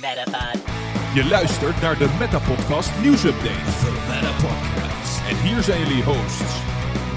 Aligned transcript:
Metapod. 0.00 0.62
Je 1.14 1.26
luistert 1.30 1.80
naar 1.80 1.98
de 1.98 2.16
Metapodcast 2.18 3.00
nieuwsupdate. 3.02 3.70
The 3.80 4.06
Meta 4.08 4.32
Podcast. 4.32 5.28
En 5.28 5.36
hier 5.42 5.62
zijn 5.62 5.80
jullie 5.80 6.02
hosts, 6.04 6.62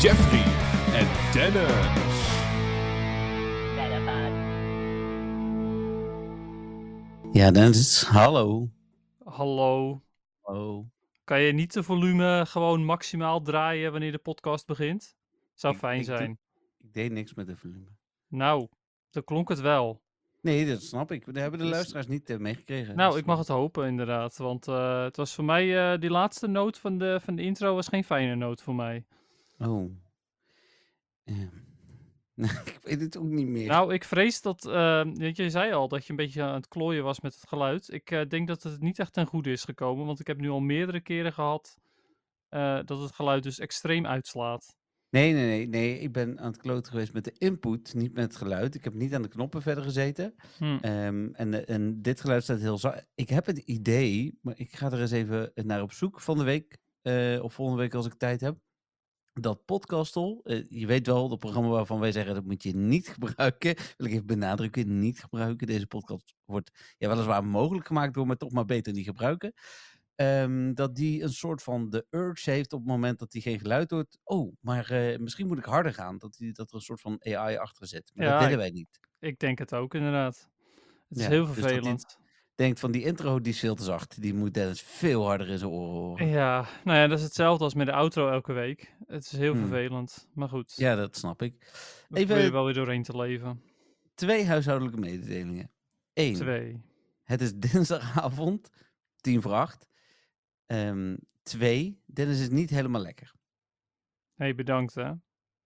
Jeffrey 0.04 0.44
en 1.00 1.08
Dennis. 1.34 1.72
Metapod. 3.76 4.36
Ja, 7.36 7.52
Dennis, 7.52 8.04
hallo. 8.04 8.70
Hallo. 9.24 10.02
Oh. 10.42 10.86
Kan 11.24 11.42
je 11.42 11.54
niet 11.54 11.74
de 11.74 11.84
volume 11.84 12.46
gewoon 12.48 12.86
maximaal 12.86 13.42
draaien 13.42 13.92
wanneer 13.92 14.12
de 14.12 14.18
podcast 14.18 14.66
begint? 14.66 15.16
Zou 15.54 15.74
Ik- 15.74 15.80
fijn 15.80 16.00
ik 16.00 16.06
zijn. 16.06 16.40
Ik 16.80 16.94
deed 16.94 17.12
niks 17.12 17.34
met 17.34 17.48
de 17.48 17.56
volume. 17.56 17.90
Nou, 18.28 18.68
dan 19.10 19.24
klonk 19.24 19.50
het 19.50 19.60
wel. 19.60 20.02
Nee, 20.42 20.66
dat 20.68 20.82
snap 20.82 21.12
ik. 21.12 21.26
We 21.26 21.40
hebben 21.40 21.60
de 21.60 21.66
Dus- 21.66 21.74
luisteraars 21.74 22.08
niet 22.08 22.30
eh, 22.30 22.38
meegekregen. 22.38 22.96
Nou, 22.96 23.12
Dus, 23.12 23.20
ik 23.20 23.26
mag 23.26 23.38
het 23.38 23.48
hopen 23.48 23.88
inderdaad. 23.88 24.38
Want 24.38 24.68
eh, 24.68 25.04
het 25.04 25.16
was 25.18 25.36
voor 25.36 25.44
mij, 25.44 25.92
eh, 25.94 26.00
die 26.00 26.10
laatste 26.10 26.48
noot 26.48 26.78
van 26.78 26.98
de, 26.98 27.20
van 27.24 27.36
de 27.36 27.42
intro 27.42 27.76
was 27.76 27.88
geen 27.88 28.04
fijne 28.04 28.36
noot 28.36 28.62
voor 28.62 28.76
mij. 28.76 29.06
Oh. 29.60 29.92
Ehm. 31.24 31.66
ik 32.66 32.80
weet 32.84 33.02
het 33.02 33.18
ook 33.18 33.24
niet 33.26 33.48
meer. 33.48 33.68
Nou, 33.68 33.94
ik 33.94 34.04
vrees 34.04 34.42
dat, 34.42 34.66
eh, 34.66 35.04
weet 35.14 35.38
je, 35.38 35.44
je 35.44 35.50
zei 35.50 35.74
al 35.74 35.88
dat 35.88 36.04
je 36.06 36.10
een 36.10 36.16
beetje 36.16 36.42
aan 36.42 36.54
het 36.54 36.68
klooien 36.68 37.04
was 37.04 37.20
met 37.20 37.36
het 37.36 37.48
geluid. 37.48 37.94
Ik 37.94 38.12
eh, 38.12 38.28
denk 38.28 38.48
dat 38.48 38.64
het 38.64 38.82
niet 38.82 39.00
echt 39.00 39.14
ten 39.14 39.26
goede 39.26 39.52
is 39.52 39.64
gekomen. 39.64 40.06
Want 40.06 40.20
ik 40.20 40.28
heb 40.28 40.38
nu 40.40 40.50
al 40.50 40.60
meerdere 40.60 41.02
keren 41.02 41.34
gehad 41.34 41.78
eh, 42.50 42.80
dat 42.86 43.00
het 43.00 43.16
geluid 43.16 43.44
dus 43.44 43.60
extreem 43.60 44.06
uitslaat. 44.06 44.76
Nee, 45.10 45.34
nee, 45.34 45.46
nee, 45.46 45.68
nee. 45.68 46.00
Ik 46.00 46.12
ben 46.12 46.40
aan 46.40 46.48
het 46.52 46.58
kloten 46.58 46.92
geweest 46.92 47.14
met 47.14 47.24
de 47.24 47.36
input, 47.38 47.94
niet 47.94 48.14
met 48.14 48.24
het 48.24 48.36
geluid. 48.36 48.76
Ik 48.76 48.84
heb 48.84 48.94
niet 48.94 49.14
aan 49.14 49.22
de 49.22 49.28
knoppen 49.28 49.62
verder 49.62 49.84
gezeten. 49.84 50.36
Hm. 50.58 50.78
Ehm, 50.82 51.30
en, 51.34 51.54
eh, 51.68 51.76
en 51.76 52.02
dit 52.02 52.22
geluid 52.22 52.44
staat 52.44 52.60
heel 52.60 52.78
zacht. 52.78 53.08
Ik 53.16 53.30
heb 53.30 53.46
het 53.46 53.58
idee, 53.58 54.38
maar 54.42 54.54
ik 54.60 54.76
ga 54.76 54.92
er 54.92 55.02
eens 55.02 55.12
even 55.12 55.52
naar 55.56 55.82
op 55.82 55.92
zoek 55.92 56.22
van 56.22 56.38
de 56.38 56.44
week. 56.44 56.78
eh, 57.02 57.40
of 57.44 57.54
volgende 57.54 57.82
week 57.82 57.94
als 57.94 58.06
ik 58.06 58.14
tijd 58.14 58.42
heb. 58.42 58.58
Dat 59.34 59.66
Podcastle, 59.66 60.40
eh, 60.44 60.64
je 60.70 60.86
weet 60.88 61.08
wel, 61.08 61.30
het 61.30 61.40
programma 61.40 61.70
waarvan 61.70 62.00
wij 62.00 62.12
zeggen 62.12 62.34
dat 62.36 62.44
moet 62.46 62.64
je 62.64 62.76
niet 62.76 63.08
gebruiken. 63.18 63.76
Wil 63.98 64.08
ik 64.08 64.14
even 64.14 64.26
benadrukken, 64.26 65.00
niet 65.00 65.20
gebruiken. 65.20 65.68
Deze 65.68 65.88
podcast 65.88 66.34
wordt 66.46 66.72
ja, 66.98 67.10
weliswaar 67.10 67.46
mogelijk 67.46 67.88
gemaakt 67.88 68.14
door, 68.14 68.28
maar 68.28 68.38
toch 68.38 68.52
maar 68.52 68.66
beter 68.66 68.94
niet 68.94 69.06
gebruiken. 69.06 69.54
Ehm, 70.18 70.74
dat 70.74 70.96
die 70.96 71.24
een 71.24 71.34
soort 71.34 71.64
van 71.64 71.90
de 71.90 72.06
urge 72.10 72.52
heeft 72.52 72.74
op 72.74 72.80
het 72.80 72.88
moment 72.90 73.20
dat 73.20 73.34
hij 73.34 73.42
geen 73.42 73.60
geluid 73.60 73.92
hoort. 73.92 74.18
Oh, 74.24 74.56
maar 74.60 74.92
eh, 74.92 75.20
misschien 75.20 75.48
moet 75.48 75.58
ik 75.58 75.66
harder 75.66 75.94
gaan. 75.94 76.18
Dat, 76.18 76.34
die, 76.38 76.52
dat 76.54 76.70
er 76.70 76.76
een 76.76 76.82
soort 76.82 77.02
van 77.02 77.18
AI 77.24 77.58
achter 77.58 77.88
zit. 77.88 78.12
Maar 78.14 78.26
Ja, 78.26 78.32
dat 78.32 78.42
willen 78.42 78.58
wij 78.58 78.70
niet. 78.70 79.00
Ik 79.20 79.40
denk 79.40 79.60
het 79.60 79.74
ook 79.74 79.94
inderdaad. 79.94 80.50
Het 81.10 81.18
is 81.18 81.28
heel 81.28 81.46
dus 81.46 81.54
vervelend. 81.58 82.18
denkt 82.56 82.80
van 82.80 82.92
die 82.92 83.04
intro 83.06 83.42
die 83.42 83.54
is 83.54 83.60
veel 83.60 83.76
te 83.76 83.84
zacht. 83.84 84.22
Die 84.22 84.34
moet 84.34 84.54
Dennis 84.54 84.82
veel 84.82 85.26
harder 85.26 85.50
in 85.50 85.58
zijn 85.58 85.72
oren 85.72 85.94
horen. 86.02 86.28
Ja, 86.28 86.66
nou 86.84 86.98
ja, 86.98 87.08
dat 87.08 87.18
is 87.18 87.24
hetzelfde 87.24 87.64
als 87.64 87.74
met 87.74 87.86
de 87.86 87.94
outro 87.94 88.30
elke 88.30 88.54
week. 88.54 88.94
Het 89.08 89.24
is 89.24 89.32
heel 89.32 89.52
Hmm. 89.54 89.68
vervelend, 89.68 90.28
maar 90.34 90.50
goed. 90.50 90.74
Ja, 90.76 90.96
dat 90.96 91.18
snap 91.18 91.42
ik. 91.42 91.54
we 92.10 92.18
even- 92.20 92.52
wel 92.52 92.66
weer 92.66 92.74
doorheen 92.74 93.04
te 93.04 93.18
leven. 93.18 93.62
Twee 94.14 94.46
huishoudelijke 94.46 95.00
mededelingen. 95.00 95.72
Eén, 96.14 96.34
Twee. 96.34 96.82
het 97.24 97.42
is 97.42 97.54
dinsdagavond, 97.56 98.70
tien 99.22 99.42
voor 99.42 99.54
acht. 99.54 99.86
Ehm, 100.68 101.16
twee, 101.44 102.02
Dennis 102.06 102.40
is 102.40 102.50
niet 102.50 102.70
helemaal 102.70 103.02
lekker. 103.02 103.34
hey, 104.36 104.56
bedankt 104.56 104.96
hè. 104.96 105.12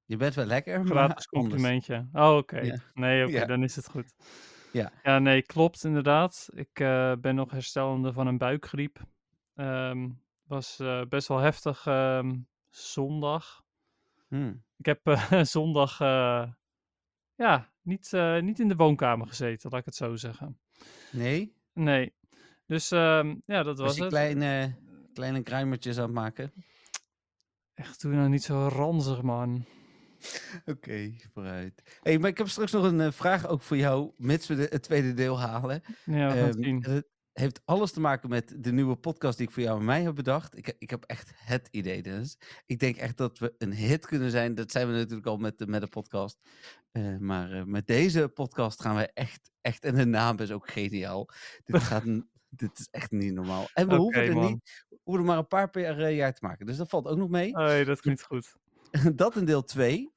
Je 0.05 0.17
bent 0.17 0.33
wel 0.33 0.45
lekker, 0.45 0.85
Gratis 0.85 1.25
complimentje. 1.38 2.07
Oh, 2.13 2.35
oké. 2.38 2.59
Ja. 2.59 2.77
Nee, 2.94 3.25
oké, 3.25 3.33
Ja. 3.38 3.45
dan 3.45 3.63
is 3.63 3.75
het 3.75 3.89
goed. 3.89 4.13
Ja. 4.72 4.91
Ja, 5.03 5.19
nee, 5.19 5.41
klopt 5.41 5.83
inderdaad. 5.83 6.49
Ik 6.53 6.79
eh, 6.79 7.13
ben 7.19 7.35
nog 7.35 7.52
herstellende 7.52 8.13
van 8.13 8.27
een 8.27 8.38
buikgriep. 8.38 8.99
Ehm 9.55 10.09
was 10.44 10.79
eh, 10.79 11.02
best 11.09 11.27
wel 11.27 11.38
heftig 11.38 11.85
ehm, 11.85 12.39
zondag. 12.69 13.63
Hmm. 14.28 14.63
Ik 14.78 14.85
heb 14.85 15.07
eh, 15.07 15.44
zondag 15.57 15.97
ja, 17.35 17.72
niet, 17.81 18.12
niet 18.41 18.59
in 18.59 18.68
de 18.68 18.75
woonkamer 18.75 19.28
gezeten, 19.28 19.69
laat 19.69 19.79
ik 19.79 19.85
het 19.85 19.95
zo 19.95 20.16
zeggen. 20.16 20.59
Nee? 21.12 21.56
Nee. 21.73 22.13
Dus 22.66 22.89
ja, 22.89 23.23
dat 23.45 23.66
Was 23.66 23.78
was 23.78 23.97
het. 23.97 24.07
kleine, 24.07 24.75
kleine 25.13 25.44
kruimertjes 25.44 25.97
aan 25.97 26.03
het 26.03 26.13
maken? 26.13 26.53
Echt, 27.73 28.01
doe 28.01 28.13
nou 28.13 28.29
niet 28.29 28.44
zo 28.44 28.67
ranzig, 28.67 29.22
man. 29.22 29.66
Oké, 30.66 31.16
vooruit. 31.33 31.99
Hey, 32.01 32.19
maar 32.19 32.29
ik 32.29 32.38
heb 32.38 32.47
straks 32.47 32.72
nog 32.72 32.83
een 32.83 33.01
eh, 33.01 33.11
vraag 33.11 33.47
ook 33.47 33.61
voor 33.61 33.77
jou, 33.77 34.11
mits 34.17 34.47
we 34.47 34.55
de, 34.55 34.67
het 34.69 34.83
tweede 34.83 35.13
deel 35.13 35.39
halen. 35.39 35.81
Ja, 36.05 36.27
we 36.27 36.33
gaan 36.38 36.47
het 36.47 36.55
zien. 36.59 36.83
en 36.83 36.91
het 36.91 37.07
heeft 37.33 37.61
alles 37.66 37.91
te 37.91 38.00
maken 38.00 38.29
met 38.29 38.55
de 38.63 38.71
nieuwe 38.71 38.95
podcast 38.95 39.38
die 39.38 39.47
ik 39.47 39.53
voor 39.53 39.63
jou 39.63 39.79
en 39.79 39.85
mij 39.85 40.01
heb 40.01 40.16
bedacht. 40.16 40.57
Ik, 40.57 40.75
ik 40.79 40.89
heb 40.89 41.03
echt 41.03 41.31
het 41.35 41.67
idee, 41.71 42.01
Dennis. 42.01 42.38
Ik 42.66 42.79
denk 42.79 42.95
echt 42.97 43.17
dat 43.17 43.39
we 43.39 43.53
een 43.57 43.73
hit 43.73 44.05
kunnen 44.05 44.31
zijn. 44.31 44.55
Dat 44.55 44.71
zijn 44.71 44.88
we 44.88 44.94
natuurlijk 44.94 45.27
al 45.27 45.38
met 45.38 45.57
de, 45.57 45.67
met 45.67 45.81
de 45.81 45.88
podcast. 45.88 46.39
Eh, 46.91 47.17
maar 47.17 47.51
eh, 47.51 47.63
met 47.63 47.88
deze 47.88 48.27
podcast 48.27 48.81
gaan 48.81 48.95
we 48.95 49.11
echt, 49.13 49.51
echt... 49.61 49.83
En 49.85 49.95
de 49.95 50.05
naam 50.05 50.39
is 50.39 50.51
ook 50.51 50.71
geniaal. 50.71 51.29
Dit, 51.66 51.83
gaat, 51.91 52.05
een- 52.05 52.29
dit 52.51 52.79
is 52.79 52.88
echt 52.91 53.12
niet 53.12 53.34
normaal. 53.34 53.67
En 53.73 53.88
we 53.88 53.95
hoeven 53.95 54.23
er 54.23 54.34
man. 54.34 54.45
niet... 54.45 54.85
We 54.89 54.97
hoeven 55.03 55.23
er 55.23 55.29
maar 55.29 55.38
een 55.38 55.47
paar 55.47 55.69
per 55.69 56.09
jaar 56.09 56.34
te 56.34 56.45
maken. 56.45 56.66
Dus 56.66 56.78
dat 56.78 56.89
valt 56.89 57.07
ook 57.07 57.17
nog 57.17 57.29
mee. 57.29 57.51
Hey, 57.57 57.84
dat 57.84 58.01
klinkt 58.01 58.23
goed. 58.23 58.56
dat 59.16 59.35
in 59.35 59.45
deel 59.45 59.63
2. 59.63 60.12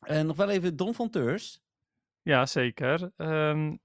En 0.00 0.26
nog 0.26 0.36
wel 0.36 0.48
even 0.48 0.76
Don 0.76 0.94
van 0.94 1.10
Teurs. 1.10 1.62
Ja, 2.22 2.46
zeker. 2.46 3.12
Ehm, 3.16 3.76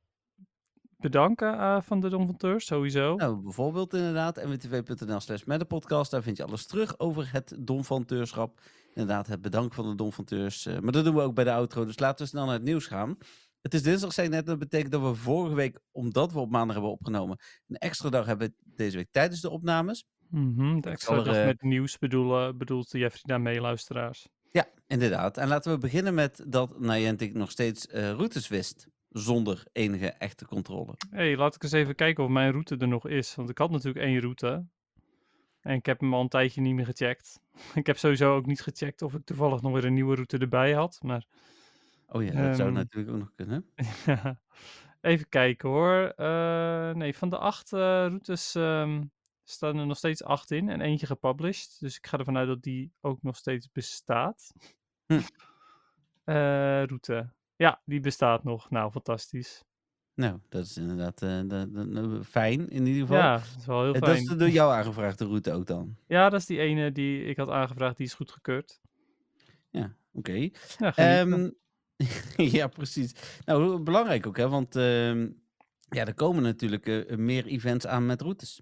bedanken 0.97 1.53
eh, 1.59 1.81
van 1.81 1.99
de 1.99 2.09
Donventeurs, 2.09 2.65
sowieso. 2.65 3.15
Nou, 3.15 3.35
bijvoorbeeld 3.41 3.93
inderdaad, 3.93 4.45
mwtv.nl 4.45 5.19
slash 5.19 5.43
met 5.43 5.59
de 5.59 5.65
podcast. 5.65 6.11
Daar 6.11 6.23
vind 6.23 6.37
je 6.37 6.43
alles 6.43 6.65
terug 6.65 6.99
over 6.99 7.31
het 7.31 7.55
Don 7.59 7.83
van 7.83 8.05
Teurschap. 8.05 8.61
Inderdaad, 8.93 9.27
het 9.27 9.41
bedanken 9.41 9.75
van 9.75 9.89
de 9.89 9.95
Don 9.95 10.13
van 10.13 10.25
Teurs. 10.25 10.65
eh, 10.65 10.79
maar 10.79 10.91
dat 10.91 11.03
doen 11.03 11.15
we 11.15 11.21
ook 11.21 11.35
bij 11.35 11.43
de 11.43 11.51
outro, 11.51 11.85
dus 11.85 11.99
laten 11.99 12.23
we 12.23 12.29
snel 12.31 12.45
naar 12.45 12.53
het 12.53 12.63
nieuws 12.63 12.87
gaan. 12.87 13.17
Het 13.61 13.73
is 13.73 13.83
dinsdag, 13.83 14.13
zei 14.13 14.27
ik 14.27 14.33
net, 14.33 14.45
dat 14.45 14.59
betekent 14.59 14.91
dat 14.91 15.01
we 15.01 15.15
vorige 15.15 15.55
week, 15.55 15.79
omdat 15.91 16.31
we 16.31 16.39
op 16.39 16.49
maandag 16.49 16.75
hebben 16.75 16.91
opgenomen, 16.91 17.37
een 17.67 17.77
extra 17.77 18.09
dag 18.09 18.25
hebben 18.25 18.55
deze 18.63 18.97
week 18.97 19.07
tijdens 19.11 19.41
de 19.41 19.49
opnames. 19.49 20.05
Mhm, 20.29 20.79
de 20.79 20.89
extra 20.89 21.15
er, 21.15 21.23
dag 21.23 21.35
eh, 21.35 21.45
met 21.45 21.61
nieuws 21.61 21.97
bedoelen, 21.97 22.57
bedoelt 22.57 22.91
Jeffrey 22.91 23.21
daarmee, 23.23 23.61
luisteraars. 23.61 24.27
Ja, 24.51 24.67
inderdaad. 24.87 25.37
En 25.37 25.47
laten 25.47 25.71
we 25.71 25.77
beginnen 25.77 26.13
met 26.13 26.43
dat 26.47 26.79
Niantic 26.79 27.33
nog 27.33 27.51
steeds 27.51 27.87
eh, 27.87 28.11
routes 28.11 28.47
wist, 28.47 28.87
zonder 29.09 29.63
enige 29.71 30.07
echte 30.11 30.45
controle. 30.45 30.93
hey, 31.09 31.37
laat 31.37 31.55
ik 31.55 31.63
eens 31.63 31.71
even 31.71 31.95
kijken 31.95 32.23
of 32.23 32.29
mijn 32.29 32.51
route 32.51 32.77
er 32.77 32.87
nog 32.87 33.07
is. 33.07 33.35
Want 33.35 33.49
ik 33.49 33.57
had 33.57 33.69
natuurlijk 33.69 34.05
één 34.05 34.19
route. 34.19 34.65
En 35.59 35.75
ik 35.75 35.85
heb 35.85 35.99
hem 35.99 36.13
al 36.13 36.21
een 36.21 36.29
tijdje 36.29 36.61
niet 36.61 36.75
meer 36.75 36.85
gecheckt. 36.85 37.39
ik 37.75 37.85
heb 37.85 37.97
sowieso 37.97 38.35
ook 38.35 38.45
niet 38.45 38.61
gecheckt 38.61 39.01
of 39.01 39.13
ik 39.13 39.25
toevallig 39.25 39.61
nog 39.61 39.73
weer 39.73 39.85
een 39.85 39.93
nieuwe 39.93 40.15
route 40.15 40.37
erbij 40.37 40.73
had. 40.73 40.99
Maar 41.01 41.25
Oh 42.11 42.23
ja, 42.23 42.31
dat 42.47 42.55
zou 42.55 42.67
Ehm, 42.67 42.77
natuurlijk 42.77 43.11
ook 43.13 43.19
nog 43.19 43.31
kunnen. 43.35 43.65
even 45.01 45.29
kijken 45.29 45.69
hoor. 45.69 46.13
Eh, 46.15 46.91
nee, 46.93 47.15
van 47.17 47.29
de 47.29 47.37
acht 47.37 47.73
eh, 47.73 47.79
routes 47.79 48.55
ehm, 48.55 49.03
staan 49.43 49.77
er 49.77 49.85
nog 49.85 49.97
steeds 49.97 50.23
acht 50.23 50.51
in. 50.51 50.69
En 50.69 50.81
eentje 50.81 51.05
gepublished. 51.05 51.77
Dus 51.79 51.97
ik 51.97 52.07
ga 52.07 52.17
ervan 52.17 52.37
uit 52.37 52.47
dat 52.47 52.61
die 52.63 52.91
ook 53.01 53.21
nog 53.23 53.35
steeds 53.35 53.71
bestaat. 53.71 54.51
Hm. 55.05 55.19
Eh, 56.23 56.83
route. 56.83 57.33
Ja, 57.55 57.81
die 57.85 57.99
bestaat 57.99 58.43
nog. 58.43 58.69
Nou, 58.69 58.91
fantastisch. 58.91 59.63
Nou, 60.13 60.39
dat 60.49 60.65
is 60.65 60.77
inderdaad 60.77 61.19
dat- 61.49 62.25
fijn 62.27 62.69
in 62.69 62.85
ieder 62.85 63.01
geval. 63.01 63.17
Ja, 63.17 63.33
dat 63.37 63.55
is 63.59 63.65
wel 63.65 63.81
heel 63.83 63.93
Eh, 63.93 63.99
dat 63.99 64.09
fijn. 64.09 64.21
is 64.21 64.27
de 64.27 64.35
door 64.35 64.49
jou 64.49 64.73
aangevraagde 64.73 65.25
route 65.25 65.51
ook 65.51 65.65
dan. 65.67 65.95
Ja, 66.07 66.29
dat 66.29 66.39
is 66.39 66.45
die 66.45 66.59
ene 66.59 66.91
die 66.91 67.23
ik 67.23 67.37
had 67.37 67.49
aangevraagd, 67.49 67.97
die 67.97 68.05
is 68.05 68.13
goedgekeurd. 68.13 68.81
Ja, 69.69 69.95
oké. 70.13 70.31
Ja, 70.77 70.91
genieten. 70.91 71.57
Ja, 72.57 72.67
precies. 72.67 73.13
Nou, 73.45 73.79
belangrijk 73.79 74.27
ook, 74.27 74.37
hè? 74.37 74.49
Want 74.49 74.75
ehm, 74.75 75.29
ja, 75.89 76.05
er 76.05 76.13
komen 76.13 76.43
natuurlijk 76.43 76.87
eh, 76.87 77.17
meer 77.17 77.45
events 77.45 77.87
aan 77.87 78.05
met 78.05 78.21
routes. 78.21 78.61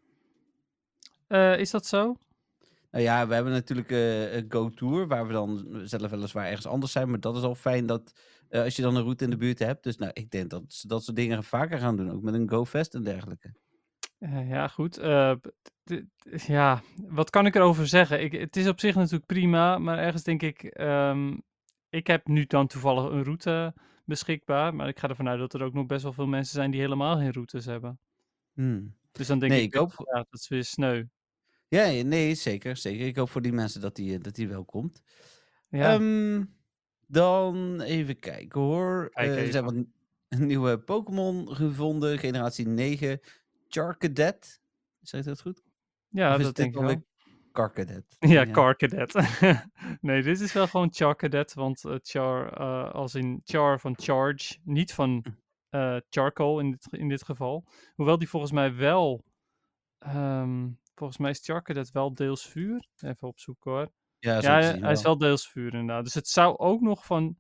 Eh, 1.28 1.60
is 1.60 1.72
dat 1.72 1.86
zo? 1.86 2.16
Nou 2.92 3.04
ja, 3.04 3.28
we 3.28 3.34
hebben 3.34 3.54
natuurlijk 3.54 3.92
eh, 3.92 4.34
een 4.34 4.46
Go 4.50 4.70
Tour, 4.70 5.08
waar 5.08 5.28
we 5.28 5.34
dan 5.34 5.82
zelf 5.84 6.12
weliswaar 6.12 6.46
ergens 6.46 6.68
anders 6.68 6.92
zijn. 6.92 7.10
Maar 7.10 7.20
dat 7.20 7.36
is 7.36 7.44
al 7.44 7.56
fijn 7.56 7.86
dat 7.86 8.14
eh, 8.50 8.64
als 8.64 8.76
je 8.76 8.82
dan 8.82 8.96
een 8.96 9.04
route 9.04 9.24
in 9.24 9.30
de 9.30 9.38
buurt 9.38 9.60
hebt. 9.60 9.84
Dus 9.84 9.98
nou, 9.98 10.12
ik 10.14 10.32
denk 10.32 10.50
dat 10.50 10.64
ze 10.68 10.88
dat 10.88 11.04
soort 11.04 11.16
dingen 11.16 11.44
vaker 11.44 11.80
gaan 11.80 11.96
doen. 11.96 12.12
Ook 12.12 12.22
met 12.22 12.34
een 12.34 12.50
Go 12.50 12.66
Fest 12.66 12.94
en 12.94 13.04
dergelijke. 13.04 13.54
Eh, 14.20 14.50
ja, 14.50 14.68
goed. 14.68 14.98
Eh, 14.98 15.36
ja, 16.48 16.82
wat 17.08 17.30
kan 17.30 17.46
ik 17.46 17.56
erover 17.56 17.88
zeggen? 17.88 18.24
Ik, 18.24 18.32
het 18.32 18.56
is 18.56 18.68
op 18.68 18.80
zich 18.80 18.96
natuurlijk 18.96 19.26
prima, 19.26 19.78
maar 19.78 19.98
ergens 19.98 20.24
denk 20.24 20.42
ik, 20.42 20.64
ehm, 20.64 21.38
ik 21.90 22.08
heb 22.08 22.28
nu 22.28 22.46
dan 22.46 22.68
toevallig 22.68 23.12
een 23.12 23.24
route 23.24 23.74
beschikbaar, 24.06 24.76
maar 24.76 24.88
ik 24.88 25.00
ga 25.00 25.08
ervan 25.10 25.28
uit 25.28 25.40
dat 25.40 25.54
er 25.54 25.64
ook 25.64 25.74
nog 25.74 25.86
best 25.86 26.04
wel 26.04 26.14
veel 26.14 26.28
mensen 26.28 26.54
zijn 26.56 26.72
die 26.72 26.80
helemaal 26.82 27.18
geen 27.18 27.32
routes 27.34 27.66
hebben. 27.66 28.00
Hmm. 28.54 28.96
Dus 29.12 29.28
dan 29.28 29.40
denk 29.40 29.52
Nee, 29.52 29.62
ik, 29.62 29.68
ik 29.68 29.74
hoop 29.80 29.94
ja, 30.14 30.26
dat 30.30 30.40
is 30.40 30.48
weer 30.48 30.64
sneu. 30.64 31.04
Ja, 31.68 32.04
nee, 32.04 32.36
zeker, 32.36 32.78
zeker. 32.78 33.06
Ik 33.06 33.16
hoop 33.16 33.30
voor 33.30 33.42
die 33.42 33.54
mensen 33.54 33.82
dat 33.82 33.96
die, 33.96 34.16
eh, 34.18 34.24
dat 34.24 34.36
die 34.36 34.48
wel 34.48 34.66
komt. 34.66 35.02
Ja, 35.70 35.94
Ehm, 35.94 36.44
dan 37.08 37.82
even 37.82 38.20
kijken 38.20 38.62
hoor. 38.62 39.10
Kijk 39.10 39.30
Eh, 39.30 39.46
er 39.46 39.52
zijn 39.52 39.64
wat 39.64 39.74
n- 39.76 39.94
nieuwe 40.30 40.80
Pokémon 40.80 41.56
gevonden. 41.56 42.20
Generatie 42.20 42.68
9. 42.68 43.20
Charcadet. 43.68 44.62
Zeg 45.02 45.24
je 45.24 45.30
dat 45.30 45.42
goed? 45.42 45.64
Ja, 46.08 46.36
Of 46.36 46.42
dat 46.42 46.56
denk 46.56 46.76
ik 46.76 46.82
wel. 46.82 47.04
Carcadet? 47.58 48.16
Ja, 48.36 48.46
Car 48.46 48.76
Cadet. 48.76 49.14
nee, 50.02 50.22
dit 50.24 50.40
is 50.40 50.54
wel 50.54 50.68
gewoon 50.68 50.94
Char 50.94 51.16
Cadet, 51.16 51.54
want 51.54 51.86
eh, 51.86 51.96
Char 52.02 52.54
eh, 52.54 52.92
als 52.94 53.16
in 53.16 53.42
Char 53.44 53.80
van 53.80 53.94
Charge, 54.00 54.58
niet 54.64 54.94
van 54.94 55.26
Hm. 55.26 55.32
eh, 55.78 55.98
Charcoal 56.10 56.60
in 56.60 56.72
dit, 56.72 56.88
in 56.92 57.08
dit 57.08 57.24
geval. 57.24 57.64
Hoewel 57.96 58.18
die 58.18 58.30
volgens 58.30 58.52
mij 58.52 58.76
wel, 58.76 59.24
ehm, 60.00 60.70
volgens 60.96 61.20
mij 61.20 61.30
is 61.32 61.40
Char 61.46 61.62
Cadet 61.62 61.92
wel 61.92 62.14
deels 62.14 62.48
vuur. 62.48 62.88
Even 62.98 63.28
opzoeken 63.28 63.72
hoor. 63.72 63.92
Ja, 64.20 64.42
Ja, 64.42 64.60
hij 64.80 64.92
is 64.92 65.02
wel 65.02 65.18
deels 65.18 65.50
vuur 65.50 65.74
inderdaad. 65.74 66.04
Dus 66.04 66.14
het 66.14 66.28
zou 66.28 66.58
ook 66.58 66.82
nog 66.82 67.06
van 67.06 67.38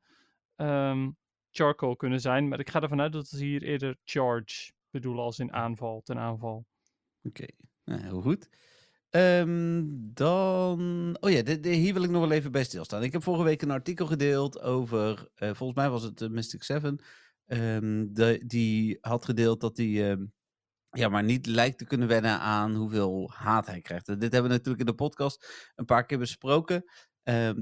ehm, 0.55 1.09
Charcoal 1.51 1.95
kunnen 1.95 2.19
zijn, 2.21 2.47
maar 2.47 2.59
ik 2.59 2.69
ga 2.69 2.81
ervan 2.81 3.01
uit 3.01 3.11
dat 3.13 3.27
ze 3.27 3.45
hier 3.45 3.63
eerder 3.63 3.97
Charge 4.03 4.71
bedoelen 4.89 5.23
als 5.23 5.39
in 5.39 5.53
aanval, 5.53 6.01
ten 6.01 6.17
aanval. 6.17 6.65
Oké, 7.23 7.45
nou, 7.83 8.01
heel 8.01 8.21
goed. 8.21 8.49
Ehm, 9.09 9.83
dan. 10.13 11.17
Oh 11.19 11.29
ja, 11.29 11.41
hier 11.61 11.93
wil 11.93 12.03
ik 12.03 12.09
nog 12.09 12.21
wel 12.21 12.31
even 12.31 12.51
bij 12.51 12.63
stilstaan. 12.63 13.03
Ik 13.03 13.11
heb 13.11 13.23
vorige 13.23 13.43
week 13.43 13.61
een 13.61 13.71
artikel 13.71 14.05
gedeeld 14.05 14.61
over. 14.61 15.27
eh, 15.35 15.47
volgens 15.53 15.77
mij 15.79 15.89
was 15.89 16.03
het 16.03 16.21
eh, 16.21 16.29
Mystic 16.29 16.63
Seven. 16.63 16.99
ehm, 17.45 18.05
de, 18.09 18.43
die 18.45 18.97
had 19.01 19.25
gedeeld 19.25 19.61
dat 19.61 19.77
hij. 19.77 20.11
ehm, 20.11 20.25
ja, 20.91 21.09
maar 21.09 21.23
niet 21.23 21.45
lijkt 21.45 21.77
te 21.77 21.85
kunnen 21.85 22.07
wennen 22.07 22.39
aan 22.39 22.75
hoeveel 22.75 23.31
haat 23.33 23.65
hij 23.67 23.81
krijgt. 23.81 24.05
Dit 24.05 24.21
hebben 24.21 24.43
we 24.43 24.47
natuurlijk 24.49 24.79
in 24.79 24.85
de 24.85 24.93
podcast 24.95 25.71
een 25.75 25.85
paar 25.85 26.05
keer 26.05 26.17
besproken. 26.19 26.83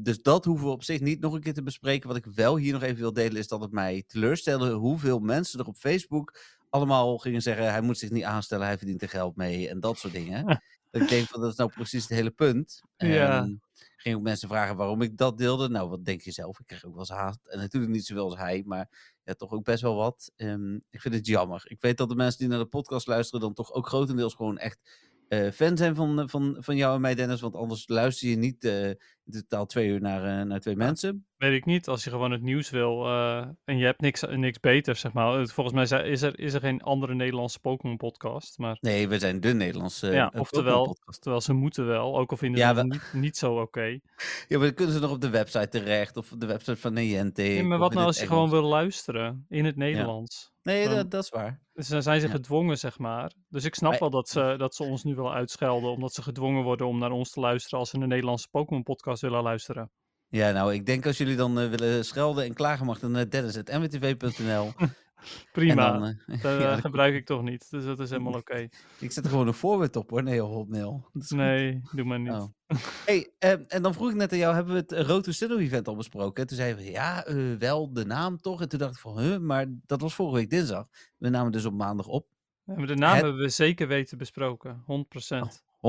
Dus 0.02 0.22
dat 0.22 0.46
hoeven 0.46 0.66
we 0.66 0.72
op 0.72 0.84
zich 0.84 1.00
niet 1.02 1.20
nog 1.20 1.34
een 1.34 1.42
keer 1.42 1.54
te 1.54 1.64
bespreken. 1.64 2.08
Wat 2.08 2.18
ik 2.18 2.26
wel 2.26 2.58
hier 2.58 2.74
nog 2.74 2.82
even 2.84 2.98
wil 3.00 3.14
delen 3.14 3.38
is 3.38 3.48
dat 3.48 3.62
het 3.62 3.72
mij 3.72 4.04
teleurstelde 4.08 4.72
hoeveel 4.72 5.20
mensen 5.20 5.60
er 5.60 5.68
op 5.68 5.76
Facebook 5.78 6.40
allemaal 6.70 7.18
gingen 7.18 7.42
zeggen: 7.42 7.72
hij 7.72 7.82
moet 7.82 7.98
zich 7.98 8.10
niet 8.10 8.24
aanstellen, 8.24 8.66
hij 8.68 8.78
verdient 8.78 9.02
er 9.02 9.10
geld 9.10 9.36
mee 9.36 9.70
en 9.70 9.80
dat 9.80 9.98
soort 9.98 10.14
dingen. 10.14 10.46
dat 10.96 11.04
ik 11.04 11.10
denk 11.10 11.28
van 11.28 11.42
dat 11.42 11.52
is 11.52 11.58
nou 11.58 11.72
precies 11.72 12.02
het 12.02 12.18
hele 12.18 12.32
punt. 12.32 12.82
Ja. 12.98 13.38
En 13.38 13.62
ging 13.96 14.16
ook 14.16 14.22
mensen 14.22 14.48
vragen 14.48 14.76
waarom 14.76 15.02
ik 15.02 15.18
dat 15.18 15.38
deelde. 15.38 15.70
Nou, 15.70 15.90
wat 15.90 16.06
denk 16.06 16.22
je 16.22 16.32
zelf? 16.32 16.60
Ik 16.60 16.66
krijg 16.66 16.86
ook 16.86 16.92
wel 16.92 17.00
eens 17.00 17.10
haat. 17.10 17.40
En 17.44 17.58
natuurlijk 17.58 17.92
niet 17.94 18.06
zoveel 18.06 18.24
als 18.24 18.38
hij, 18.38 18.64
maar 18.66 19.16
ja, 19.24 19.34
toch 19.34 19.52
ook 19.52 19.64
best 19.64 19.82
wel 19.82 19.96
wat. 19.96 20.32
Ehm, 20.36 20.76
ik 20.90 21.02
vind 21.02 21.14
het 21.14 21.28
jammer. 21.28 21.64
Ik 21.68 21.82
weet 21.82 21.98
dat 21.98 22.10
de 22.10 22.16
mensen 22.16 22.40
die 22.40 22.48
naar 22.48 22.60
de 22.60 22.66
podcast 22.66 23.08
luisteren 23.08 23.42
dan 23.42 23.54
toch 23.54 23.74
ook 23.74 23.88
grotendeels 23.88 24.34
gewoon 24.34 24.58
echt 24.58 24.80
eh, 25.28 25.52
fan 25.52 25.78
zijn 25.78 25.96
van, 25.96 26.30
van, 26.30 26.58
van 26.60 26.76
jou 26.76 26.96
en 26.96 27.02
mij, 27.02 27.16
Dennis. 27.16 27.42
Want 27.42 27.56
anders 27.56 27.88
luister 27.88 28.30
je 28.30 28.36
niet 28.36 28.64
eh, 28.64 28.92
totaal 29.32 29.66
twee 29.66 29.88
uur 29.88 30.02
naar, 30.02 30.40
eh, 30.40 30.46
naar 30.46 30.60
twee 30.60 30.76
mensen. 30.76 31.26
Weet 31.36 31.54
ik 31.54 31.66
niet, 31.66 31.88
als 31.88 32.04
je 32.04 32.10
gewoon 32.10 32.32
het 32.32 32.42
nieuws 32.42 32.70
wil 32.70 33.06
eh, 33.06 33.48
en 33.66 33.78
je 33.78 33.86
hebt 33.86 34.02
niks, 34.02 34.22
niks 34.30 34.60
beters, 34.60 35.00
zeg 35.00 35.14
maar. 35.14 35.48
Volgens 35.48 35.76
mij 35.92 36.04
is 36.10 36.22
er, 36.22 36.40
is 36.40 36.54
er 36.54 36.60
geen 36.60 36.82
andere 36.82 37.16
Nederlandse 37.16 37.60
Pokémon 37.60 37.98
podcast, 37.98 38.58
maar 38.58 38.78
Nee, 38.82 39.08
we 39.08 39.20
zijn 39.20 39.40
de 39.40 39.54
Nederlandse 39.54 40.12
ja, 40.12 40.32
eh, 40.32 40.40
oftewel, 40.40 40.98
ze 41.42 41.54
moeten 41.54 41.86
wel, 41.88 42.18
ook 42.18 42.32
al 42.32 42.38
vinden 42.38 42.60
Ja, 42.60 42.74
ze 42.74 42.80
het 42.80 42.88
niet, 42.92 43.14
niet 43.14 43.38
zo 43.38 43.60
oké. 43.62 43.86
Ja, 44.48 44.58
maar 44.58 44.66
dan 44.68 44.74
kunnen 44.74 44.94
ze 44.94 45.00
nog 45.00 45.12
op 45.12 45.22
de 45.22 45.30
website 45.30 45.68
terecht 45.68 46.18
of 46.18 46.32
op 46.32 46.40
de 46.40 46.46
website 46.46 46.78
van 46.78 46.94
Niantic. 46.94 47.46
Nee, 47.46 47.64
maar 47.64 47.78
wat 47.78 47.94
nou 47.94 48.06
als 48.06 48.20
je 48.20 48.28
gewoon 48.28 48.50
wil 48.50 48.64
luisteren 48.64 49.46
in 49.50 49.66
het 49.66 49.76
Nederlands? 49.76 50.54
Nee, 50.64 50.86
dan- 50.86 50.96
dat, 50.96 51.12
dat 51.12 51.24
is 51.24 51.30
waar. 51.30 51.64
Dus 51.74 51.88
dan 51.88 52.04
zijn 52.04 52.22
ze 52.22 52.30
gedwongen, 52.30 52.78
zeg 52.78 52.98
maar. 53.00 53.32
Dus 53.50 53.64
ik 53.64 53.76
snap 53.76 53.92
Maar- 53.92 54.00
wel 54.00 54.10
dat 54.10 54.30
ze, 54.30 54.56
dat 54.58 54.76
ze 54.76 54.84
ons 54.84 55.04
nu 55.04 55.16
willen 55.16 55.32
uitschelden, 55.32 55.90
omdat 55.92 56.14
ze 56.14 56.22
gedwongen 56.22 56.64
worden 56.64 56.88
om 56.88 56.98
naar 57.00 57.12
ons 57.12 57.30
te 57.32 57.40
luisteren 57.40 57.80
als 57.80 57.90
ze 57.90 57.98
een 57.98 58.08
Nederlandse 58.08 58.48
Pokémon 58.52 58.84
podcast 59.16 59.22
willen 59.22 59.44
luisteren. 59.44 59.92
Ja, 60.28 60.52
nou, 60.52 60.74
ik 60.74 60.86
denk 60.86 61.06
als 61.06 61.18
jullie 61.18 61.36
dan 61.36 61.60
eh, 61.60 61.70
willen 61.70 62.06
schelden 62.06 62.44
en 62.46 62.54
klagen, 62.54 62.86
mag 62.86 63.00
dan 63.00 63.12
naar 63.12 63.30
dennis.mwtv.nl. 63.30 64.72
Prima, 65.52 65.92
dan, 65.92 66.06
eh, 66.06 66.42
dat 66.42 66.60
ja, 66.62 66.76
eh, 66.76 66.82
gebruik 66.82 67.14
ik 67.16 67.26
toch 67.26 67.42
niet, 67.42 67.70
dus 67.70 67.86
dat 67.86 68.00
is 68.00 68.10
helemaal 68.10 68.34
oké. 68.44 68.68
ik 69.00 69.12
zet 69.12 69.24
er 69.24 69.30
gewoon 69.30 69.48
een 69.48 69.54
voorwoord 69.54 69.96
op 69.96 70.10
hoor. 70.10 70.24
Nee, 70.24 70.42
hotmail. 70.42 71.10
Is 71.14 71.28
goed. 71.28 71.38
Nee, 71.38 71.82
doe 71.92 72.06
maar 72.06 72.20
niet. 72.20 72.32
Oh. 72.32 72.46
Hey, 73.06 73.32
ehm, 73.40 73.64
en 73.68 73.82
dan 73.82 73.94
vroeg 73.94 74.10
ik 74.10 74.16
net 74.16 74.32
aan 74.32 74.38
jou, 74.38 74.56
hebben 74.56 74.74
we 74.74 74.80
het 74.80 74.92
eh, 74.92 75.06
Road 75.06 75.24
to 75.24 75.32
Sinnoh 75.32 75.62
event 75.62 75.88
al 75.88 75.96
besproken? 75.96 76.42
En 76.42 76.48
toen 76.48 76.58
zeiden 76.58 76.84
we, 76.84 76.92
ja, 76.92 77.26
eh, 77.26 77.54
wel 77.60 77.94
de 77.94 78.06
naam 78.06 78.38
toch? 78.38 78.62
En 78.62 78.70
toen 78.70 78.80
dacht 78.80 78.94
ik 78.96 79.00
van, 79.00 79.20
huh, 79.20 79.38
maar 79.38 79.66
dat 79.86 80.02
was 80.02 80.16
vorige 80.16 80.36
week 80.36 80.50
dinsdag. 80.50 80.88
We 81.18 81.30
namen 81.30 81.52
dus 81.52 81.66
op 81.66 81.74
maandag 81.74 82.08
op. 82.08 82.28
We 82.64 82.72
hebben 82.74 82.88
de 82.96 83.02
naam 83.02 83.14
Het- 83.14 83.24
hebben 83.24 83.42
we 83.42 83.50
zeker 83.50 83.88
weten 83.88 84.18
besproken, 84.18 84.84
100%. 84.86 85.64
100% 85.76 85.80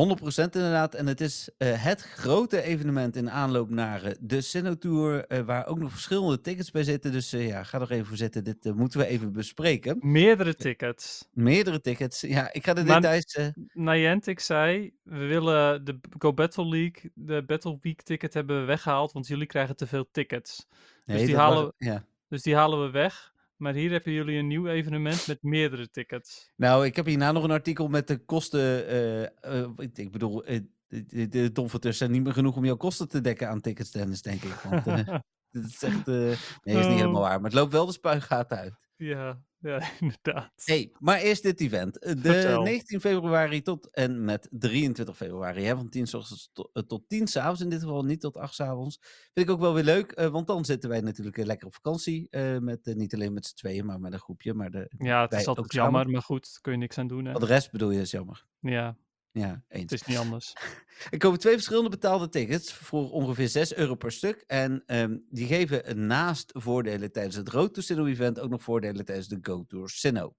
inderdaad. 0.54 0.94
En 0.94 1.06
het 1.06 1.20
is 1.20 1.50
eh, 1.58 1.84
het 1.84 2.00
grote 2.02 2.62
evenement 2.62 3.16
in 3.16 3.30
aanloop 3.30 3.70
naar 3.70 4.02
eh, 4.02 4.12
de 4.20 4.40
Sinnoh 4.40 4.72
Tour, 4.74 5.24
eh, 5.26 5.40
waar 5.40 5.66
ook 5.66 5.78
nog 5.78 5.90
verschillende 5.90 6.40
tickets 6.40 6.70
bij 6.70 6.82
zitten. 6.84 7.12
Dus 7.12 7.30
ja, 7.30 7.62
ga 7.62 7.80
er 7.80 7.90
even 7.90 8.06
voor 8.06 8.16
zitten. 8.16 8.44
Dit 8.44 8.74
moeten 8.74 9.00
we 9.00 9.06
even 9.06 9.32
bespreken. 9.32 9.96
Meerdere 10.00 10.54
tickets. 10.54 11.28
Meerdere 11.32 11.80
tickets. 11.80 12.20
Ja, 12.20 12.52
ik 12.52 12.64
ga 12.64 12.74
de 12.74 12.84
Maar- 12.84 13.00
details... 13.00 13.34
eh, 13.34 13.46
Niantic 13.72 14.40
zei, 14.40 14.92
we 15.02 15.16
willen 15.26 15.84
de 15.84 15.98
Go 16.18 16.32
Battle 16.34 16.68
League, 16.68 17.10
de 17.14 17.42
Battle 17.46 17.78
Week 17.80 18.02
ticket 18.02 18.34
hebben 18.34 18.60
we 18.60 18.64
weggehaald, 18.66 19.12
want 19.12 19.26
jullie 19.26 19.46
krijgen 19.46 19.76
te 19.76 19.86
veel 19.86 20.08
tickets. 20.10 20.66
nee, 21.04 21.26
die 21.26 21.34
was- 21.34 21.44
halen- 21.44 21.72
ja. 21.78 22.04
Dus 22.28 22.42
die 22.42 22.54
halen 22.54 22.82
we 22.84 22.90
weg. 22.90 23.34
Maar 23.56 23.74
hier 23.74 23.90
hebben 23.90 24.12
jullie 24.12 24.38
een 24.38 24.46
nieuw 24.46 24.66
evenement 24.66 25.26
met 25.26 25.42
meerdere 25.42 25.90
tickets. 25.90 26.52
Nou, 26.56 26.84
ik 26.86 26.96
heb 26.96 27.06
hierna 27.06 27.32
nog 27.32 27.44
een 27.44 27.50
artikel 27.50 27.88
met 27.88 28.06
de 28.08 28.24
kosten. 28.24 28.88
eh, 28.88 29.24
eh, 29.62 29.70
ik, 29.94 30.12
bedoel, 30.12 30.44
eh, 30.44 30.60
de, 30.88 31.28
de, 31.28 31.92
zijn 31.92 32.10
niet 32.10 32.22
meer 32.24 32.32
genoeg 32.32 32.56
om 32.56 32.64
jouw 32.64 32.76
kosten 32.76 33.08
te 33.08 33.20
dekken 33.20 33.48
aan 33.48 33.60
tickets, 33.60 33.90
Dennis, 33.90 34.22
denk 34.22 34.42
ik. 34.42 34.52
Want 34.52 34.84
dat 35.50 35.64
is 35.64 35.82
echt. 35.82 36.06
nee, 36.06 36.30
is 36.64 36.86
niet 36.86 36.98
helemaal 36.98 37.14
Oh. 37.14 37.20
waar. 37.20 37.36
Maar 37.40 37.50
het 37.50 37.58
loopt 37.58 37.72
wel 37.72 37.86
de 37.86 37.92
spuigaten 37.92 38.58
uit. 38.58 38.74
Ja, 38.96 39.42
ja 39.66 39.80
inderdaad. 40.00 40.52
Hey, 40.64 40.92
maar 40.98 41.18
eerst 41.18 41.42
dit 41.42 41.60
event. 41.60 41.98
Eh, 41.98 42.14
De 42.14 42.20
Vertel. 42.32 42.62
19 42.62 43.00
februari 43.00 43.62
tot 43.62 43.90
en 43.90 44.24
met 44.24 44.48
23 44.50 45.16
februari. 45.16 45.62
Hè, 45.64 45.76
van 45.76 45.88
10 45.88 46.06
s 46.06 46.14
ochtends 46.14 46.50
tot, 46.52 46.70
eh, 46.72 46.82
tot 46.82 47.08
10 47.08 47.26
s 47.26 47.36
avonds 47.36 47.60
in 47.60 47.68
dit 47.68 47.80
geval, 47.80 48.02
niet 48.04 48.20
tot 48.20 48.36
8 48.36 48.54
s 48.54 48.60
avonds. 48.60 48.98
Vind 49.34 49.48
ik 49.48 49.50
ook 49.50 49.60
wel 49.60 49.74
weer 49.74 49.84
leuk, 49.84 50.12
eh, 50.12 50.26
want 50.26 50.46
dan 50.46 50.64
zitten 50.64 50.88
wij 50.90 51.00
natuurlijk 51.00 51.36
lekker 51.36 51.66
op 51.66 51.74
vakantie. 51.74 52.28
met, 52.60 52.94
niet 52.96 53.14
alleen 53.14 53.32
met 53.32 53.46
z'n 53.46 53.54
tweeën, 53.54 53.86
maar 53.86 54.00
met 54.00 54.12
een 54.12 54.18
groepje. 54.18 54.54
Maar 54.54 54.70
de, 54.70 54.90
Ja, 54.98 55.22
het 55.22 55.32
is 55.32 55.46
altijd 55.46 55.58
ook 55.66 55.72
samen. 55.72 55.92
jammer, 55.92 56.10
maar 56.12 56.22
goed, 56.22 56.42
daar 56.52 56.60
kun 56.60 56.72
je 56.72 56.78
niks 56.78 56.98
aan 56.98 57.06
doen. 57.06 57.24
Hè? 57.24 57.32
Wat 57.32 57.40
de 57.40 57.46
rest 57.46 57.70
bedoel 57.70 57.90
je, 57.90 58.00
is 58.00 58.10
jammer. 58.10 58.46
Ja, 58.60 58.96
Ja, 59.38 59.64
eens. 59.68 59.82
het 59.82 59.92
is 59.92 60.02
niet 60.06 60.16
anders. 60.18 60.52
Er 61.10 61.18
komen 61.18 61.38
twee 61.38 61.52
verschillende 61.54 61.88
betaalde 61.90 62.28
tickets 62.28 62.72
voor 62.72 63.10
ongeveer 63.10 63.48
6 63.48 63.74
euro 63.74 63.94
per 63.94 64.12
stuk. 64.12 64.44
En 64.46 64.82
ehm, 64.86 65.18
die 65.30 65.46
geven 65.46 66.06
naast 66.06 66.50
voordelen 66.54 67.12
tijdens 67.12 67.36
het 67.36 67.48
Road 67.48 67.74
to 67.74 67.80
Sinnoh 67.80 68.08
event 68.08 68.40
ook 68.40 68.50
nog 68.50 68.62
voordelen 68.62 69.04
tijdens 69.04 69.28
de 69.28 69.38
Go 69.42 69.64
Tour 69.68 69.88
Sinnoh. 69.88 70.34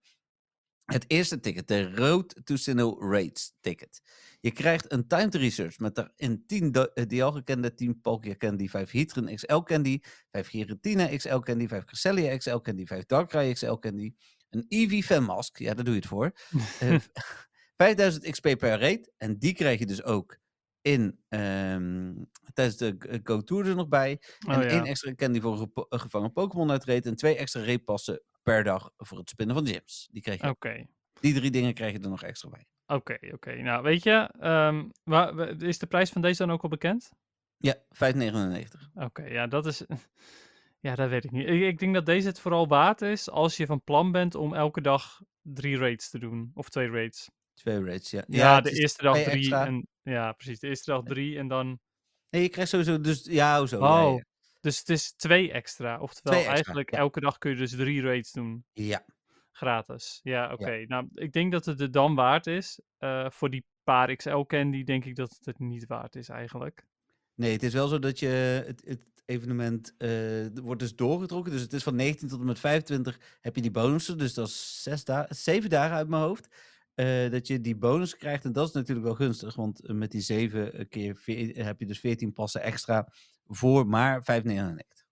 Het 0.86 1.06
eerste 1.08 1.40
ticket, 1.40 1.68
de 1.68 1.96
Road 1.96 2.36
to 2.44 2.56
Sinnoh 2.56 3.12
Raids 3.12 3.54
ticket. 3.60 4.02
Je 4.40 4.52
krijgt 4.52 4.92
een 4.92 5.08
timed 5.08 5.36
research 5.36 5.80
met 5.80 5.96
daarin 5.96 6.44
10 6.46 6.72
do- 6.72 6.84
eh, 6.94 7.06
die 7.08 7.24
al 7.24 7.32
gekende, 7.32 7.74
10 7.74 8.02
Palkia 8.02 8.36
Candy, 8.38 8.68
5 8.68 8.92
Heatran 8.92 9.36
XL 9.36 9.58
Candy, 9.60 10.00
5 10.32 10.48
Giratina 10.48 11.16
XL 11.18 11.38
Candy, 11.40 11.68
5 11.68 11.86
Cresselia 11.86 12.38
XL 12.38 12.58
Candy, 12.58 12.86
5 12.86 13.06
Darkrai 13.06 13.54
XL 13.54 13.74
Candy, 13.74 14.14
een 14.50 14.66
Eevee 14.68 15.04
Fan 15.04 15.24
Mask, 15.24 15.58
ja 15.58 15.74
daar 15.74 15.84
doe 15.84 15.94
je 15.94 16.00
het 16.00 16.10
voor, 16.10 16.32
Eh, 16.80 16.96
5000 17.78 18.30
XP 18.32 18.42
per 18.58 18.80
raid. 18.80 19.12
En 19.18 19.38
die 19.38 19.54
krijg 19.54 19.80
je 19.80 19.86
dus 19.86 20.04
ook 20.04 20.38
in, 20.82 21.20
ehm, 21.28 22.14
tijdens 22.54 22.78
de 22.78 22.96
G- 23.00 23.20
Go 23.24 23.42
Tour 23.42 23.68
er 23.68 23.76
nog 23.76 23.88
bij. 23.88 24.22
Oh, 24.48 24.54
en 24.54 24.62
ja. 24.62 24.68
één 24.68 24.84
extra 24.84 25.16
candy 25.16 25.40
voor 25.42 25.68
een 25.90 26.00
gevangen 26.00 26.32
Pokémon 26.34 26.72
uit 26.72 26.86
raid. 26.86 27.06
En 27.06 27.16
twee 27.16 27.36
extra 27.38 27.64
raidpassen 27.64 28.22
per 28.44 28.64
dag 28.64 28.92
voor 28.98 29.18
het 29.18 29.30
spinnen 29.30 29.56
van 29.56 29.68
gyms. 29.68 30.08
Die, 30.12 30.22
krijg 30.22 30.42
je. 30.42 30.50
Oké, 30.50 30.86
die 31.20 31.34
drie 31.34 31.52
dingen 31.52 31.74
krijg 31.74 31.92
je 31.92 32.00
er 32.00 32.10
nog 32.10 32.24
extra 32.24 32.50
bij. 32.50 32.66
oké, 32.86 33.18
oké. 33.34 33.56
Nou, 33.56 33.84
weet 33.84 34.04
je, 34.04 34.30
ehm, 34.40 34.86
is 35.62 35.78
de 35.78 35.88
prijs 35.88 36.10
van 36.10 36.22
deze 36.22 36.46
dan 36.46 36.52
ook 36.56 36.64
al 36.64 36.70
bekend? 36.70 37.10
Ja, 37.58 37.76
5,99. 37.90 38.90
Oké, 38.94 39.24
ja, 39.24 39.48
dat 39.48 39.66
is. 39.66 39.84
Ja, 40.80 40.96
dat 40.96 41.10
weet 41.10 41.24
ik 41.24 41.32
niet. 41.32 41.48
Ik, 41.48 41.62
ik 41.62 41.80
denk 41.80 41.94
dat 41.94 42.06
deze 42.06 42.28
het 42.28 42.40
vooral 42.40 42.68
waard 42.68 43.02
is 43.02 43.30
als 43.30 43.58
je 43.58 43.66
van 43.66 43.84
plan 43.84 44.12
bent 44.12 44.36
om 44.36 44.54
elke 44.54 44.82
dag 44.82 45.22
drie 45.42 45.78
raids 45.78 46.10
te 46.10 46.20
doen. 46.20 46.52
Of 46.54 46.70
twee 46.70 46.90
raids. 46.90 47.30
Twee 47.58 47.84
raids, 47.84 48.12
ja. 48.12 48.24
Ja, 48.28 48.62
de 48.62 48.72
eerste 48.72 49.04
dag 49.04 49.18
drie. 49.18 49.38
extra. 49.38 49.66
En, 49.66 49.88
ja, 50.02 50.32
precies. 50.32 50.60
De 50.60 50.68
eerste 50.68 50.92
dag 50.92 51.04
drie 51.04 51.38
en 51.38 51.48
dan. 51.48 51.80
Nee, 52.30 52.42
je 52.42 52.50
krijgt 52.50 52.72
sowieso 52.72 53.02
dus... 53.02 53.26
Ja, 53.26 53.66
zo. 53.66 53.80
Oh, 53.80 54.16
ja. 54.18 54.24
dus 54.62 54.80
het 54.80 54.90
is 54.90 55.14
twee 55.14 55.52
extra. 55.52 56.00
Oftewel, 56.00 56.32
Twee 56.34 56.38
extra, 56.38 56.54
eigenlijk 56.54 56.92
elke 56.92 57.20
dag 57.20 57.38
kun 57.38 57.52
je 57.52 57.58
dus 57.58 57.72
drie 57.72 58.02
raids 58.02 58.32
doen. 58.32 58.66
Ja, 58.74 59.06
Gratis. 59.58 60.20
Ja, 60.24 60.54
oké. 60.54 60.86
Nou, 60.88 61.08
ik 61.14 61.32
denk 61.32 61.52
dat 61.52 61.66
het 61.66 61.82
er 61.82 61.92
dan 61.92 62.16
waard 62.16 62.48
is. 62.48 62.80
Eh, 62.98 63.30
voor 63.30 63.50
die 63.50 63.66
paar 63.84 64.16
XL 64.16 64.42
candy 64.42 64.84
denk 64.84 65.06
ik 65.06 65.16
dat 65.16 65.30
het 65.30 65.46
het 65.46 65.60
niet 65.60 65.86
waard 65.86 66.16
is 66.16 66.30
eigenlijk. 66.30 66.86
Nee, 67.34 67.52
het 67.52 67.64
is 67.64 67.74
wel 67.74 67.88
zo 67.88 68.00
dat 68.00 68.20
je 68.20 68.28
het, 68.66 68.82
het 68.86 69.06
evenement 69.26 69.94
eh, 69.98 70.10
wordt 70.64 70.82
dus 70.82 70.96
doorgetrokken. 70.96 71.52
Dus 71.52 71.62
het 71.62 71.74
is 71.74 71.84
van 71.84 71.96
19 71.96 72.28
tot 72.28 72.40
en 72.40 72.46
met 72.46 72.60
25 72.60 73.20
heb 73.42 73.56
je 73.56 73.62
die 73.62 73.72
bonussen. 73.72 74.18
Dus 74.18 74.34
dat 74.34 74.48
is 74.48 74.84
zes 74.84 75.04
dagen, 75.04 75.36
zeven 75.36 75.70
dagen 75.70 75.96
uit 75.96 76.08
mijn 76.08 76.22
hoofd. 76.22 76.48
Eh, 76.98 77.32
dat 77.32 77.48
je 77.48 77.62
die 77.62 77.76
bonus 77.76 78.18
krijgt. 78.18 78.46
En 78.46 78.52
dat 78.52 78.68
is 78.68 78.74
natuurlijk 78.74 79.06
wel 79.06 79.16
gunstig. 79.16 79.56
Want 79.56 79.86
eh, 79.86 79.96
met 79.96 80.12
die 80.12 80.22
zeven 80.22 80.88
keer 80.90 81.16
veer- 81.16 81.66
heb 81.66 81.80
je 81.80 81.86
dus 81.86 82.00
14 82.00 82.34
passen 82.34 82.62
extra 82.62 83.08
voor 83.48 83.88
maar 83.88 84.24
5,99. 84.24 85.06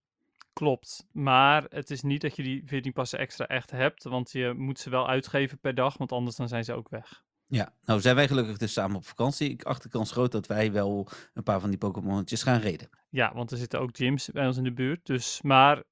Klopt. 0.52 1.06
Maar 1.12 1.64
het 1.68 1.90
is 1.90 2.02
niet 2.02 2.20
dat 2.20 2.36
je 2.36 2.42
die 2.42 2.62
14 2.66 2.92
passen 2.92 3.18
extra 3.18 3.46
echt 3.46 3.70
hebt. 3.70 4.04
Want 4.04 4.32
je 4.32 4.54
moet 4.56 4.78
ze 4.78 4.90
wel 4.90 5.08
uitgeven 5.08 5.58
per 5.58 5.74
dag. 5.74 5.96
Want 5.96 6.12
anders 6.12 6.36
dan 6.36 6.48
zijn 6.48 6.64
ze 6.64 6.72
ook 6.72 6.88
weg. 6.88 7.24
Ja, 7.46 7.74
nou 7.84 8.00
zijn 8.00 8.14
wij 8.16 8.28
gelukkig 8.28 8.56
dus 8.56 8.72
samen 8.72 8.96
op 8.96 9.06
vakantie. 9.06 9.50
Ik 9.50 9.64
acht 9.64 9.82
de 9.82 9.88
kans 9.88 10.10
groot 10.12 10.32
dat 10.32 10.46
wij 10.46 10.72
wel 10.72 11.08
een 11.34 11.42
paar 11.42 11.60
van 11.60 11.68
die 11.70 11.78
Pokémonnetjes 11.78 12.42
gaan 12.42 12.60
reden. 12.60 12.88
Ja, 13.08 13.34
want 13.34 13.50
er 13.50 13.58
zitten 13.58 13.80
ook 13.80 13.96
gyms 13.96 14.30
bij 14.30 14.46
ons 14.46 14.56
in 14.56 14.64
de 14.64 14.72
buurt. 14.72 15.06
Dus, 15.06 15.42
maar 15.42 15.82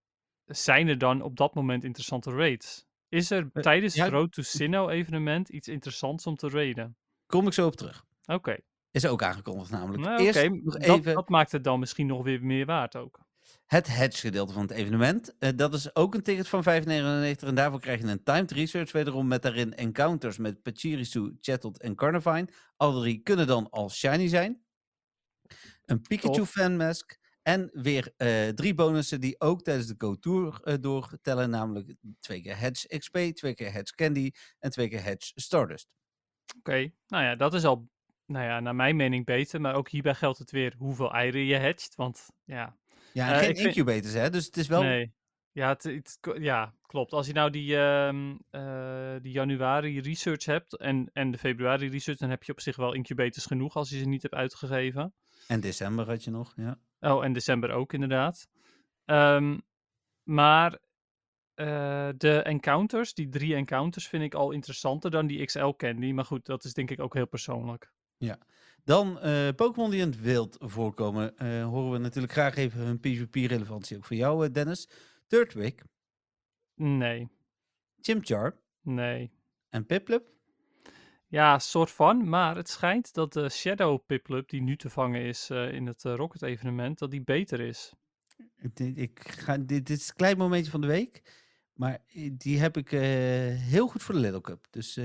zijn 0.45 0.89
er 0.89 0.99
dan 0.99 1.23
op 1.23 1.37
dat 1.37 1.55
moment 1.55 1.85
interessante 1.85 2.31
raids? 2.31 2.84
Is 3.14 3.30
er 3.30 3.50
Eh, 3.52 3.62
tijdens 3.62 3.94
ja. 3.94 4.04
het 4.04 4.12
Road 4.12 4.33
to 4.33 4.42
Sinnoh 4.42 4.92
evenement 4.92 5.49
iets 5.49 5.68
interessants 5.68 6.26
om 6.26 6.37
te 6.37 6.49
raiden? 6.49 6.97
Kom 7.26 7.47
ik 7.47 7.52
zo 7.52 7.66
op 7.66 7.76
terug. 7.76 8.04
Oké. 8.26 8.56
Is 8.90 9.06
ook 9.06 9.23
aangekondigd 9.23 9.71
namelijk. 9.71 10.02
Nou, 10.02 10.23
Eerst 10.23 10.49
nog 10.50 10.78
even 10.78 11.14
dat 11.14 11.28
maakt 11.28 11.52
het 11.52 11.64
dan 11.64 11.78
misschien 11.78 12.06
nog 12.06 12.23
weer 12.23 12.44
meer 12.44 12.66
waard 12.66 12.97
ook. 12.97 13.21
het 13.66 13.87
hedge 13.87 14.21
gedeelte 14.21 14.52
van 14.52 14.62
het 14.62 14.71
evenement. 14.71 15.35
Eh, 15.38 15.50
dat 15.56 15.75
is 15.75 15.94
ook 15.97 16.14
een 16.14 16.23
ticket 16.23 16.49
van 16.49 16.62
5,99 16.62 17.49
en 17.49 17.54
daarvoor 17.54 17.80
krijg 17.80 18.00
je 18.00 18.06
een 18.06 18.23
timed 18.23 18.50
research 18.50 18.92
wederom 18.92 19.26
met 19.28 19.42
daarin 19.42 19.75
encounters 19.75 20.38
met 20.38 20.62
Pachirisu, 20.62 21.37
Chatot 21.40 21.78
en 21.80 21.94
Carnivine. 21.94 22.49
Alle 22.76 23.00
drie 23.00 23.23
kunnen 23.23 23.47
dan 23.47 23.71
al 23.71 23.90
shiny 23.90 24.28
zijn. 24.28 24.62
Een 25.85 26.00
Pikachu 26.00 26.35
Tof. 26.37 26.50
fanmask 26.50 27.18
en 27.45 27.71
weer 27.73 28.13
eh, 28.17 28.49
drie 28.49 28.75
bonussen 28.75 29.21
die 29.21 29.41
ook 29.41 29.63
tijdens 29.63 29.87
de 29.87 29.95
Go 29.99 30.15
Tour 30.15 30.61
eh, 30.63 30.75
doortellen, 30.81 31.51
namelijk 31.51 31.95
twee 32.21 32.43
keer 32.43 32.59
Hedge 32.59 32.99
XP, 32.99 33.17
twee 33.17 33.55
keer 33.55 33.73
Hedge 33.73 33.95
Candy 33.95 34.31
en 34.59 34.71
twee 34.71 34.89
keer 34.89 35.03
Hedge 35.03 35.33
Stardust. 35.35 35.89
Oké, 36.59 36.91
nou 37.07 37.25
ja, 37.25 37.35
dat 37.35 37.55
is 37.55 37.65
al, 37.65 37.89
nou 38.27 38.45
ja, 38.45 38.61
naar 38.61 38.75
mijn 38.75 38.97
mening 38.97 39.25
beter. 39.25 39.61
Maar 39.61 39.75
ook 39.75 39.89
hierbij 39.89 40.15
geldt 40.15 40.39
het 40.39 40.51
weer 40.51 40.75
hoeveel 40.79 41.13
eieren 41.13 41.45
je 41.45 41.59
hatcht. 41.61 41.95
Want 41.95 42.27
ja, 42.45 42.77
Ja, 43.13 43.29
en 43.29 43.33
Eh, 43.35 43.39
geen 43.39 43.57
vind- 43.57 43.67
incubators 43.77 44.13
hè, 44.15 44.31
dus 44.31 44.47
het 44.47 44.57
is 44.57 44.67
wel... 44.67 44.83
nee. 44.83 45.13
Ja, 45.53 45.69
het, 45.69 46.19
ja, 46.39 46.75
klopt. 46.87 47.13
Als 47.13 47.27
je 47.27 47.33
nou 47.33 47.51
die, 47.51 47.77
ehm, 47.77 48.37
eh, 48.51 49.15
die 49.23 49.33
januari 49.33 50.01
research 50.01 50.45
hebt 50.45 50.77
en, 50.77 51.11
en 51.13 51.31
de 51.31 51.39
februari 51.39 51.89
research, 51.89 52.19
dan 52.19 52.31
heb 52.31 52.43
je 52.43 52.53
op 52.53 52.61
zich 52.61 52.77
wel 52.77 52.93
incubators 52.93 53.47
genoeg 53.47 53.75
als 53.77 53.91
je 53.91 53.99
ze 53.99 54.05
niet 54.05 54.23
hebt 54.23 54.35
uitgegeven. 54.35 55.15
En 55.47 55.61
december 55.61 56.07
had 56.07 56.25
je 56.25 56.31
nog, 56.31 56.53
ja. 56.57 56.79
Oh, 57.05 57.25
en 57.25 57.33
december 57.33 57.71
ook 57.71 57.93
inderdaad. 57.93 58.49
Ehm, 59.05 59.59
maar 60.23 60.79
eh, 61.55 62.09
de 62.17 62.43
encounters, 62.43 63.15
die 63.15 63.29
drie 63.29 63.55
encounters, 63.55 64.09
vind 64.09 64.23
ik 64.23 64.35
al 64.35 64.51
interessanter 64.51 65.11
dan 65.11 65.27
die 65.27 65.45
XL 65.45 65.69
Candy. 65.77 66.13
Maar 66.13 66.25
goed, 66.25 66.47
dat 66.47 66.65
is 66.65 66.73
denk 66.73 66.91
ik 66.91 67.01
ook 67.01 67.15
heel 67.15 67.27
persoonlijk. 67.27 67.93
Dan 68.85 69.19
eh, 69.21 69.49
Pokémon 69.57 69.91
die 69.91 70.01
in 70.01 70.07
het 70.07 70.21
wild 70.21 70.57
voorkomen, 70.61 71.37
eh, 71.37 71.65
horen 71.65 71.93
we 71.93 71.99
natuurlijk 71.99 72.33
graag 72.33 72.57
even 72.57 72.81
hun 72.81 73.01
PvP-relevantie 73.01 73.97
ook 73.97 74.05
voor 74.05 74.17
jou, 74.17 74.51
Dennis. 74.51 74.89
Turtwig, 75.27 75.75
Nee, 76.75 77.29
Chimchar 78.01 78.57
nee. 78.83 79.31
en 79.69 79.87
Piplup. 79.87 80.34
Ja, 81.35 81.59
soort 81.59 81.91
van. 81.91 82.29
Maar 82.29 82.57
het 82.57 82.69
schijnt 82.69 83.14
dat 83.14 83.33
de 83.33 83.49
Shadow 83.49 84.00
Piplup, 84.07 84.49
die 84.49 84.62
nu 84.62 84.76
te 84.76 84.91
vangen 84.91 85.21
is 85.21 85.50
eh, 85.50 85.73
in 85.73 85.87
het 85.87 86.05
eh, 86.05 86.14
Rocket 86.14 86.43
evenement, 86.43 86.99
dat 86.99 87.11
die 87.11 87.23
beter 87.23 87.61
is. 87.61 87.93
Ik, 88.57 88.79
ik 88.79 89.29
ga, 89.29 89.59
dit, 89.59 89.87
dit 89.87 89.99
is 89.99 90.09
een 90.09 90.14
klein 90.14 90.37
momentje 90.37 90.71
van 90.71 90.81
de 90.81 90.87
week, 90.87 91.23
maar 91.73 91.99
die 92.33 92.59
heb 92.59 92.76
ik 92.76 92.93
eh, 92.93 93.00
heel 93.59 93.88
goed 93.88 94.03
voor 94.03 94.14
de 94.14 94.21
Little 94.21 94.41
Cup. 94.41 94.67
Dus 94.71 94.99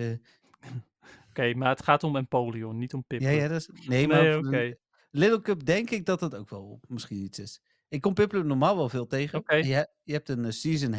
Oké, 1.30 1.54
maar 1.54 1.70
het 1.70 1.84
gaat 1.84 2.04
om 2.04 2.16
Empoleon, 2.16 2.78
niet 2.78 2.94
om 2.94 3.04
Piplup. 3.04 3.32
ja, 3.32 3.38
ja, 3.38 3.48
dat 3.48 3.60
is, 3.60 3.88
nee, 3.88 4.08
maar 4.08 4.24
nee, 4.24 4.38
oké. 4.38 4.76
Little 5.12 5.42
Cup 5.42 5.66
denk 5.66 5.90
ik 5.90 6.06
dat 6.06 6.20
dat 6.20 6.36
ook 6.36 6.50
wel 6.50 6.80
misschien 6.88 7.24
iets 7.24 7.40
is. 7.40 7.62
Ik 7.88 8.02
kom 8.02 8.14
Piplup 8.14 8.46
normaal 8.46 8.76
wel 8.76 8.90
veel 8.90 9.08
tegen. 9.08 9.44
Je, 9.46 9.88
je 10.04 10.14
hebt 10.14 10.30
een 10.30 10.54
season 10.54 10.92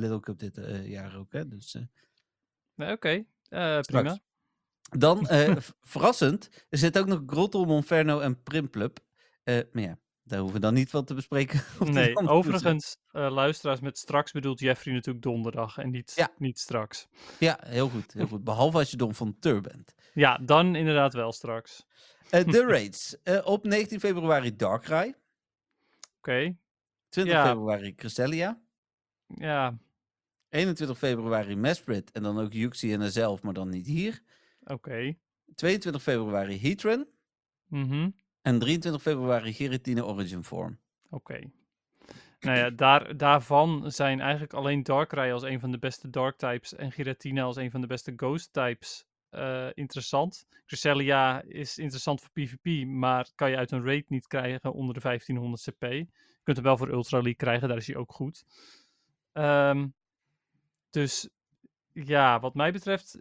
Little 0.00 0.20
Cup 0.20 0.38
dit 0.38 0.60
jaar 0.84 1.16
ook, 1.16 1.32
hè? 1.32 1.48
Dus, 1.48 1.76
Nee, 2.74 2.92
Oké, 2.92 3.24
prima. 3.80 4.20
Dan, 4.90 5.26
eh, 5.28 5.56
verrassend, 5.80 6.48
er 6.68 6.78
zit 6.78 6.98
ook 6.98 7.06
nog 7.06 7.22
Grottel, 7.26 7.64
Monferno 7.64 8.20
en 8.20 8.42
Primplup. 8.42 8.98
Eh, 9.42 9.60
maar 9.72 9.82
ja, 9.82 9.98
daar 10.22 10.38
hoeven 10.38 10.56
we 10.56 10.62
dan 10.66 10.74
niet 10.74 10.90
van 10.90 11.04
te 11.04 11.14
bespreken. 11.14 11.62
Nee, 11.84 12.16
overigens, 12.16 12.96
eh, 13.10 13.30
luisteraars, 13.30 13.80
met 13.80 13.98
straks 13.98 14.32
bedoelt 14.32 14.60
Jeffrey 14.60 14.94
natuurlijk 14.94 15.24
donderdag 15.24 15.78
en 15.78 15.90
niet, 15.90 16.12
Ja. 16.16 16.30
niet 16.38 16.58
straks. 16.58 17.08
Ja, 17.38 17.58
heel 17.66 17.88
goed, 17.88 18.12
heel 18.12 18.26
goed. 18.26 18.44
Behalve 18.44 18.78
als 18.78 18.90
je 18.90 18.96
Don 18.96 19.14
van 19.14 19.36
Tur 19.38 19.60
bent. 19.60 19.94
Ja, 20.14 20.38
dan 20.38 20.74
inderdaad 20.76 21.14
wel 21.14 21.32
straks. 21.32 21.86
De 22.30 22.64
raids. 22.68 23.16
Op 23.44 23.64
19 23.64 24.00
februari 24.00 24.56
Darkrai. 24.56 25.14
Oké, 26.18 26.56
20 27.08 27.34
Ja. 27.34 27.46
februari 27.46 27.94
Cresselia. 27.94 28.60
ja, 29.26 29.78
21 30.48 30.98
februari 30.98 31.56
Mesprit. 31.56 32.10
En 32.10 32.22
dan 32.22 32.38
ook 32.40 32.52
Yuxi 32.52 32.92
en 32.92 33.12
zelf, 33.12 33.42
maar 33.42 33.52
dan 33.52 33.68
niet 33.68 33.86
hier. 33.86 34.22
Oké. 34.70 35.16
22 35.54 36.02
februari 36.02 36.60
Heatran. 36.60 37.06
Mhm, 37.66 38.10
En 38.42 38.58
23 38.58 39.02
februari 39.02 39.52
Giratina 39.52 40.02
Origin 40.02 40.44
Form. 40.44 40.78
Oké. 41.10 41.50
Nou 42.40 42.58
ja, 42.58 42.70
daar, 42.70 43.16
daarvan 43.16 43.92
zijn 43.92 44.20
eigenlijk 44.20 44.52
alleen 44.52 44.82
Darkrai 44.82 45.32
als 45.32 45.42
een 45.42 45.60
van 45.60 45.70
de 45.70 45.78
beste 45.78 46.10
Dark 46.10 46.36
types 46.36 46.74
en 46.74 46.92
Giratina 46.92 47.42
als 47.42 47.56
een 47.56 47.70
van 47.70 47.80
de 47.80 47.86
beste 47.86 48.12
Ghost 48.16 48.52
types 48.52 49.04
eh, 49.30 49.68
interessant. 49.74 50.46
Cresselia 50.66 51.42
is 51.42 51.78
interessant 51.78 52.20
voor 52.20 52.30
PvP, 52.30 52.86
maar 52.86 53.30
kan 53.34 53.50
je 53.50 53.56
uit 53.56 53.70
een 53.70 53.84
raid 53.84 54.08
niet 54.08 54.26
krijgen 54.26 54.72
onder 54.72 54.94
de 54.94 55.00
1500 55.00 55.62
CP. 55.62 55.82
Je 55.82 56.06
kunt 56.42 56.56
hem 56.56 56.66
wel 56.66 56.76
voor 56.76 56.88
Ultra 56.88 57.16
League 57.16 57.34
krijgen, 57.34 57.68
daar 57.68 57.76
is 57.76 57.86
hij 57.86 57.96
ook 57.96 58.12
goed. 58.12 58.44
Ehm, 59.32 59.88
dus 60.90 61.28
ja, 61.92 62.40
wat 62.40 62.54
mij 62.54 62.72
betreft 62.72 63.20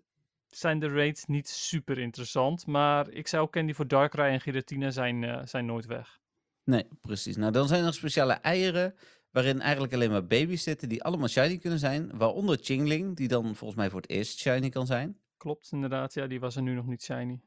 zijn 0.49 0.79
de 0.79 0.87
raids 0.87 1.25
niet 1.25 1.49
super 1.49 1.97
interessant, 1.97 2.65
maar 2.65 3.09
ik 3.09 3.27
zou 3.27 3.49
Candy 3.49 3.73
voor 3.73 3.87
Darkrai 3.87 4.33
en 4.33 4.41
Giratina 4.41 4.89
zijn, 4.89 5.23
eh, 5.23 5.45
zijn 5.45 5.65
nooit 5.65 5.85
weg. 5.85 6.19
Nee, 6.63 6.87
precies. 7.01 7.35
Nou, 7.35 7.51
dan 7.51 7.67
zijn 7.67 7.85
er 7.85 7.93
speciale 7.93 8.33
eieren 8.33 8.95
waarin 9.31 9.61
eigenlijk 9.61 9.93
alleen 9.93 10.11
maar 10.11 10.27
baby's 10.27 10.63
zitten 10.63 10.89
die 10.89 11.03
allemaal 11.03 11.27
shiny 11.27 11.57
kunnen 11.57 11.79
zijn. 11.79 12.17
Waaronder 12.17 12.57
Chingling, 12.61 13.15
die 13.15 13.27
dan 13.27 13.55
volgens 13.55 13.79
mij 13.79 13.89
voor 13.89 14.01
het 14.01 14.09
eerst 14.09 14.39
shiny 14.39 14.69
kan 14.69 14.85
zijn. 14.85 15.17
Klopt, 15.37 15.71
inderdaad. 15.71 16.13
Ja, 16.13 16.27
die 16.27 16.39
was 16.39 16.55
er 16.55 16.61
nu 16.61 16.73
nog 16.73 16.85
niet 16.85 17.03
shiny. 17.03 17.41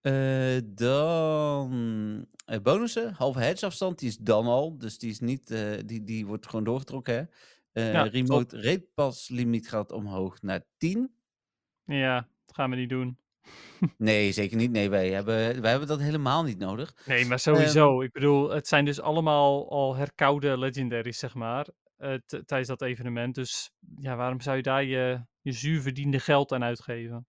Eh, 0.00 0.58
dan 0.64 2.26
eh, 2.44 2.60
bonussen. 2.60 3.12
Halve 3.12 3.56
afstand, 3.60 3.98
die 3.98 4.08
is 4.08 4.16
dan 4.16 4.46
al. 4.46 4.78
Dus 4.78 4.98
die, 4.98 5.10
is 5.10 5.20
niet, 5.20 5.54
die, 5.86 6.04
die 6.04 6.26
wordt 6.26 6.46
gewoon 6.46 6.64
doorgetrokken. 6.64 7.30
Hè? 7.72 7.90
Ja, 7.90 8.02
remote 8.02 8.60
rate 8.60 8.86
pass 8.94 9.28
limiet 9.28 9.68
gaat 9.68 9.92
omhoog 9.92 10.42
naar 10.42 10.64
10. 10.76 11.15
Ja, 11.86 12.28
dat 12.44 12.54
gaan 12.54 12.70
we 12.70 12.76
niet 12.76 12.88
doen. 12.88 13.18
Nee, 13.98 14.32
zeker 14.32 14.56
niet. 14.56 14.70
Nee, 14.70 14.90
wij 14.90 15.10
hebben, 15.10 15.60
wij 15.60 15.70
hebben 15.70 15.88
dat 15.88 16.00
helemaal 16.00 16.42
niet 16.42 16.58
nodig. 16.58 16.94
Nee, 17.06 17.24
maar 17.24 17.38
sowieso. 17.38 18.00
ik 18.02 18.12
bedoel, 18.12 18.50
het 18.50 18.68
zijn 18.68 18.84
dus 18.84 19.00
allemaal 19.00 19.70
al 19.70 19.94
herkoude 19.96 20.58
legendaries, 20.58 21.18
zeg 21.18 21.34
maar. 21.34 21.66
eh, 21.96 22.14
tijdens 22.46 22.68
dat 22.68 22.82
evenement. 22.82 23.34
Dus 23.34 23.70
ja, 23.98 24.16
waarom 24.16 24.40
zou 24.40 24.56
je 24.56 24.62
daar 24.62 24.84
je, 24.84 25.24
je 25.40 25.52
zuur 25.52 25.80
verdiende 25.80 26.18
geld 26.20 26.52
aan 26.52 26.62
uitgeven? 26.64 27.26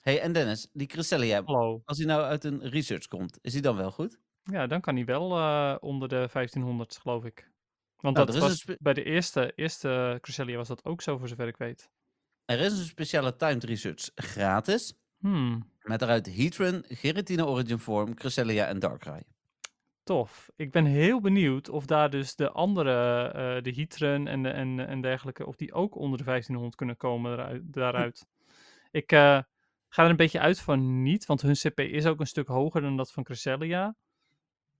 hey, 0.00 0.20
en 0.20 0.32
Dennis, 0.32 0.68
die 0.72 0.86
Cresselia, 0.86 1.42
Hallo. 1.44 1.82
als 1.84 1.98
hij 1.98 2.06
nou 2.06 2.22
uit 2.22 2.44
een 2.44 2.68
research 2.68 3.06
komt, 3.06 3.38
is 3.40 3.52
hij 3.52 3.62
dan 3.62 3.76
wel 3.76 3.90
goed? 3.90 4.18
Ja, 4.42 4.66
dan 4.66 4.80
kan 4.80 4.94
hij 4.94 5.04
wel 5.04 5.36
eh, 5.38 5.76
onder 5.80 6.08
de 6.08 6.28
1500, 6.32 6.96
geloof 6.96 7.24
ik. 7.24 7.50
Want 7.96 8.16
Nou, 8.16 8.26
dat 8.26 8.38
was, 8.38 8.64
bij 8.78 8.94
de 8.94 9.04
eerste, 9.04 9.52
eerste 9.54 10.18
Cresselia 10.20 10.56
was 10.56 10.68
dat 10.68 10.84
ook 10.84 11.02
zo, 11.02 11.18
voor 11.18 11.28
zover 11.28 11.46
ik 11.48 11.56
weet. 11.56 11.90
Er 12.44 12.60
is 12.60 12.78
een 12.78 12.84
speciale 12.84 13.36
timed 13.36 13.64
research 13.64 14.10
gratis. 14.14 14.94
Hmm, 15.18 15.70
Met 15.82 15.98
daaruit 15.98 16.36
Heatran, 16.36 16.84
Giratina 16.88 17.44
Origin 17.44 17.78
Form, 17.78 18.14
Cresselia 18.14 18.66
en 18.66 18.78
Darkrai. 18.78 19.22
tof. 20.04 20.50
Ik 20.56 20.70
ben 20.70 20.84
heel 20.84 21.20
benieuwd 21.20 21.68
of 21.68 21.86
daar 21.86 22.10
dus 22.10 22.34
de 22.34 22.50
andere, 22.50 23.24
eh, 23.28 23.62
de 23.62 23.70
Heatran 23.70 24.26
en, 24.26 24.42
de, 24.42 24.48
en, 24.48 24.86
en 24.86 25.00
dergelijke, 25.00 25.46
of 25.46 25.56
die 25.56 25.72
ook 25.72 25.94
onder 25.96 26.18
de 26.18 26.24
1500 26.24 26.74
kunnen 26.76 26.96
komen 26.96 27.62
daaruit. 27.70 28.26
Ik 28.90 29.12
eh, 29.12 29.38
ga 29.88 30.04
er 30.04 30.10
een 30.10 30.16
beetje 30.16 30.40
uit 30.40 30.60
van 30.60 31.02
niet, 31.02 31.26
want 31.26 31.42
hun 31.42 31.54
CP 31.54 31.80
is 31.80 32.06
ook 32.06 32.20
een 32.20 32.26
stuk 32.26 32.46
hoger 32.48 32.80
dan 32.80 32.96
dat 32.96 33.12
van 33.12 33.24
Cresselia. 33.24 33.96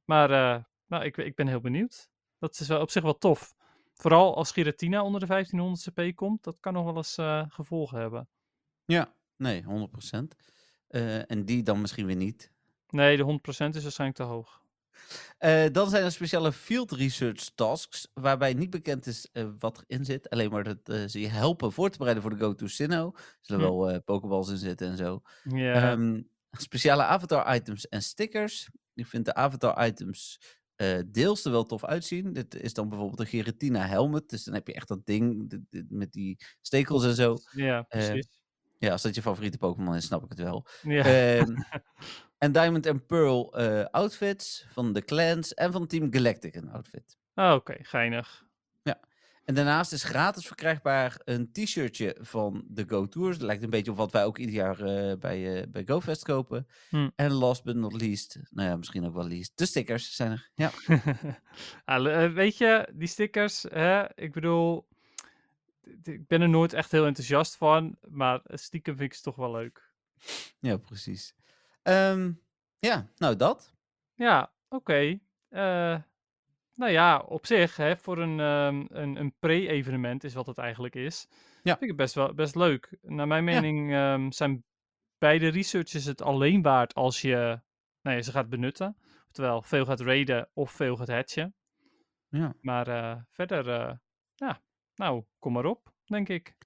Maar 0.04 0.30
eh, 0.30 0.64
nou, 0.86 1.04
ik, 1.04 1.16
ik 1.16 1.34
ben 1.34 1.46
heel 1.46 1.60
benieuwd. 1.60 2.08
Dat 2.38 2.60
is 2.60 2.68
wel 2.68 2.80
op 2.80 2.90
zich 2.90 3.02
wel 3.02 3.18
tof. 3.18 3.54
Vooral 3.94 4.36
als 4.36 4.52
Giratina 4.52 5.02
onder 5.02 5.20
de 5.20 5.26
1500 5.26 5.88
CP 5.90 6.16
komt, 6.16 6.44
dat 6.44 6.56
kan 6.60 6.72
nog 6.72 6.84
wel 6.84 6.96
eens 6.96 7.16
eh, 7.18 7.44
gevolgen 7.48 7.98
hebben. 8.00 8.28
Ja, 8.84 9.14
nee, 9.36 9.62
100%. 9.62 10.34
Eh, 10.88 11.30
en 11.30 11.44
die 11.44 11.62
dan 11.62 11.80
misschien 11.80 12.06
weer 12.06 12.16
niet. 12.16 12.52
Nee, 12.88 13.16
de 13.16 13.22
100% 13.22 13.76
is 13.76 13.82
waarschijnlijk 13.82 14.18
te 14.20 14.24
hoog. 14.26 14.60
Eh, 15.38 15.64
dan 15.72 15.90
zijn 15.90 16.04
er 16.04 16.12
speciale 16.12 16.52
field 16.52 16.92
research 16.92 17.50
tasks, 17.54 18.08
waarbij 18.14 18.54
niet 18.54 18.70
bekend 18.70 19.06
is 19.06 19.28
eh, 19.32 19.48
wat 19.58 19.84
erin 19.86 20.04
zit. 20.04 20.30
Alleen 20.30 20.50
maar 20.50 20.64
dat 20.64 21.10
ze 21.10 21.20
je 21.20 21.28
helpen 21.28 21.72
voor 21.72 21.90
te 21.90 21.96
bereiden 21.98 22.22
voor 22.22 22.36
de 22.36 22.44
Go 22.44 22.54
to 22.54 22.66
Sinnoh. 22.66 23.14
Er 23.16 23.36
zullen 23.40 23.66
Hm. 23.66 23.76
wel 23.76 24.02
pokeballs 24.02 24.48
in 24.50 24.56
zitten 24.56 24.88
en 24.90 24.96
zo. 24.96 25.22
Ehm, 25.44 26.22
speciale 26.50 27.02
avatar 27.04 27.54
items 27.54 27.88
en 27.88 28.02
stickers. 28.02 28.68
Je 28.92 29.06
vindt 29.06 29.26
de 29.26 29.34
avatar 29.34 29.86
items 29.86 30.40
eh, 30.82 30.98
deels 31.06 31.44
er 31.44 31.50
wel 31.50 31.64
tof 31.64 31.84
uitzien. 31.84 32.32
Dit 32.32 32.54
is 32.54 32.74
dan 32.74 32.88
bijvoorbeeld 32.88 33.20
een 33.20 33.26
Giratina 33.26 33.86
helmet. 33.86 34.28
Dus 34.28 34.44
dan 34.44 34.54
heb 34.54 34.66
je 34.66 34.74
echt 34.74 34.88
dat 34.88 35.06
ding 35.06 35.50
dit- 35.50 35.60
dit- 35.70 35.90
met 35.90 36.12
die 36.12 36.38
stekels 36.60 37.04
en 37.04 37.14
zo. 37.14 37.36
Ja, 37.52 37.76
Eh, 37.78 37.84
precies. 38.08 38.40
Ja, 38.78 38.90
als 38.92 39.02
dat 39.02 39.14
je 39.14 39.22
favoriete 39.22 39.58
Pokémon 39.58 39.94
is, 39.94 40.04
snap 40.04 40.22
ik 40.24 40.28
het 40.28 40.38
wel. 40.38 40.66
ja. 40.82 41.04
Ehm, 41.04 41.54
en 42.38 42.52
Diamond 42.52 42.86
and 42.86 43.06
Pearl 43.06 43.56
eh, 43.56 43.84
outfits 43.84 44.66
van 44.70 44.92
de 44.92 45.02
clans 45.04 45.54
en 45.54 45.72
van 45.72 45.86
Team 45.86 46.12
Galactic 46.12 46.54
een 46.54 46.70
outfit. 46.70 47.16
Ah, 47.34 47.54
Oké, 47.54 47.74
geinig. 47.82 48.44
En 49.44 49.54
daarnaast 49.54 49.92
is 49.92 50.02
gratis 50.02 50.46
verkrijgbaar 50.46 51.20
een 51.24 51.52
t-shirtje 51.52 52.16
van 52.20 52.64
de 52.66 52.84
Go 52.88 53.08
Tours. 53.08 53.38
Dat 53.38 53.46
lijkt 53.46 53.62
een 53.62 53.70
beetje 53.70 53.90
op 53.90 53.96
wat 53.96 54.12
wij 54.12 54.24
ook 54.24 54.38
ieder 54.38 54.54
jaar 54.54 54.80
eh, 54.80 55.18
bij, 55.18 55.62
eh, 55.62 55.68
bij 55.68 55.82
GoFest 55.86 56.24
kopen. 56.24 56.66
Hm. 56.88 57.08
En 57.16 57.32
last 57.32 57.64
but 57.64 57.76
not 57.76 58.00
least, 58.00 58.38
nou 58.50 58.68
ja, 58.68 58.76
misschien 58.76 59.06
ook 59.06 59.14
wel 59.14 59.26
least, 59.26 59.58
de 59.58 59.66
stickers 59.66 60.16
zijn 60.16 60.30
er. 60.30 60.50
Ja, 60.54 60.70
Ah, 61.84 62.24
eh, 62.24 62.32
weet 62.32 62.56
je, 62.56 62.88
die 62.94 63.08
stickers, 63.08 63.62
hè, 63.62 64.14
ik 64.14 64.32
bedoel, 64.32 64.88
ik 66.02 66.26
ben 66.26 66.40
er 66.40 66.48
nooit 66.48 66.72
echt 66.72 66.92
heel 66.92 67.06
enthousiast 67.06 67.56
van, 67.56 67.96
maar 68.08 68.40
stiekem 68.44 68.96
vind 68.96 69.10
ik 69.10 69.16
ze 69.16 69.22
toch 69.22 69.36
wel 69.36 69.50
leuk. 69.50 69.90
ja 70.58 70.76
precies. 70.76 71.34
Ehm, 71.82 72.32
ja, 72.78 73.08
nou 73.16 73.36
dat. 73.36 73.74
Ja, 74.14 74.52
oké. 74.68 75.18
Eh, 75.48 75.96
nou 76.82 76.94
ja, 76.94 77.18
op 77.18 77.46
zich, 77.46 77.76
hè, 77.76 77.96
voor 77.96 78.18
een, 78.18 78.40
ehm, 78.40 78.84
een, 78.88 79.16
een 79.16 79.34
pre-evenement 79.38 80.24
is 80.24 80.34
wat 80.34 80.46
het 80.46 80.58
eigenlijk 80.58 80.94
is, 80.94 81.26
Ja. 81.62 81.70
vind 81.70 81.80
ik 81.82 81.88
het 81.88 81.96
best, 81.96 82.14
wel, 82.14 82.34
best 82.34 82.54
leuk. 82.54 82.96
Naar 83.02 83.26
mijn 83.26 83.46
Ja. 83.46 83.60
mening 83.60 83.92
ehm, 83.92 84.30
zijn 84.30 84.64
beide 85.18 85.48
researches 85.48 86.04
het 86.04 86.22
alleen 86.22 86.62
waard 86.62 86.94
als 86.94 87.20
je 87.20 87.60
nou 88.02 88.16
ja, 88.16 88.22
ze 88.22 88.30
gaat 88.30 88.48
benutten. 88.48 88.96
Oftewel, 89.26 89.62
veel 89.62 89.84
gaat 89.84 90.00
raiden 90.00 90.48
of 90.54 90.70
veel 90.70 90.96
gaat 90.96 91.08
hatchen. 91.08 91.54
Ja. 92.28 92.54
Maar 92.60 92.88
eh, 92.88 93.16
verder, 93.30 93.68
eh, 93.68 93.92
ja, 94.34 94.62
nou, 94.94 95.24
kom 95.38 95.52
maar 95.52 95.64
op, 95.64 95.92
denk 96.04 96.28
ik. 96.28 96.56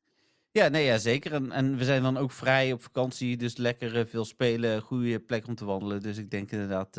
Ja, 0.51 0.69
nee, 0.69 0.85
ja, 0.85 0.99
zeker. 0.99 1.33
En, 1.33 1.53
en 1.53 1.77
we 1.77 1.85
zijn 1.85 2.03
dan 2.03 2.17
ook 2.17 2.31
vrij 2.31 2.73
op 2.73 2.83
vakantie, 2.83 3.37
dus 3.37 3.57
lekker 3.57 3.99
eh, 3.99 4.07
veel 4.07 4.25
spelen, 4.25 4.83
goede 4.83 5.21
plek 5.21 5.47
om 5.47 5.55
te 5.55 5.65
wandelen. 5.65 6.03
Dus 6.03 6.19
ik 6.19 6.31
denk 6.31 6.51
inderdaad 6.51 6.97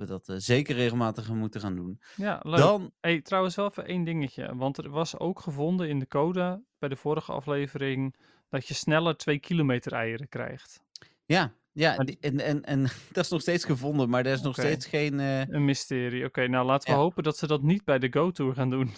we 0.00 0.06
dat 0.06 0.28
eh, 0.28 0.36
zeker 0.38 0.74
regelmatig 0.74 1.32
moeten 1.32 1.60
gaan 1.60 1.74
doen. 1.74 2.00
Ja, 2.16 2.40
leuk. 2.42 2.56
Dan, 2.58 2.92
Hey, 3.00 3.20
trouwens 3.20 3.54
wel 3.56 3.66
even 3.68 3.86
één 3.86 4.04
dingetje. 4.04 4.56
Want 4.56 4.78
er 4.78 4.90
was 4.90 5.18
ook 5.18 5.40
gevonden 5.40 5.88
in 5.88 5.98
de 5.98 6.06
code 6.06 6.62
bij 6.78 6.88
de 6.88 6.96
vorige 6.96 7.32
aflevering 7.32 8.14
dat 8.48 8.68
je 8.68 8.74
sneller 8.74 9.16
2 9.16 9.38
kilometer 9.38 9.92
eieren 9.92 10.28
krijgt. 10.28 10.80
ja, 11.26 11.52
ja 11.72 11.96
die- 11.96 12.18
en, 12.20 12.40
en, 12.40 12.64
en 12.64 12.82
dat 13.12 13.24
is 13.24 13.30
nog 13.30 13.40
steeds 13.40 13.64
gevonden, 13.64 14.08
maar 14.08 14.26
er 14.26 14.32
is 14.32 14.40
nog 14.42 14.54
steeds 14.54 14.86
geen... 14.86 15.20
eh, 15.20 15.40
Een 15.40 15.64
mysterie. 15.64 16.24
Oké, 16.24 16.46
nou 16.48 16.66
laten 16.66 16.88
we 16.90 16.94
Ja. 16.96 17.02
hopen 17.02 17.22
dat 17.22 17.36
ze 17.36 17.46
dat 17.46 17.62
niet 17.62 17.84
bij 17.84 17.98
de 17.98 18.08
Go-Tour 18.12 18.54
gaan 18.54 18.70
doen. 18.70 18.90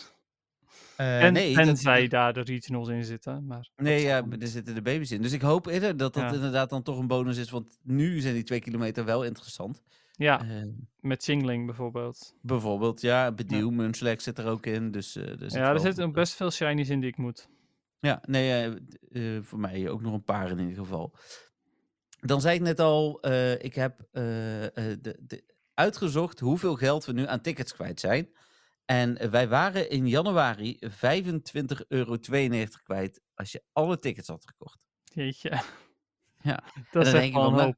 eh, 0.97 1.25
en 1.25 1.32
nee, 1.32 1.54
dat- 1.56 2.11
daar 2.11 2.32
de 2.32 2.40
regionals 2.40 2.88
in 2.88 3.04
zitten. 3.04 3.47
Maar 3.47 3.68
Nee, 3.76 4.02
ja, 4.02 4.23
er 4.40 4.47
zitten 4.49 4.75
de 4.75 4.82
baby's 4.82 5.11
in. 5.11 5.23
Dus 5.23 5.32
ik 5.32 5.40
hoop 5.42 5.66
eerder 5.66 5.97
dat 5.97 6.14
dat 6.14 6.23
Ja. 6.23 6.32
inderdaad 6.32 6.71
dan 6.71 6.82
toch 6.82 6.99
een 6.99 7.06
bonus 7.06 7.37
is. 7.37 7.50
Want 7.50 7.78
nu 7.82 8.21
zijn 8.21 8.35
die 8.35 8.42
twee 8.42 8.61
kilometer 8.61 9.04
wel 9.04 9.25
interessant. 9.25 9.82
Ja, 10.12 10.40
Eh, 10.49 10.62
met 11.00 11.23
Singling 11.23 11.66
bijvoorbeeld. 11.66 12.35
bijvoorbeeld, 12.42 13.00
ja, 13.00 13.33
Bediel, 13.33 13.71
Munchlax 13.71 14.25
zit 14.25 14.38
er 14.38 14.47
ook 14.47 14.66
in. 14.66 14.90
Dus, 14.90 15.16
eh, 15.16 15.28
er 15.31 15.38
zit 15.38 15.52
Ja, 15.52 15.73
er 15.73 15.81
zitten 15.81 16.04
ook 16.04 16.12
best 16.14 16.35
veel 16.35 16.50
shinies 16.50 16.88
in 16.88 17.00
die 17.00 17.09
ik 17.11 17.16
moet. 17.16 17.49
Ja, 18.00 18.23
nee, 18.26 18.50
eh, 19.11 19.37
eh, 19.37 19.42
voor 19.42 19.59
mij 19.59 19.88
ook 19.90 20.02
nog 20.02 20.12
een 20.12 20.25
paar 20.25 20.50
in 20.50 20.59
ieder 20.59 20.76
geval. 20.76 21.14
Dan 22.21 22.40
zei 22.40 22.54
ik 22.54 22.61
net 22.61 22.81
al, 22.81 23.21
eh, 23.21 23.62
ik 23.64 23.75
heb 23.75 24.09
eh, 24.12 24.64
eh, 24.64 24.99
de, 25.00 25.19
de, 25.21 25.45
uitgezocht 25.75 26.40
hoeveel 26.40 26.76
geld 26.76 27.04
we 27.04 27.12
nu 27.12 27.26
aan 27.26 27.40
tickets 27.40 27.73
kwijt 27.73 28.00
zijn. 28.00 28.28
En 28.85 29.19
eh, 29.19 29.28
wij 29.31 29.49
waren 29.49 29.90
in 29.90 30.09
januari 30.09 30.78
25,92 30.81 31.87
euro 31.88 32.16
kwijt 32.85 33.21
als 33.35 33.52
je 33.52 33.62
alle 33.73 33.99
tickets 33.99 34.28
had 34.28 34.47
gekocht. 34.47 34.85
Jeetje. 35.04 35.62
Ja, 36.42 36.62
Dat 36.92 37.07
is 37.07 37.12
echt 37.12 37.33
wel 37.33 37.47
een 37.47 37.61
hoop. 37.61 37.76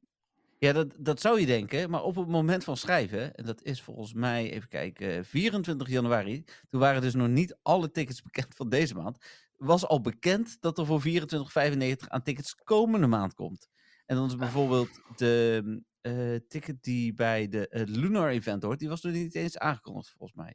Ja, 0.65 0.73
dat, 0.73 0.95
dat 0.99 1.21
zou 1.21 1.41
je 1.41 1.47
denken. 1.47 1.91
Maar 1.91 2.03
op 2.03 2.17
het 2.17 2.29
moment 2.29 2.65
van 2.65 2.77
schrijven, 2.77 3.35
en 3.35 3.45
dat 3.45 3.63
is 3.63 3.83
volgens 3.83 4.13
mij, 4.13 4.51
even 4.53 4.69
kijken, 4.69 5.25
24 5.25 5.89
januari. 5.89 6.45
Toen 6.69 6.81
waren 6.81 7.01
dus 7.03 7.15
nog 7.15 7.29
niet 7.29 7.57
alle 7.63 7.91
tickets 7.91 8.23
bekend 8.23 8.55
van 8.55 8.69
deze 8.69 8.95
maand. 8.95 9.19
Was 9.57 9.87
al 9.87 10.01
bekend 10.01 10.57
dat 10.61 10.79
er 10.79 10.87
voor 10.87 11.03
24,95 11.03 12.09
aan 12.09 12.23
tickets 12.23 12.55
komende 12.55 13.07
maand 13.07 13.35
komt. 13.35 13.69
En 14.07 14.17
dan 14.17 14.27
is 14.27 14.37
bijvoorbeeld 14.37 15.01
de 15.17 15.63
eh, 16.01 16.35
ticket 16.49 16.83
die 16.83 17.15
bij 17.15 17.49
de 17.49 17.69
eh, 17.69 17.83
Lunar 17.87 18.29
Event 18.29 18.63
hoort, 18.63 18.79
die 18.79 18.89
was 18.89 19.03
nog 19.03 19.13
niet 19.13 19.35
eens 19.35 19.59
aangekondigd 19.59 20.09
volgens 20.11 20.39
mij. 20.39 20.55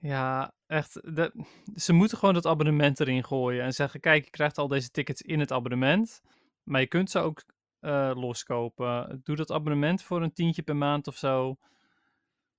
Ja, 0.00 0.54
echt. 0.66 0.94
de- 1.14 1.44
ze 1.74 1.92
moeten 1.92 2.18
gewoon 2.18 2.34
dat 2.34 2.46
abonnement 2.46 3.00
erin 3.00 3.24
gooien 3.24 3.64
en 3.64 3.72
zeggen: 3.72 4.00
kijk, 4.00 4.24
je 4.24 4.30
krijgt 4.30 4.58
al 4.58 4.68
deze 4.68 4.90
tickets 4.90 5.22
in 5.22 5.40
het 5.40 5.52
abonnement. 5.52 6.20
Maar 6.62 6.80
je 6.80 6.86
kunt 6.86 7.10
ze 7.10 7.18
ook 7.18 7.42
eh, 7.80 8.10
loskopen. 8.14 9.20
Doe 9.24 9.36
dat 9.36 9.50
abonnement 9.50 10.02
voor 10.02 10.22
een 10.22 10.32
tientje 10.32 10.62
per 10.62 10.76
maand 10.76 11.06
of 11.06 11.16
zo. 11.16 11.56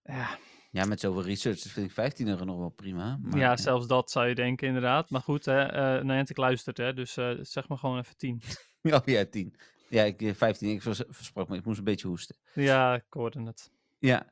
Ja, 0.04 0.38
Ja, 0.72 0.86
met 0.86 1.00
zoveel 1.00 1.24
research 1.24 1.60
vind 1.60 1.86
ik 1.86 1.92
15 1.92 2.28
euro 2.28 2.44
nog 2.46 2.58
wel 2.58 2.70
prima. 2.70 3.18
Maar, 3.22 3.40
ja, 3.40 3.58
zelfs 3.58 3.88
dat 3.88 4.12
zou 4.12 4.28
je 4.28 4.36
denken, 4.36 4.68
inderdaad. 4.68 5.10
Maar 5.10 5.22
goed, 5.22 5.46
hè, 5.46 5.62
eh 5.64 6.04
Niantic 6.04 6.38
luistert, 6.38 6.78
hè, 6.78 6.94
dus 6.94 7.18
eh, 7.18 7.32
zeg 7.42 7.68
maar 7.68 7.78
gewoon 7.78 7.98
even 7.98 8.18
10. 8.18 8.42
Oh 8.82 9.00
ja, 9.06 9.26
10. 9.26 9.56
Ja, 9.90 10.04
ik, 10.04 10.22
eh, 10.22 10.34
15, 10.34 10.70
ik 10.70 10.82
vers- 10.82 11.04
versprak 11.08 11.48
me, 11.48 11.58
ik 11.58 11.66
moest 11.66 11.78
een 11.78 11.84
beetje 11.84 12.08
hoesten. 12.08 12.36
Ja, 12.54 12.94
ik 12.96 13.06
hoorde 13.10 13.44
het. 13.44 13.72
Ja, 14.00 14.28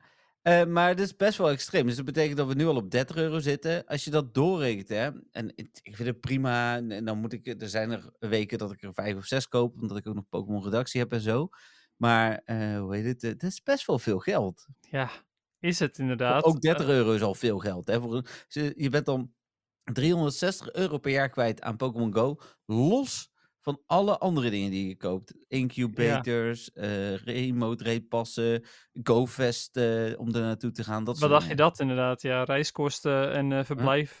eh, 0.46 0.64
maar 0.64 0.88
het 0.88 1.00
is 1.00 1.16
best 1.16 1.38
wel 1.38 1.50
extreem. 1.50 1.86
Dus 1.86 1.96
dat 1.96 2.04
betekent 2.04 2.36
dat 2.36 2.46
we 2.46 2.54
nu 2.54 2.66
al 2.66 2.76
op 2.76 2.90
30 2.90 3.16
euro 3.16 3.38
zitten. 3.38 3.86
Als 3.86 4.04
je 4.04 4.10
dat 4.10 4.34
doorrekent, 4.34 4.88
hè, 4.88 5.10
en 5.30 5.52
ik 5.56 5.96
vind 5.96 6.08
het 6.08 6.20
prima. 6.20 6.76
En 6.76 7.04
dan 7.04 7.18
moet 7.18 7.32
ik, 7.32 7.62
er 7.62 7.68
zijn 7.68 7.90
er 7.90 8.10
weken 8.18 8.58
dat 8.58 8.72
ik 8.72 8.82
er 8.82 8.94
vijf 8.94 9.16
of 9.16 9.24
zes 9.24 9.48
koop, 9.48 9.74
omdat 9.80 9.96
ik 9.96 10.06
ook 10.06 10.14
nog 10.14 10.28
Pokémon 10.28 10.64
redactie 10.64 11.00
heb 11.00 11.12
en 11.12 11.20
zo. 11.20 11.48
Maar, 11.96 12.42
eh, 12.44 12.78
hoe 12.78 12.96
heet 12.96 13.04
het, 13.04 13.24
eh, 13.24 13.30
dat 13.30 13.50
is 13.50 13.62
best 13.62 13.86
wel 13.86 13.98
veel 13.98 14.18
geld. 14.18 14.66
Ja, 14.80 15.10
is 15.60 15.78
het 15.78 15.98
inderdaad. 15.98 16.44
Ook 16.44 16.60
30 16.60 16.88
euro 16.88 17.12
is 17.12 17.22
al 17.22 17.34
veel 17.34 17.58
geld. 17.58 17.86
Hè, 17.86 18.00
voor 18.00 18.28
je 18.76 18.88
bent 18.90 19.06
dan 19.06 19.32
360 19.92 20.72
euro 20.72 20.98
per 20.98 21.12
jaar 21.12 21.30
kwijt 21.30 21.62
aan 21.62 21.76
Pokémon 21.76 22.14
Go, 22.14 22.40
los 22.66 23.30
van 23.66 23.82
alle 23.86 24.18
andere 24.18 24.50
dingen 24.50 24.70
die 24.70 24.88
je 24.88 24.96
koopt. 24.96 25.34
Incubators, 25.48 26.72
eh, 26.72 27.14
remote 27.16 27.84
rate 27.84 28.06
passen, 28.08 28.64
GoFest 29.02 29.76
eh, 29.76 30.18
om 30.18 30.34
er 30.34 30.40
naartoe 30.40 30.70
te 30.70 30.84
gaan. 30.84 31.04
Dat 31.04 31.18
Wat 31.18 31.30
dacht 31.30 31.48
je 31.48 31.54
dat 31.54 31.80
inderdaad? 31.80 32.22
Ja, 32.22 32.44
reiskosten 32.44 33.32
en 33.32 33.52
eh, 33.52 33.64
verblijf 33.64 34.16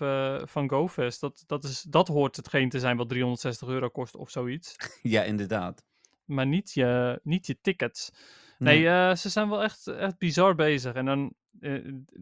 van 0.50 0.70
GoFest. 0.70 1.20
Dat, 1.20 1.44
dat, 1.46 1.64
is, 1.64 1.82
dat 1.82 2.08
hoort 2.08 2.36
hetgeen 2.36 2.68
te 2.68 2.78
zijn 2.78 2.96
wat 2.96 3.08
360 3.08 3.68
euro 3.68 3.88
kost 3.88 4.14
of 4.14 4.30
zoiets. 4.30 4.76
Ja, 5.02 5.22
inderdaad. 5.22 5.84
Maar 6.24 6.46
niet 6.46 6.72
je, 6.72 7.20
niet 7.22 7.46
je 7.46 7.60
tickets. 7.60 8.10
Nee, 8.58 8.82
ze 9.16 9.28
zijn 9.28 9.48
wel 9.48 9.62
echt, 9.62 9.86
echt 9.86 10.18
bizar 10.18 10.54
bezig. 10.54 10.94
En 10.94 11.04
dan, 11.04 11.34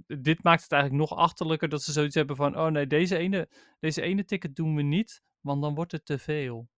dit 0.07 0.43
maakt 0.43 0.63
het 0.63 0.73
eigenlijk 0.73 1.11
nog 1.11 1.19
achterlijker 1.19 1.69
dat 1.69 1.83
ze 1.83 1.93
zoiets 1.93 2.15
hebben 2.15 2.37
van... 2.37 2.59
Oh 2.59 2.67
nee, 2.67 2.87
deze 2.87 3.17
ene, 3.17 3.49
deze 3.81 4.03
ene 4.03 4.25
ticket 4.25 4.57
doen 4.57 4.75
we 4.75 4.83
niet, 4.83 5.23
want 5.41 5.63
dan 5.63 5.75
wordt 5.75 5.93
het 5.93 6.07
te 6.07 6.19
veel. 6.19 6.69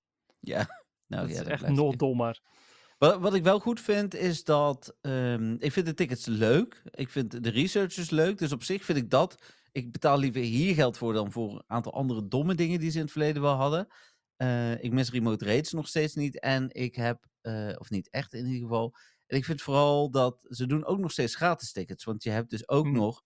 Ja, 0.53 0.67
nou 1.07 1.27
dat 1.27 1.31
ja, 1.31 1.37
is 1.37 1.37
dat 1.37 1.47
echt 1.47 1.69
nog 1.69 1.97
dommer. 1.97 2.41
Wat, 2.99 3.21
wat 3.21 3.35
ik 3.35 3.43
wel 3.43 3.59
goed 3.61 3.81
vind, 3.81 4.15
is 4.15 4.45
dat 4.45 4.97
ehm, 5.01 5.55
ik 5.59 5.73
vind 5.73 5.87
de 5.87 5.95
tickets 5.95 6.27
leuk. 6.27 6.83
Ik 6.91 7.11
vind 7.11 7.43
de 7.45 7.51
researchers 7.51 8.11
leuk. 8.11 8.39
Dus 8.39 8.53
op 8.53 8.63
zich 8.63 8.85
vind 8.85 8.99
ik 8.99 9.11
dat. 9.11 9.43
Ik 9.73 9.93
betaal 9.93 10.19
liever 10.19 10.41
hier 10.41 10.75
geld 10.75 10.99
voor 10.99 11.13
dan 11.13 11.33
voor 11.33 11.51
een 11.53 11.63
aantal 11.67 11.93
andere 11.93 12.29
domme 12.29 12.55
dingen 12.55 12.81
die 12.81 12.91
ze 12.91 12.97
in 12.97 13.03
het 13.03 13.13
verleden 13.13 13.43
wel 13.43 13.55
hadden. 13.55 13.87
Eh, 14.37 14.85
ik 14.85 14.93
mis 14.93 15.11
remote 15.11 15.45
rates 15.45 15.73
nog 15.73 15.89
steeds 15.89 16.15
niet. 16.15 16.41
En 16.41 16.69
ik 16.75 16.95
heb, 16.95 17.27
eh, 17.41 17.73
of 17.79 17.91
niet 17.91 18.11
echt 18.11 18.35
in 18.35 18.47
ieder 18.47 18.61
geval. 18.63 18.95
En 19.27 19.37
ik 19.37 19.45
vind 19.45 19.63
vooral 19.63 20.11
dat 20.11 20.39
ze 20.49 20.67
doen 20.67 20.85
ook 20.85 20.99
nog 20.99 21.13
steeds 21.13 21.35
gratis 21.35 21.73
tickets. 21.73 22.05
Want 22.05 22.23
je 22.23 22.31
hebt 22.31 22.51
dus 22.51 22.69
ook 22.69 22.87
Hm. 22.87 22.93
nog 22.93 23.23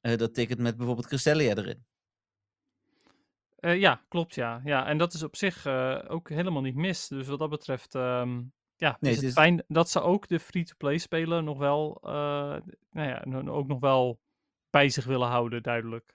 eh, 0.00 0.16
dat 0.16 0.34
ticket 0.34 0.58
met 0.58 0.76
bijvoorbeeld 0.76 1.06
Cresselia 1.06 1.54
erin. 1.56 1.84
Eh, 3.64 3.78
ja, 3.80 4.04
klopt 4.08 4.34
ja. 4.34 4.60
ja. 4.64 4.86
En 4.86 4.98
dat 4.98 5.12
is 5.14 5.22
op 5.22 5.36
zich 5.36 5.66
eh, 5.66 5.98
ook 6.08 6.28
helemaal 6.28 6.62
niet 6.62 6.74
mis. 6.74 7.08
Dus 7.08 7.26
wat 7.26 7.38
dat 7.38 7.50
betreft 7.50 7.94
ehm, 7.94 8.42
ja, 8.76 8.96
Nee, 9.00 9.10
is 9.12 9.16
het 9.18 9.26
is- 9.26 9.32
fijn 9.32 9.64
dat 9.68 9.90
ze 9.90 10.00
ook 10.00 10.28
de 10.28 10.40
free-to-play 10.40 10.98
speler 10.98 11.42
nog 11.42 11.58
wel, 11.58 11.98
eh, 12.02 12.10
nou 12.90 13.08
ja, 13.08 13.24
ook 13.50 13.66
nog 13.66 13.80
wel 13.80 14.20
bij 14.70 14.88
zich 14.88 15.04
willen 15.04 15.28
houden, 15.28 15.62
duidelijk. 15.62 16.12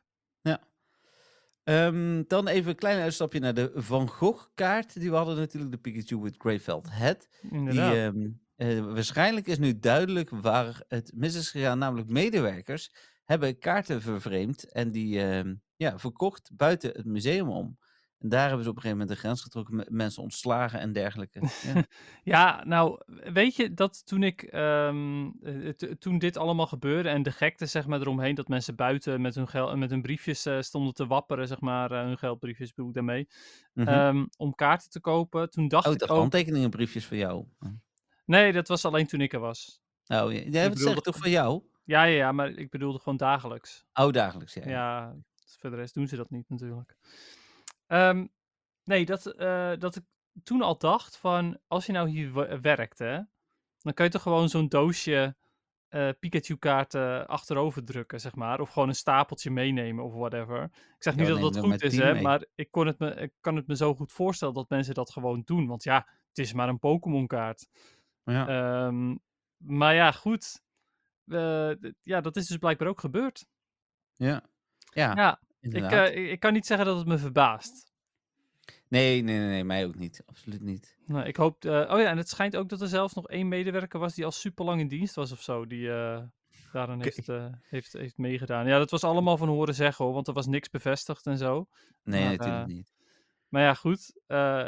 Ehm, 1.63 2.23
dan 2.27 2.47
even 2.47 2.69
een 2.69 2.75
klein 2.75 3.01
uitstapje 3.01 3.39
naar 3.39 3.53
de 3.53 3.71
Van 3.75 4.07
Gogh 4.09 4.45
kaart. 4.55 4.99
Die 4.99 5.09
we 5.09 5.15
hadden 5.15 5.35
natuurlijk, 5.37 5.71
de 5.71 5.77
Pikachu 5.77 6.17
with 6.21 6.35
Greyfeld 6.37 6.87
Head. 6.91 7.27
Die, 7.41 7.51
Inderdaad. 7.51 7.93
ehm, 7.93 8.27
eh, 8.55 8.79
waarschijnlijk 8.93 9.47
is 9.47 9.57
nu 9.59 9.79
duidelijk 9.79 10.29
waar 10.29 10.83
het 10.87 11.11
mis 11.15 11.35
is 11.35 11.49
gegaan. 11.51 11.77
Namelijk 11.77 12.09
medewerkers 12.09 12.91
hebben 13.29 13.57
kaarten 13.59 14.01
vervreemd 14.01 14.71
en 14.71 14.91
die 14.91 15.21
ehm, 15.21 15.55
ja, 15.75 15.99
verkocht 15.99 16.51
buiten 16.53 16.91
het 16.91 17.05
museum 17.05 17.49
om. 17.49 17.77
En 18.19 18.29
daar 18.29 18.47
hebben 18.47 18.63
ze 18.63 18.69
op 18.69 18.75
een 18.75 18.81
gegeven 18.81 18.97
moment 18.99 19.17
een 19.17 19.23
grens 19.23 19.41
getrokken, 19.41 19.75
met 19.75 19.89
mensen 19.89 20.23
ontslagen 20.23 20.79
en 20.79 20.93
dergelijke. 20.93 21.41
Ja. 21.63 21.83
Ja, 22.23 22.63
nou, 22.65 23.01
weet 23.33 23.55
je 23.55 23.73
dat 23.73 24.05
toen 24.05 24.23
ik, 24.23 24.41
ehm, 24.41 25.29
eh, 25.41 25.69
toen 25.99 26.17
dit 26.17 26.37
allemaal 26.37 26.67
gebeurde 26.67 27.09
en 27.09 27.23
de 27.23 27.31
gekte 27.31 27.65
zeg 27.65 27.87
maar 27.87 27.99
eromheen, 27.99 28.35
dat 28.35 28.47
mensen 28.47 28.75
buiten 28.75 29.21
met 29.21 29.35
hun, 29.35 29.47
gel 29.47 29.77
met 29.77 29.89
hun 29.89 30.01
briefjes 30.01 30.45
eh, 30.45 30.61
stonden 30.61 30.93
te 30.93 31.07
wapperen, 31.07 31.47
zeg 31.47 31.59
maar, 31.59 31.91
eh, 31.91 32.01
hun 32.01 32.17
geldbriefjes 32.17 32.69
bedoel 32.73 32.87
ik 32.89 32.95
daarmee, 32.95 33.27
Mhm. 33.73 33.87
ehm, 33.87 34.25
om 34.37 34.55
kaarten 34.55 34.89
te 34.89 34.99
kopen. 34.99 35.49
Toen 35.49 35.67
dacht 35.67 35.87
oh, 35.87 35.93
ik 35.93 35.99
dat 35.99 36.09
ook, 36.09 36.17
handtekeningenbriefjes 36.17 37.05
voor 37.05 37.17
jou. 37.17 37.45
nee, 38.25 38.51
dat 38.51 38.67
was 38.67 38.85
alleen 38.85 39.07
toen 39.07 39.21
ik 39.21 39.33
er 39.33 39.39
was. 39.39 39.81
Oh, 40.07 40.17
ja, 40.31 40.39
ja, 40.39 40.43
dat 40.43 40.53
zeg 40.53 40.69
bedoelde 40.69 40.97
ik 40.97 41.03
toch 41.03 41.17
voor 41.17 41.29
jou? 41.29 41.63
Ja, 41.89 42.03
ja, 42.03 42.15
ja, 42.15 42.31
maar 42.31 42.49
ik 42.49 42.69
bedoelde 42.69 42.99
gewoon 42.99 43.17
dagelijks. 43.17 43.85
Oh, 43.93 44.11
dagelijks, 44.11 44.53
ja. 44.53 44.69
Ja, 44.69 45.15
voor 45.59 45.69
de 45.69 45.75
rest 45.75 45.93
doen 45.93 46.07
ze 46.07 46.15
dat 46.15 46.29
niet 46.29 46.49
natuurlijk. 46.49 46.95
Ehm, 47.87 48.27
nee, 48.83 49.05
dat, 49.05 49.25
eh, 49.25 49.71
dat 49.77 49.95
ik 49.95 50.03
toen 50.43 50.61
al 50.61 50.77
dacht 50.77 51.17
van, 51.17 51.59
als 51.67 51.85
je 51.85 51.91
nou 51.91 52.09
hier 52.09 52.31
w- 52.33 52.59
werkt, 52.61 52.99
hè, 52.99 53.19
dan 53.79 53.93
kun 53.93 54.05
je 54.05 54.11
toch 54.11 54.21
gewoon 54.21 54.49
zo'n 54.49 54.67
doosje 54.67 55.35
eh 55.87 56.09
Pikachu-kaarten 56.19 57.27
achterover 57.27 57.83
drukken, 57.85 58.19
zeg 58.19 58.35
maar. 58.35 58.59
Of 58.59 58.69
gewoon 58.69 58.87
een 58.87 58.95
stapeltje 58.95 59.51
meenemen 59.51 60.03
of 60.03 60.13
whatever. 60.13 60.63
Ik 60.63 60.95
zeg 61.03 61.15
niet 61.15 61.27
Ja, 61.27 61.33
dat 61.33 61.53
dat 61.53 61.63
goed 61.63 61.81
is, 61.81 61.97
hè, 61.97 62.13
mee. 62.13 62.21
maar 62.23 62.45
ik, 62.55 62.71
kon 62.71 62.87
het 62.87 62.99
me, 62.99 63.09
ik 63.15 63.33
kan 63.39 63.55
het 63.55 63.67
me 63.67 63.75
zo 63.75 63.95
goed 63.95 64.11
voorstellen 64.11 64.53
dat 64.53 64.69
mensen 64.69 64.93
dat 64.93 65.11
gewoon 65.11 65.41
doen. 65.45 65.67
Want 65.67 65.83
ja, 65.83 66.07
het 66.27 66.37
is 66.37 66.53
maar 66.53 66.69
een 66.69 66.79
Pokémon-kaart. 66.79 67.67
Ja. 68.23 68.47
Ehm, 68.47 69.15
maar 69.57 69.95
ja, 69.95 70.11
goed. 70.11 70.61
Eh, 71.29 71.91
ja, 72.03 72.21
dat 72.21 72.35
is 72.35 72.47
dus 72.47 72.57
blijkbaar 72.57 72.87
ook 72.87 72.99
gebeurd. 72.99 73.45
ja. 74.15 74.43
ja, 74.89 75.13
Ja, 75.15 75.39
ik, 75.61 75.91
eh, 75.91 76.31
ik, 76.31 76.39
kan 76.39 76.53
niet 76.53 76.65
zeggen 76.65 76.85
dat 76.85 76.97
het 76.97 77.07
me 77.07 77.17
verbaast. 77.17 77.91
Nee, 78.87 79.21
nee, 79.21 79.37
nee, 79.37 79.47
nee, 79.47 79.63
mij 79.63 79.85
ook 79.85 79.95
niet. 79.95 80.23
Absoluut 80.25 80.61
niet. 80.61 80.97
Nou, 81.05 81.25
ik 81.25 81.35
hoop. 81.35 81.65
eh, 81.65 81.71
oh 81.71 81.99
ja, 81.99 82.05
en 82.05 82.17
het 82.17 82.29
schijnt 82.29 82.55
ook 82.55 82.69
dat 82.69 82.81
er 82.81 82.87
zelfs 82.87 83.13
nog 83.13 83.27
één 83.27 83.47
medewerker 83.47 83.99
was 83.99 84.15
die 84.15 84.25
al 84.25 84.31
super 84.31 84.65
lang 84.65 84.81
in 84.81 84.87
dienst 84.87 85.15
was 85.15 85.31
of 85.31 85.41
zo. 85.41 85.65
Die 85.65 85.91
eh 85.91 86.21
daaraan 86.71 87.01
heeft, 87.01 87.27
heeft, 87.61 87.93
heeft 87.93 88.17
meegedaan. 88.17 88.67
Ja, 88.67 88.77
dat 88.77 88.91
was 88.91 89.03
allemaal 89.03 89.37
van 89.37 89.47
horen 89.47 89.73
zeggen 89.73 90.05
hoor, 90.05 90.13
want 90.13 90.27
er 90.27 90.33
was 90.33 90.47
niks 90.47 90.69
bevestigd 90.69 91.25
en 91.25 91.37
zo. 91.37 91.67
Nee, 92.03 92.23
Maar, 92.23 92.37
natuurlijk 92.37 92.67
niet. 92.67 92.93
Maar 93.47 93.61
ja, 93.61 93.73
goed. 93.73 94.13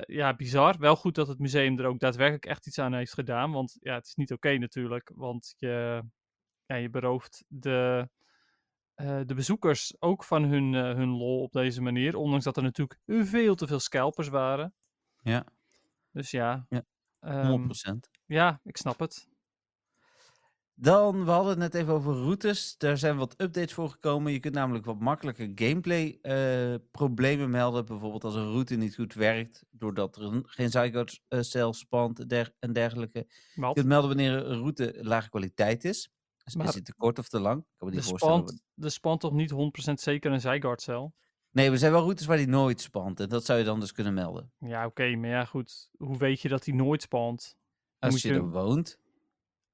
ja, 0.06 0.36
bizar. 0.36 0.78
Wel 0.80 0.96
goed 0.96 1.16
dat 1.16 1.28
het 1.28 1.40
museum 1.40 1.80
er 1.80 1.86
ook 1.86 2.00
daadwerkelijk 2.00 2.46
echt 2.46 2.68
iets 2.68 2.80
aan 2.80 2.94
heeft 2.94 3.14
gedaan. 3.14 3.52
Want 3.52 3.78
ja, 3.80 3.94
het 3.94 4.06
is 4.06 4.16
niet 4.16 4.32
oké 4.32 4.58
natuurlijk. 4.58 5.12
Want 5.16 5.54
je, 5.58 6.04
ja, 6.72 6.78
je 6.78 6.90
berooft 6.90 7.44
de, 7.48 8.10
eh, 8.96 9.20
de 9.26 9.34
bezoekers 9.34 9.96
ook 10.00 10.24
van 10.24 10.44
hun, 10.44 10.76
eh, 10.76 10.82
hun 10.82 11.10
lol 11.10 11.42
op 11.42 11.52
deze 11.52 11.82
manier. 11.82 12.16
Ondanks 12.16 12.44
dat 12.46 12.58
er 12.58 12.64
natuurlijk 12.64 13.00
veel 13.06 13.56
te 13.56 13.68
veel 13.68 13.80
scalpers 13.80 14.28
waren. 14.28 14.74
Ja, 15.24 15.46
Dus 16.12 16.32
ja. 16.32 16.66
Ja, 16.70 16.84
ehm, 17.20 17.48
100%. 17.48 18.10
ja, 18.26 18.60
ik 18.64 18.78
snap 18.78 19.00
het. 19.00 19.30
Dan, 20.76 21.26
we 21.26 21.32
hadden 21.32 21.50
het 21.50 21.60
net 21.60 21.74
even 21.74 21.94
over 21.94 22.14
routes. 22.14 22.78
Daar 22.78 22.98
zijn 22.98 23.18
wat 23.18 23.42
updates 23.42 23.74
voor 23.74 23.90
gekomen. 23.90 24.32
Je 24.32 24.40
kunt 24.40 24.54
namelijk 24.54 24.86
wat 24.86 25.00
makkelijker 25.00 25.52
gameplay 25.56 26.18
eh, 26.22 26.76
problemen 26.92 27.50
melden. 27.50 27.86
Bijvoorbeeld 27.86 28.24
als 28.24 28.36
een 28.36 28.52
route 28.52 28.76
niet 28.76 28.96
goed 28.96 29.14
werkt, 29.14 29.66
doordat 29.72 30.16
er 30.16 30.24
een, 30.24 30.44
geen 30.48 30.70
Zygote 30.70 31.20
cel 31.30 31.74
spant 31.74 32.20
en 32.60 32.74
dergelijke. 32.74 33.26
Je 33.28 33.62
Wat? 33.62 33.74
kunt 33.74 33.88
melden 33.88 34.08
wanneer 34.10 34.34
een 34.34 34.58
route 34.58 34.98
lage 35.02 35.30
kwaliteit 35.30 35.84
is. 35.84 36.12
Maar 36.58 36.68
is 36.68 36.74
het 36.76 36.86
te 36.86 36.96
kort 36.96 37.20
of 37.20 37.28
te 37.28 37.40
lang? 37.40 37.60
Ik 37.60 37.66
kan 37.78 37.90
me 37.90 37.96
De 37.96 38.04
voorstellen. 38.04 38.36
spant, 38.48 38.62
de 38.74 38.90
spant 38.90 39.20
toch 39.20 39.32
niet 39.34 39.52
100% 39.52 39.94
zeker 39.94 40.32
een 40.32 40.42
Zygarde-cel? 40.42 41.14
Nee, 41.52 41.72
er 41.72 41.78
zijn 41.78 41.92
wel 41.92 42.02
routes 42.02 42.26
waar 42.26 42.38
die 42.38 42.48
nooit 42.48 42.82
spant. 42.82 43.20
En 43.20 43.30
dat 43.30 43.46
zou 43.46 43.60
je 43.60 43.66
dan 43.66 43.80
dus 43.80 43.92
kunnen 43.92 44.14
melden. 44.14 44.52
Ja, 44.60 44.86
oké, 44.86 45.16
maar 45.16 45.30
ja, 45.30 45.46
goed. 45.46 45.90
Hoe 45.98 46.18
weet 46.18 46.42
je 46.42 46.50
dat 46.50 46.66
hij 46.66 46.76
nooit 46.76 47.02
spant? 47.02 47.56
Als 48.00 48.12
moet 48.12 48.22
je 48.22 48.28
je- 48.28 48.34
er 48.34 48.50
woont. 48.50 49.00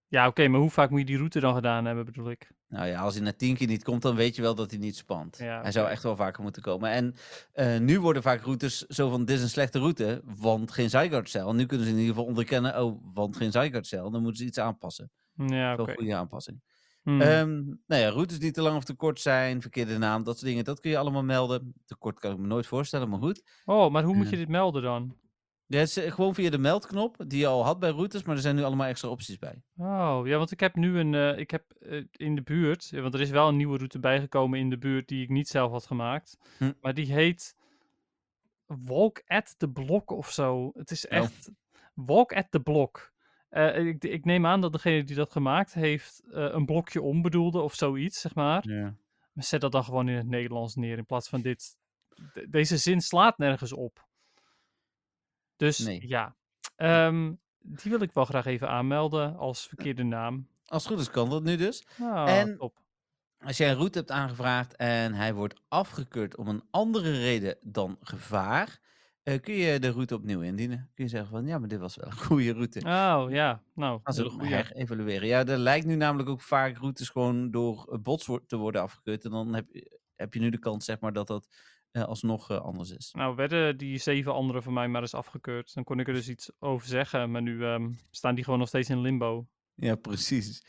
Ja, 0.10 0.27
oké, 0.27 0.47
maar 0.47 0.60
hoe 0.60 0.69
vaak 0.69 0.89
moet 0.89 0.99
je 0.99 1.06
die 1.06 1.17
route 1.17 1.39
dan 1.39 1.53
gedaan 1.56 1.86
hebben, 1.86 2.06
bedoel 2.06 2.30
ik? 2.30 2.51
Nou 2.67 2.88
ja, 2.88 3.01
als 3.01 3.13
hij 3.15 3.23
na 3.23 3.34
tien 3.34 3.56
keer 3.56 3.67
niet 3.67 3.84
komt, 3.84 4.01
dan 4.01 4.15
weet 4.15 4.36
je 4.36 4.41
wel 4.41 4.56
dat 4.56 4.69
hij 4.71 4.80
niet 4.80 4.95
spant. 4.95 5.38
Ja, 5.38 5.62
Hij 5.62 5.71
zou 5.71 5.89
echt 5.89 6.03
wel 6.03 6.15
vaker 6.15 6.43
moeten 6.43 6.62
komen. 6.62 6.89
En 6.89 7.15
eh, 7.53 7.80
nu 7.80 7.99
worden 7.99 8.21
vaak 8.21 8.41
routes 8.41 8.86
zo 8.86 9.10
van, 9.10 9.25
dit 9.25 9.38
is 9.38 9.43
een 9.43 9.49
slechte 9.49 9.80
route, 9.80 10.21
want 10.25 10.71
geen 10.71 10.89
Zygarde-cel. 10.89 11.53
Nu 11.56 11.65
kunnen 11.65 11.86
ze 11.86 11.91
in 11.91 11.97
ieder 11.99 12.13
geval 12.13 12.30
onderkennen, 12.30 12.84
oh, 12.84 13.01
want 13.13 13.36
geen 13.38 13.51
Zygarde-cel. 13.51 14.12
Dan 14.12 14.21
moeten 14.21 14.39
ze 14.41 14.45
iets 14.47 14.60
aanpassen. 14.60 15.12
Ja, 15.45 15.73
oké. 15.73 15.91
een 15.91 15.97
goede 15.97 16.15
aanpassing. 16.15 16.62
Hmm. 17.04 17.21
Ehm, 17.21 17.63
nou 17.65 18.02
ja, 18.02 18.10
routes 18.10 18.39
die 18.39 18.52
te 18.52 18.62
lang 18.62 18.76
of 18.76 18.84
te 18.84 18.93
kort 18.93 19.19
zijn, 19.19 19.62
verkeerde 19.62 19.97
naam, 19.97 20.23
dat 20.23 20.36
soort 20.38 20.47
dingen, 20.50 20.63
dat 20.63 20.80
kun 20.80 20.89
je 20.89 20.97
allemaal 20.97 21.23
melden. 21.23 21.73
Te 21.86 21.95
kort 21.95 22.19
kan 22.19 22.32
ik 22.32 22.38
me 22.38 22.47
nooit 22.47 22.67
voorstellen, 22.67 23.10
maar 23.10 23.19
goed. 23.19 23.62
Oh, 23.65 23.91
maar 23.91 24.04
hoe 24.04 24.15
moet 24.15 24.30
je 24.30 24.38
dit 24.38 24.47
melden 24.50 24.82
dan? 24.82 25.15
Ja, 25.65 25.82
is 25.82 25.97
eh, 25.97 26.12
gewoon 26.12 26.34
via 26.34 26.50
de 26.50 26.58
meldknop, 26.58 27.23
die 27.28 27.39
je 27.39 27.47
al 27.47 27.65
had 27.65 27.80
bij 27.80 27.89
routes, 27.89 28.23
maar 28.23 28.36
er 28.36 28.41
zijn 28.41 28.56
nu 28.56 28.63
allemaal 28.63 28.88
extra 28.88 29.10
opties 29.10 29.38
bij. 29.38 29.62
Oh, 29.78 30.21
ja, 30.23 30.38
want 30.38 30.52
ik 30.52 30.60
heb 30.60 30.76
nu 30.76 31.00
een, 31.00 31.13
eh, 31.13 31.38
ik 31.38 31.52
heb 31.52 31.71
eh, 31.80 32.04
in 32.12 32.36
de 32.36 32.41
buurt, 32.41 32.91
want 32.91 33.13
er 33.13 33.21
is 33.21 33.30
wel 33.30 33.47
een 33.47 33.56
nieuwe 33.56 33.78
route 33.78 34.00
bijgekomen 34.00 34.60
in 34.60 34.69
de 34.69 34.78
buurt 34.78 35.08
die 35.08 35.23
ik 35.23 35.30
niet 35.30 35.47
zelf 35.47 35.71
had 35.71 35.86
gemaakt. 35.86 36.38
Hm. 36.58 36.71
Maar 36.82 36.93
die 36.93 37.13
heet 37.13 37.56
Walk 38.65 39.21
at 39.26 39.56
the 39.58 39.69
Block 39.69 40.12
of 40.12 40.32
zo. 40.32 40.71
Het 40.73 40.91
is 40.91 41.08
Oh. 41.08 41.12
echt 41.17 41.52
Walk 41.93 42.34
at 42.34 42.52
the 42.52 42.60
Block. 42.60 43.13
Eh, 43.49 43.86
ik, 43.86 44.03
ik 44.03 44.25
neem 44.25 44.45
aan 44.45 44.62
dat 44.62 44.71
degene 44.71 45.03
die 45.03 45.15
dat 45.15 45.31
gemaakt 45.31 45.73
heeft 45.73 46.21
eh, 46.31 46.43
een 46.51 46.65
blokje 46.65 47.01
ombedoelde 47.01 47.60
of 47.62 47.73
zoiets, 47.75 48.21
zeg 48.21 48.36
maar. 48.36 48.63
Zet 49.33 49.62
dat 49.62 49.71
dan 49.71 49.83
gewoon 49.83 50.10
in 50.10 50.15
het 50.15 50.27
Nederlands 50.27 50.75
neer 50.75 50.97
in 50.97 51.05
plaats 51.05 51.29
van 51.29 51.41
dit. 51.41 51.77
De- 52.33 52.49
deze 52.49 52.77
zin 52.77 53.01
slaat 53.01 53.38
nergens 53.38 53.73
op. 53.73 54.05
Dus 55.55 55.77
Nee. 55.77 56.07
ja, 56.07 56.36
Ehm, 56.75 57.33
die 57.60 57.91
wil 57.91 58.01
ik 58.01 58.12
wel 58.13 58.25
graag 58.25 58.45
even 58.45 58.69
aanmelden 58.69 59.36
als 59.38 59.67
verkeerde 59.67 60.03
naam. 60.03 60.47
Als 60.65 60.83
het 60.83 60.91
goed 60.91 61.01
is 61.01 61.10
kan 61.12 61.29
dat 61.29 61.43
nu 61.43 61.55
dus. 61.55 61.86
Ah, 61.99 62.38
En- 62.39 62.57
top. 62.57 62.77
Als 63.39 63.57
jij 63.57 63.69
een 63.69 63.75
route 63.75 63.97
hebt 63.97 64.12
aangevraagd 64.12 64.75
en 64.75 65.13
hij 65.13 65.33
wordt 65.33 65.62
afgekeurd 65.67 66.36
om 66.38 66.47
een 66.47 66.63
andere 66.71 67.12
reden 67.12 67.57
dan 67.62 67.97
gevaar, 68.01 68.79
eh, 69.28 69.42
kun 69.42 69.54
je 69.54 69.80
de 69.80 69.90
route 69.90 70.16
opnieuw 70.16 70.42
indienen. 70.42 70.90
Kun 70.94 71.04
je 71.04 71.10
zeggen 71.10 71.30
van 71.30 71.48
ja, 71.48 71.58
maar 71.60 71.68
dit 71.68 71.80
was 71.80 71.96
wel 71.96 72.06
een 72.08 72.18
goede 72.28 72.54
route. 72.54 72.80
Oh 72.80 73.26
ja, 73.30 73.63
nou, 73.74 74.00
Als 74.04 74.18
we 74.18 74.30
goeie. 74.30 74.54
herevalueren. 74.54 75.28
Ja, 75.28 75.46
er 75.46 75.58
lijkt 75.58 75.86
nu 75.86 75.96
namelijk 75.96 76.30
ook 76.30 76.42
vaak 76.42 76.78
routes 76.78 77.10
gewoon 77.10 77.52
door 77.52 77.88
eh, 77.92 78.00
bots 78.00 78.30
te 78.48 78.58
worden 78.58 78.82
afgekeurd. 78.82 79.26
En 79.26 79.32
dan 79.32 79.54
heb 79.54 79.66
je, 79.72 80.00
heb 80.16 80.34
je 80.34 80.40
nu 80.40 80.50
de 80.50 80.60
kans, 80.60 80.86
zeg 80.86 81.00
maar, 81.00 81.13
dat 81.13 81.28
dat 81.28 81.48
eh, 81.92 82.04
alsnog 82.04 82.50
eh, 82.50 82.62
anders 82.62 82.92
is. 82.92 83.12
Nou, 83.12 83.36
werden 83.36 83.78
die 83.78 83.98
zeven 83.98 84.34
andere 84.34 84.62
van 84.62 84.74
mij 84.74 84.88
maar 84.88 85.02
eens 85.02 85.13
afgekeurd. 85.13 85.74
Dan 85.74 85.84
kon 85.84 86.00
ik 86.00 86.08
er 86.08 86.13
dus 86.13 86.30
iets 86.30 86.52
over 86.60 86.88
zeggen. 86.88 87.32
Maar 87.32 87.42
nu 87.42 87.63
ehm, 87.63 87.92
staan 88.12 88.36
die 88.36 88.44
gewoon 88.44 88.60
nog 88.60 88.68
steeds 88.68 88.90
in 88.90 89.02
limbo. 89.02 89.48
Ja, 89.76 89.96
precies. 89.96 90.63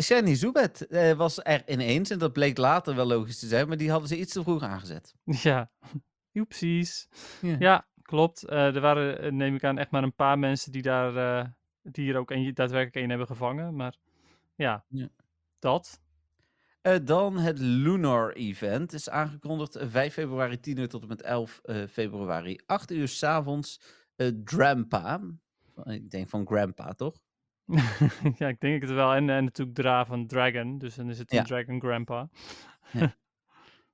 Shiny 0.00 0.34
Zubat 0.34 0.80
eh, 0.80 1.12
was 1.12 1.40
er 1.42 1.70
ineens, 1.70 2.10
en 2.10 2.18
dat 2.18 2.32
bleek 2.32 2.58
later 2.58 2.94
wel 2.94 3.06
logisch 3.06 3.38
te 3.38 3.46
zijn, 3.46 3.68
maar 3.68 3.76
die 3.76 3.90
hadden 3.90 4.08
ze 4.08 4.18
iets 4.18 4.32
te 4.32 4.42
vroeg 4.42 4.62
aangezet. 4.62 5.14
Ja, 5.42 5.70
oepsies. 6.34 7.08
Ja. 7.40 7.56
Ja, 7.58 7.86
klopt. 8.02 8.42
Eh, 8.44 8.74
er 8.74 8.80
waren, 8.80 9.18
eh, 9.20 9.30
neem 9.32 9.54
ik 9.54 9.64
aan, 9.64 9.78
echt 9.78 9.90
maar 9.90 10.02
een 10.02 10.14
paar 10.14 10.38
mensen 10.38 10.72
die 10.72 10.82
daar, 10.82 11.16
eh, 11.16 11.48
die 11.82 12.04
hier 12.04 12.16
ook 12.16 12.30
een, 12.30 12.54
daadwerkelijk 12.54 12.96
één 12.96 13.08
hebben 13.08 13.26
gevangen. 13.26 13.76
Maar 13.76 13.96
ja, 14.54 14.84
Ja. 14.88 15.08
dat. 15.58 16.00
Dan 17.04 17.38
het 17.38 17.58
Lunar 17.58 18.32
Event 18.32 18.92
is 18.92 19.10
aangekondigd 19.10 19.76
eh, 19.76 19.88
5 19.88 20.12
februari 20.12 20.60
10 20.60 20.78
uur 20.78 20.88
tot 20.88 21.02
en 21.02 21.08
met 21.08 21.22
11 21.22 21.60
eh, 21.62 21.82
februari 21.90 22.58
8 22.66 22.90
uur 22.90 23.08
s'avonds. 23.08 23.80
Uh, 24.16 24.28
Drampa. 24.44 25.20
Ik 25.84 26.10
denk 26.10 26.28
van 26.28 26.46
Grandpa, 26.46 26.92
toch? 26.92 27.14
ja, 28.38 28.48
ik 28.48 28.60
denk 28.60 28.82
het 28.82 28.90
wel. 28.90 29.12
En, 29.14 29.30
en 29.30 29.44
natuurlijk 29.44 29.76
Dra 29.76 30.06
van 30.06 30.26
Dragon. 30.26 30.78
Dus 30.78 30.94
dan 30.94 31.10
is 31.10 31.18
het 31.18 31.32
een 31.32 31.38
Ja. 31.38 31.44
Dragon 31.44 31.80
Grandpa. 31.80 32.28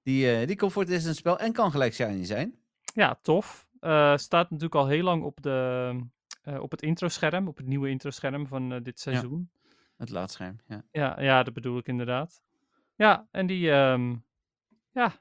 Die, 0.02 0.32
eh, 0.32 0.46
die 0.46 0.56
komt 0.56 0.72
voor 0.72 0.82
het 0.82 0.90
eerst 0.90 1.02
in 1.04 1.08
het 1.08 1.18
spel 1.18 1.38
en 1.38 1.52
kan 1.52 1.70
gelijk 1.70 1.94
shiny 1.94 2.24
zijn. 2.24 2.58
Ja, 2.94 3.18
tof. 3.22 3.66
Eh, 3.80 4.16
staat 4.16 4.50
natuurlijk 4.50 4.74
al 4.74 4.86
heel 4.86 5.02
lang 5.02 5.22
op, 5.22 5.42
de, 5.42 5.94
eh, 6.42 6.60
op 6.60 6.70
het 6.70 6.82
intro-scherm. 6.82 7.48
Op 7.48 7.56
het 7.56 7.66
nieuwe 7.66 7.88
intro-scherm 7.88 8.46
van 8.46 8.82
dit 8.82 9.00
seizoen. 9.00 9.50
Het 9.96 10.10
laadscherm, 10.10 10.56
ja. 10.66 10.84
Ja, 10.92 11.20
ja, 11.22 11.42
dat 11.42 11.54
bedoel 11.54 11.78
ik 11.78 11.86
inderdaad. 11.86 12.42
Ja, 12.94 13.28
en 13.30 13.46
die, 13.46 13.70
ehm, 13.70 14.16
ja, 14.92 15.12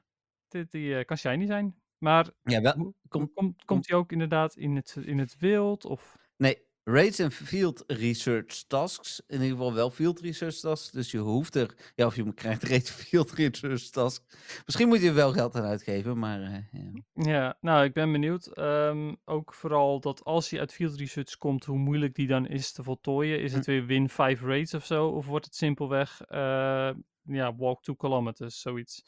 die, 0.48 0.66
die 0.68 1.04
kan 1.04 1.16
shiny 1.16 1.46
zijn. 1.46 1.76
Maar 1.98 2.30
Ja, 2.42 2.60
wel. 2.60 2.94
kom- 3.08 3.32
komt, 3.34 3.64
komt 3.64 3.84
die 3.86 3.96
ook 3.96 4.12
inderdaad 4.12 4.56
in 4.56 4.76
het, 4.76 4.96
in 5.00 5.18
het 5.18 5.36
wild? 5.38 5.84
Of... 5.84 6.18
Nee, 6.36 6.66
raids 6.92 7.18
en 7.18 7.30
field 7.30 7.84
research 7.86 8.62
tasks. 8.66 9.22
In 9.26 9.40
ieder 9.42 9.56
geval 9.56 9.74
wel 9.74 9.90
field 9.90 10.20
research 10.20 10.54
tasks. 10.54 10.90
Dus 10.90 11.10
je 11.10 11.18
hoeft 11.18 11.54
er... 11.54 11.74
Ja, 11.94 12.06
of 12.06 12.16
je 12.16 12.34
krijgt 12.34 12.62
raid 12.62 12.90
field 13.00 13.30
research 13.32 13.82
tasks. 13.90 14.24
Misschien 14.64 14.88
moet 14.88 15.00
je 15.00 15.08
er 15.08 15.14
wel 15.14 15.32
geld 15.32 15.54
aan 15.54 15.64
uitgeven, 15.64 16.18
maar... 16.18 16.42
eh, 16.42 16.54
ja. 16.72 16.90
Ja, 17.12 17.56
nou, 17.60 17.84
ik 17.84 17.92
ben 17.92 18.12
benieuwd. 18.12 18.46
Ehm, 18.46 19.14
ook 19.24 19.54
vooral 19.54 20.00
dat 20.00 20.24
als 20.24 20.50
je 20.50 20.58
uit 20.58 20.72
field 20.72 20.96
research 20.96 21.36
komt, 21.36 21.64
hoe 21.64 21.78
moeilijk 21.78 22.14
die 22.14 22.26
dan 22.26 22.46
is 22.46 22.72
te 22.72 22.82
voltooien. 22.82 23.40
Is 23.40 23.52
het 23.52 23.64
Hm. 23.66 23.70
weer 23.70 23.86
win 23.86 24.08
5 24.08 24.42
raids 24.42 24.74
of 24.74 24.86
zo? 24.86 25.06
Of 25.08 25.26
wordt 25.26 25.44
het 25.44 25.54
simpelweg, 25.54 26.20
eh, 26.20 26.90
ja, 27.22 27.56
walk 27.56 27.82
2 27.82 27.96
kilometers, 27.96 28.60
zoiets? 28.60 29.04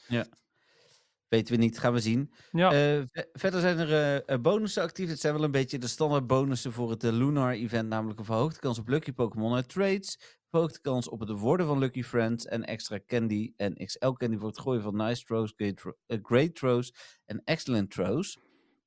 Weten 1.31 1.55
we 1.55 1.61
niet, 1.61 1.79
gaan 1.79 1.93
we 1.93 2.01
zien. 2.01 2.33
Ja, 2.51 2.67
Eh, 2.73 3.03
ve- 3.13 3.29
verder 3.33 3.61
zijn 3.61 3.79
er 3.79 4.23
eh, 4.25 4.39
bonussen 4.41 4.83
actief. 4.83 5.09
Het 5.09 5.21
zijn 5.21 5.35
wel 5.35 5.45
een 5.45 5.51
beetje 5.51 5.79
de 5.79 5.87
standaard 5.87 6.27
bonussen 6.27 6.73
voor 6.73 6.91
het 6.91 7.03
Lunar 7.03 7.51
Event, 7.53 7.89
namelijk 7.89 8.19
een 8.19 8.25
verhoogde 8.25 8.61
kans 8.61 8.79
op 8.79 8.89
Lucky 8.89 9.13
Pokémon 9.13 9.55
uit 9.55 9.69
trades, 9.69 10.39
verhoogde 10.51 10.81
kans 10.81 11.09
op 11.09 11.21
het 11.21 11.29
worden 11.31 11.67
van 11.67 11.79
Lucky 11.79 12.03
Friends 12.03 12.47
en 12.47 12.65
extra 12.65 12.99
candy 13.07 13.53
en 13.57 13.75
XL 13.87 14.11
candy 14.11 14.37
voor 14.37 14.49
het 14.49 14.59
gooien 14.61 14.83
van 14.83 14.97
Nice 14.97 15.25
Throws, 15.25 15.53
Great, 15.57 15.77
thro- 15.77 15.97
great 16.23 16.55
Throws 16.55 16.95
en 17.27 17.41
Excellent 17.45 17.91
Throws. 17.91 18.39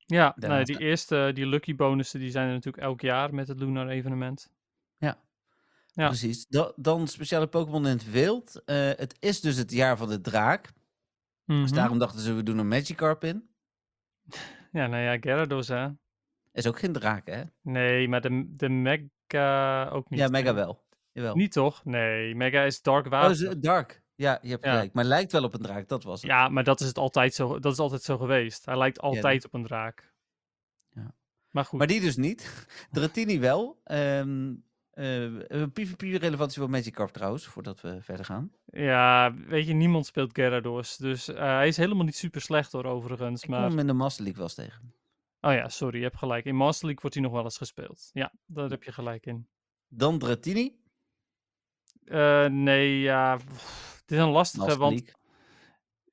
ja 0.06 0.32
nee, 0.36 0.64
die 0.64 0.78
eerste, 0.78 1.30
die 1.34 1.46
lucky 1.46 1.74
bonussen, 1.74 2.20
die 2.20 2.30
zijn 2.30 2.46
er 2.46 2.52
natuurlijk 2.52 2.82
elk 2.84 3.00
jaar 3.00 3.34
met 3.34 3.48
het 3.48 3.58
Lunar 3.60 3.88
evenement. 3.88 4.50
Ja. 4.98 6.06
Precies. 6.08 6.46
Da- 6.46 6.72
dan 6.76 7.08
speciale 7.08 7.46
Pokémon 7.46 7.86
in 7.86 7.92
het 7.92 8.10
wild. 8.10 8.62
Het 8.64 9.16
is 9.18 9.40
dus 9.40 9.56
het 9.56 9.72
jaar 9.72 9.96
van 9.96 10.08
de 10.08 10.20
draak. 10.20 10.72
Dus 11.44 11.56
Mhm. 11.70 11.74
daarom 11.74 11.98
dachten 11.98 12.20
ze, 12.20 12.32
we 12.32 12.42
doen 12.42 12.58
een 12.58 12.68
Magikarp 12.68 13.24
in. 13.24 13.48
Ja, 14.72 14.86
nou 14.86 15.02
ja, 15.02 15.16
Gyarados 15.20 15.68
hè. 15.68 15.88
Is 16.52 16.66
ook 16.66 16.78
geen 16.78 16.92
draak, 16.92 17.26
hè? 17.26 17.42
Nee, 17.62 18.08
maar 18.08 18.20
de, 18.20 18.54
de 18.56 18.68
Mega 18.68 19.88
ook 19.88 20.10
niet. 20.10 20.18
ja? 20.20 20.28
Mega 20.28 20.54
wel. 20.54 20.84
Jawel. 21.12 21.34
Niet 21.34 21.52
toch? 21.52 21.84
Nee, 21.84 22.34
Mega 22.34 22.62
is 22.62 22.82
Dark 22.82 23.04
Oh, 23.04 23.10
Water. 23.10 23.30
is 23.30 23.40
het 23.40 23.62
dark. 23.62 24.02
Ja, 24.14 24.38
je 24.42 24.48
hebt 24.48 24.64
Ja. 24.64 24.70
gelijk. 24.72 24.92
Maar 24.92 25.04
lijkt 25.04 25.32
wel 25.32 25.44
op 25.44 25.54
een 25.54 25.60
draak, 25.62 25.88
dat 25.88 26.02
was 26.04 26.22
het. 26.22 26.30
Ja, 26.30 26.48
maar 26.48 26.64
dat 26.64 26.80
is, 26.80 26.86
het 26.86 26.98
altijd 26.98 27.34
zo, 27.34 27.58
dat 27.58 27.72
is 27.72 27.78
altijd 27.78 28.02
zo 28.02 28.18
geweest. 28.18 28.64
Hij 28.64 28.76
lijkt 28.78 29.00
altijd 29.00 29.44
op 29.44 29.54
een 29.54 29.62
draak. 29.64 30.12
Ja. 30.90 31.14
Maar 31.50 31.64
goed. 31.64 31.78
Maar 31.78 31.86
die 31.88 32.00
dus 32.00 32.16
niet. 32.16 32.66
Dratini 32.92 33.38
wel. 33.40 33.80
Ehm 33.84 34.54
eh, 34.94 35.62
PvP-relevantie 35.72 36.60
van 36.60 36.70
Magikarp 36.70 37.10
trouwens, 37.10 37.46
voordat 37.46 37.80
we 37.80 38.02
verder 38.02 38.24
gaan. 38.24 38.52
Ja, 38.66 39.34
weet 39.34 39.66
je, 39.66 39.72
niemand 39.72 40.06
speelt 40.06 40.32
Gyarados. 40.32 40.96
Dus 40.96 41.28
eh, 41.28 41.42
hij 41.42 41.68
is 41.68 41.76
helemaal 41.76 42.04
niet 42.04 42.16
super 42.16 42.40
slecht 42.40 42.72
hoor, 42.72 42.84
overigens. 42.84 43.42
Ik 43.42 43.48
Maar... 43.48 43.62
hem 43.62 43.78
in 43.78 43.86
de 43.86 43.92
Master 43.92 44.24
League 44.24 44.42
wel 44.42 44.50
eens 44.50 44.70
tegen. 44.70 44.94
Oh 45.40 45.52
ja, 45.52 45.68
sorry, 45.68 45.96
je 45.96 46.04
hebt 46.04 46.16
gelijk. 46.16 46.44
In 46.44 46.56
Master 46.56 46.84
League 46.84 47.00
wordt 47.00 47.16
hij 47.16 47.24
nog 47.24 47.34
wel 47.34 47.44
eens 47.44 47.56
gespeeld. 47.56 48.10
Ja, 48.12 48.32
daar 48.46 48.70
heb 48.70 48.82
je 48.82 48.92
gelijk 48.92 49.26
in. 49.26 49.48
Dan 49.88 50.18
Dratini. 50.18 50.82
Eh, 52.04 52.46
nee, 52.46 53.00
ja, 53.00 53.36
pff, 53.36 54.00
het 54.00 54.10
is 54.10 54.18
een 54.18 54.28
lastige, 54.28 54.64
Master 54.64 54.80
want 54.80 55.02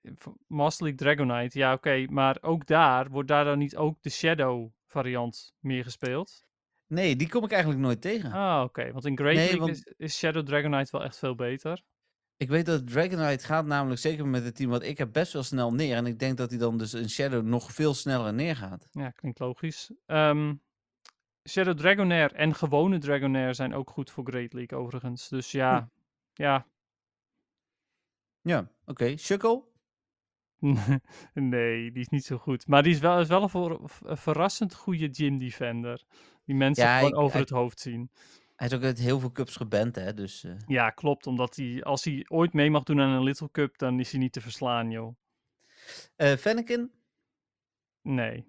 League. 0.01 0.35
Master 0.47 0.85
League 0.85 1.15
Dragonite, 1.15 1.57
ja 1.57 1.73
oké, 1.73 2.05
maar 2.09 2.37
ook 2.41 2.65
daar, 2.65 3.09
wordt 3.09 3.27
daar 3.27 3.45
dan 3.45 3.57
niet 3.57 3.75
ook 3.75 4.01
de 4.01 4.09
Shadow 4.09 4.71
variant 4.85 5.53
meer 5.59 5.83
gespeeld? 5.83 6.45
Nee, 6.91 7.15
die 7.15 7.29
kom 7.29 7.43
ik 7.43 7.51
eigenlijk 7.51 7.81
nooit 7.81 8.01
tegen. 8.01 8.31
Ah, 8.31 8.63
oké, 8.63 8.91
want 8.91 9.05
in 9.05 9.17
Great 9.17 9.35
Nee, 9.35 9.43
League 9.45 9.59
want- 9.59 9.75
is, 9.87 9.93
is 9.97 10.17
Shadow 10.17 10.45
Dragonite 10.45 10.91
wel 10.91 11.03
echt 11.03 11.17
veel 11.17 11.35
beter. 11.35 11.83
Ik 12.37 12.49
weet 12.49 12.65
dat 12.65 12.87
Dragonite 12.87 13.45
gaat 13.45 13.65
namelijk, 13.65 13.99
zeker 14.01 14.27
met 14.27 14.43
het 14.43 14.55
team 14.55 14.69
wat 14.69 14.83
ik 14.83 14.97
heb, 14.97 15.13
best 15.13 15.33
wel 15.33 15.43
snel 15.43 15.73
neer. 15.73 15.95
En 15.95 16.05
ik 16.05 16.19
denk 16.19 16.37
dat 16.37 16.49
hij 16.49 16.59
dan 16.59 16.77
dus 16.77 16.93
in 16.93 17.09
Shadow 17.09 17.43
nog 17.45 17.71
veel 17.71 17.93
sneller 17.93 18.33
neergaat. 18.33 18.87
Ja, 18.91 19.09
klinkt 19.09 19.39
logisch. 19.39 19.91
Ehm, 20.05 20.53
Shadow 21.49 21.77
Dragonair 21.77 22.33
en 22.33 22.55
gewone 22.55 22.97
Dragonair 22.97 23.55
zijn 23.55 23.73
ook 23.73 23.89
goed 23.89 24.11
voor 24.11 24.25
Great 24.25 24.53
League 24.53 24.77
overigens. 24.77 25.29
Dus 25.29 25.51
ja, 25.51 25.89
ja, 26.33 26.65
Ja, 28.41 28.71
oké. 28.85 29.17
Shuckle? 29.17 29.63
nee, 31.33 31.91
die 31.91 32.01
is 32.01 32.07
niet 32.09 32.25
zo 32.25 32.37
goed. 32.37 32.67
Maar 32.67 32.83
die 32.83 32.93
is 32.93 32.99
wel, 32.99 33.19
is 33.19 33.27
wel 33.27 33.49
een, 33.53 33.89
een 34.03 34.17
verrassend 34.17 34.73
goede 34.75 35.09
gym 35.11 35.37
defender. 35.37 36.03
Die 36.51 36.59
mensen 36.59 36.83
Ja, 36.83 36.95
gewoon 36.97 37.11
ik- 37.11 37.17
over 37.17 37.39
ik- 37.39 37.41
het 37.47 37.57
hoofd 37.57 37.79
zien. 37.79 38.11
Hij 38.55 38.67
is 38.67 38.73
ook 38.73 38.83
uit 38.83 38.97
heel 38.99 39.19
veel 39.19 39.31
cups 39.31 39.55
geband, 39.55 39.95
hè. 39.95 40.13
Dus 40.13 40.43
eh, 40.43 40.53
Ja, 40.67 40.89
klopt. 40.89 41.27
Omdat 41.27 41.55
hij, 41.55 41.83
als 41.83 42.03
hij 42.03 42.25
ooit 42.27 42.53
mee 42.53 42.69
mag 42.69 42.83
doen 42.83 42.99
aan 43.01 43.09
een 43.09 43.23
Little 43.23 43.51
Cup, 43.51 43.77
dan 43.77 43.99
is 43.99 44.11
hij 44.11 44.19
niet 44.19 44.33
te 44.33 44.41
verslaan, 44.41 44.91
joh. 44.91 45.15
eh 46.15 46.35
Fennekin? 46.37 46.91
Nee. 48.01 48.45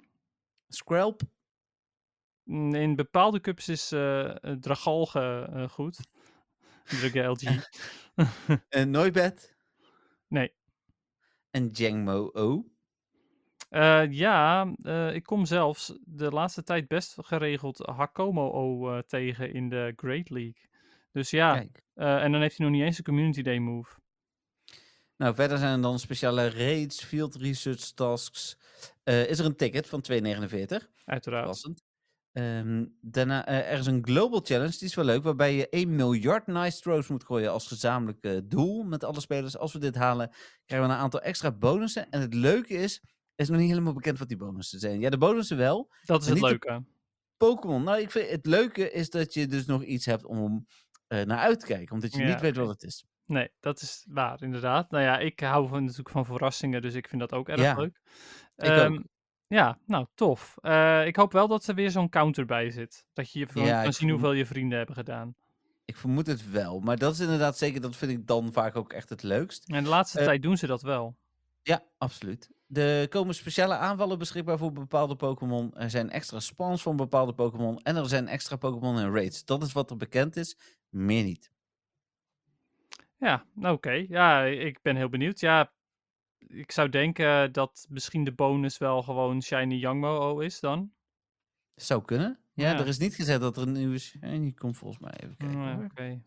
Skrelp? 0.69 1.21
Mm, 2.43 2.75
In 2.75 2.97
bepaalde 2.97 3.41
cups 3.41 3.69
is 3.69 3.93
eh 3.93 4.31
Dragalge 4.61 5.67
goed. 5.71 5.99
Dragalge. 6.85 7.69
Uh, 8.71 8.85
Noibat? 8.85 9.55
nee. 10.29 10.53
En 11.51 11.67
Jangmo 11.69 12.31
O? 12.33 12.65
Eh, 13.73 14.03
ja, 14.11 14.73
eh, 14.83 15.15
ik 15.15 15.23
kom 15.23 15.47
zelfs 15.47 15.99
de 16.05 16.31
laatste 16.31 16.63
tijd 16.63 16.89
best 16.89 17.15
geregeld 17.19 17.79
Hakomo 17.79 18.91
eh, 18.91 18.99
tegen 18.99 19.53
in 19.53 19.69
de 19.69 19.93
Great 19.97 20.31
League. 20.31 20.69
Dus 21.13 21.31
ja, 21.31 21.65
en 21.95 22.33
dan 22.33 22.41
heeft 22.41 22.57
hij 22.57 22.67
nog 22.67 22.75
niet 22.75 22.85
eens 22.85 22.99
een 22.99 23.05
Community 23.05 23.43
Day 23.43 23.59
move. 23.59 23.93
Nou, 25.17 25.35
verder 25.35 25.59
zijn 25.59 25.77
er 25.77 25.83
dan 25.83 25.99
speciale 25.99 26.51
raids, 26.51 27.05
field 27.05 27.35
research 27.35 27.91
tasks. 27.91 28.59
Is 29.05 29.39
er 29.39 29.45
een 29.45 29.57
ticket 29.57 29.89
van 29.89 30.01
2,49? 30.01 30.89
Uiteraard. 31.05 31.71
Ehm, 32.33 32.85
daarna, 33.01 33.47
er 33.47 33.79
is 33.79 33.87
een 33.87 34.05
global 34.05 34.41
challenge, 34.41 34.79
die 34.79 34.89
is 34.89 34.95
wel 34.95 35.05
leuk, 35.05 35.23
waarbij 35.23 35.55
je 35.55 35.67
1 35.71 35.97
miljard 35.97 36.47
nice 36.47 36.81
throws 36.81 37.09
moet 37.09 37.25
gooien 37.25 37.53
als 37.53 37.67
gezamenlijk 37.67 38.51
doel 38.51 38.83
met 38.83 39.05
alle 39.05 39.21
spelers. 39.21 39.57
Als 39.59 39.73
we 39.73 39.79
dit 39.79 39.95
halen, 39.95 40.31
krijgen 40.65 40.89
we 40.89 40.95
een 40.95 41.01
aantal 41.01 41.21
extra 41.21 41.53
bonussen. 41.53 42.11
En 42.11 42.21
het 42.21 42.35
leuke 42.35 42.75
is, 42.75 43.03
is 43.43 43.49
nog 43.49 43.59
niet 43.59 43.69
helemaal 43.71 43.93
bekend 43.93 44.19
wat 44.19 44.29
die 44.29 44.37
bonussen 44.37 44.79
zijn. 44.79 45.01
Ja, 45.01 45.11
de 45.11 45.19
bonussen 45.19 45.57
wel. 45.57 45.91
Dat 46.05 46.23
is 46.23 46.29
het 46.29 46.41
leuke. 46.41 46.85
Pokémon, 47.37 47.83
nou, 47.85 48.01
ik 48.01 48.11
vind 48.11 48.31
het 48.31 48.47
leuke 48.47 48.91
is 48.93 49.11
dat 49.11 49.35
je 49.35 49.47
dus 49.47 49.67
nog 49.67 49.83
iets 49.85 50.07
hebt 50.07 50.25
om 50.25 50.67
eh, 51.07 51.23
naar 51.25 51.39
uit 51.39 51.61
te 51.61 51.67
kijken, 51.67 51.95
omdat 51.95 52.13
je 52.15 52.23
Ja, 52.23 52.29
niet 52.29 52.41
weet 52.41 52.57
wat 52.57 52.69
het 52.69 52.83
is. 52.83 53.05
Nee, 53.27 53.51
dat 53.61 53.81
is 53.81 54.07
waar, 54.09 54.43
inderdaad. 54.43 54.91
Nou 54.91 55.05
ja, 55.05 55.19
ik 55.19 55.41
hou 55.41 55.69
van, 55.69 55.81
natuurlijk 55.81 56.11
van 56.11 56.25
verrassingen, 56.25 56.83
dus 56.83 56.95
ik 56.95 57.09
vind 57.09 57.21
dat 57.21 57.33
ook 57.33 57.49
erg 57.49 57.61
Ja, 57.61 57.75
leuk. 57.75 58.01
ik 58.57 58.71
ook. 58.71 59.03
Ja, 59.47 59.79
nou, 59.87 60.07
tof. 60.15 60.57
Eh, 60.61 61.07
ik 61.07 61.17
hoop 61.17 61.33
wel 61.33 61.49
dat 61.49 61.67
er 61.67 61.75
weer 61.75 61.91
zo'n 61.91 62.09
counter 62.09 62.45
bij 62.47 62.71
zit. 62.71 63.05
Dat 63.13 63.33
je 63.33 63.47
Ja, 63.55 63.83
kan 63.83 63.93
zien 63.93 64.11
hoeveel 64.11 64.33
je 64.33 64.47
vrienden 64.47 64.77
hebben 64.79 64.97
gedaan. 64.97 65.35
Ik 65.85 65.97
vermoed 65.97 66.27
het 66.27 66.51
wel, 66.51 66.81
maar 66.81 66.97
dat 66.97 67.13
is 67.13 67.21
inderdaad 67.21 67.59
zeker, 67.59 67.81
dat 67.81 67.97
vind 67.97 68.13
ik 68.13 68.27
dan 68.27 68.53
vaak 68.53 68.77
ook 68.77 68.93
echt 68.93 69.09
het 69.09 69.23
leukst. 69.23 69.69
En 69.71 69.83
de 69.85 69.89
laatste 69.89 70.19
Eh, 70.19 70.25
tijd 70.25 70.43
doen 70.43 70.57
ze 70.57 70.67
dat 70.67 70.83
wel. 70.83 71.17
Ja, 71.63 71.83
absoluut. 71.99 72.51
Er 72.73 73.09
komen 73.09 73.35
speciale 73.35 73.75
aanvallen 73.77 74.19
beschikbaar 74.19 74.59
voor 74.59 74.73
bepaalde 74.73 75.17
Pokémon. 75.17 75.75
Er 75.77 75.91
zijn 75.91 76.11
extra 76.11 76.41
spawns 76.41 76.83
van 76.83 76.97
bepaalde 76.97 77.33
Pokémon. 77.35 77.79
En 77.83 77.97
er 77.97 78.09
zijn 78.09 78.29
extra 78.29 78.57
Pokémon 78.57 78.99
en 78.99 79.13
raids. 79.13 79.45
Dat 79.45 79.63
is 79.63 79.73
wat 79.73 79.91
er 79.91 79.97
bekend 79.97 80.37
is. 80.37 80.57
Meer 80.89 81.25
niet. 81.25 81.51
Ja, 83.17 83.45
nou, 83.55 83.75
oké. 83.75 83.91
Ja, 84.09 84.45
ik 84.45 84.83
ben 84.83 84.97
heel 84.97 85.09
benieuwd. 85.09 85.41
Ja, 85.41 85.73
ik 86.39 86.73
zou 86.73 86.89
denken 86.89 87.53
dat 87.53 87.87
misschien 87.89 88.25
de 88.25 88.33
bonus 88.33 88.79
wel 88.79 89.03
gewoon 89.03 89.43
Shiny 89.43 89.75
Yangmo 89.75 90.39
is 90.39 90.61
dan. 90.61 90.93
Zou 91.75 92.05
kunnen. 92.05 92.39
Ja, 92.53 92.71
Ja. 92.71 92.79
er 92.79 92.87
is 92.87 92.99
niet 92.99 93.15
gezegd 93.15 93.41
dat 93.41 93.57
er 93.57 93.63
een 93.63 93.73
nieuwe 93.73 93.99
shiny 93.99 94.53
komt 94.53 94.77
volgens 94.77 95.01
mij. 95.01 95.13
Even 95.21 95.37
kijken 95.37 95.85
oké. 95.85 96.23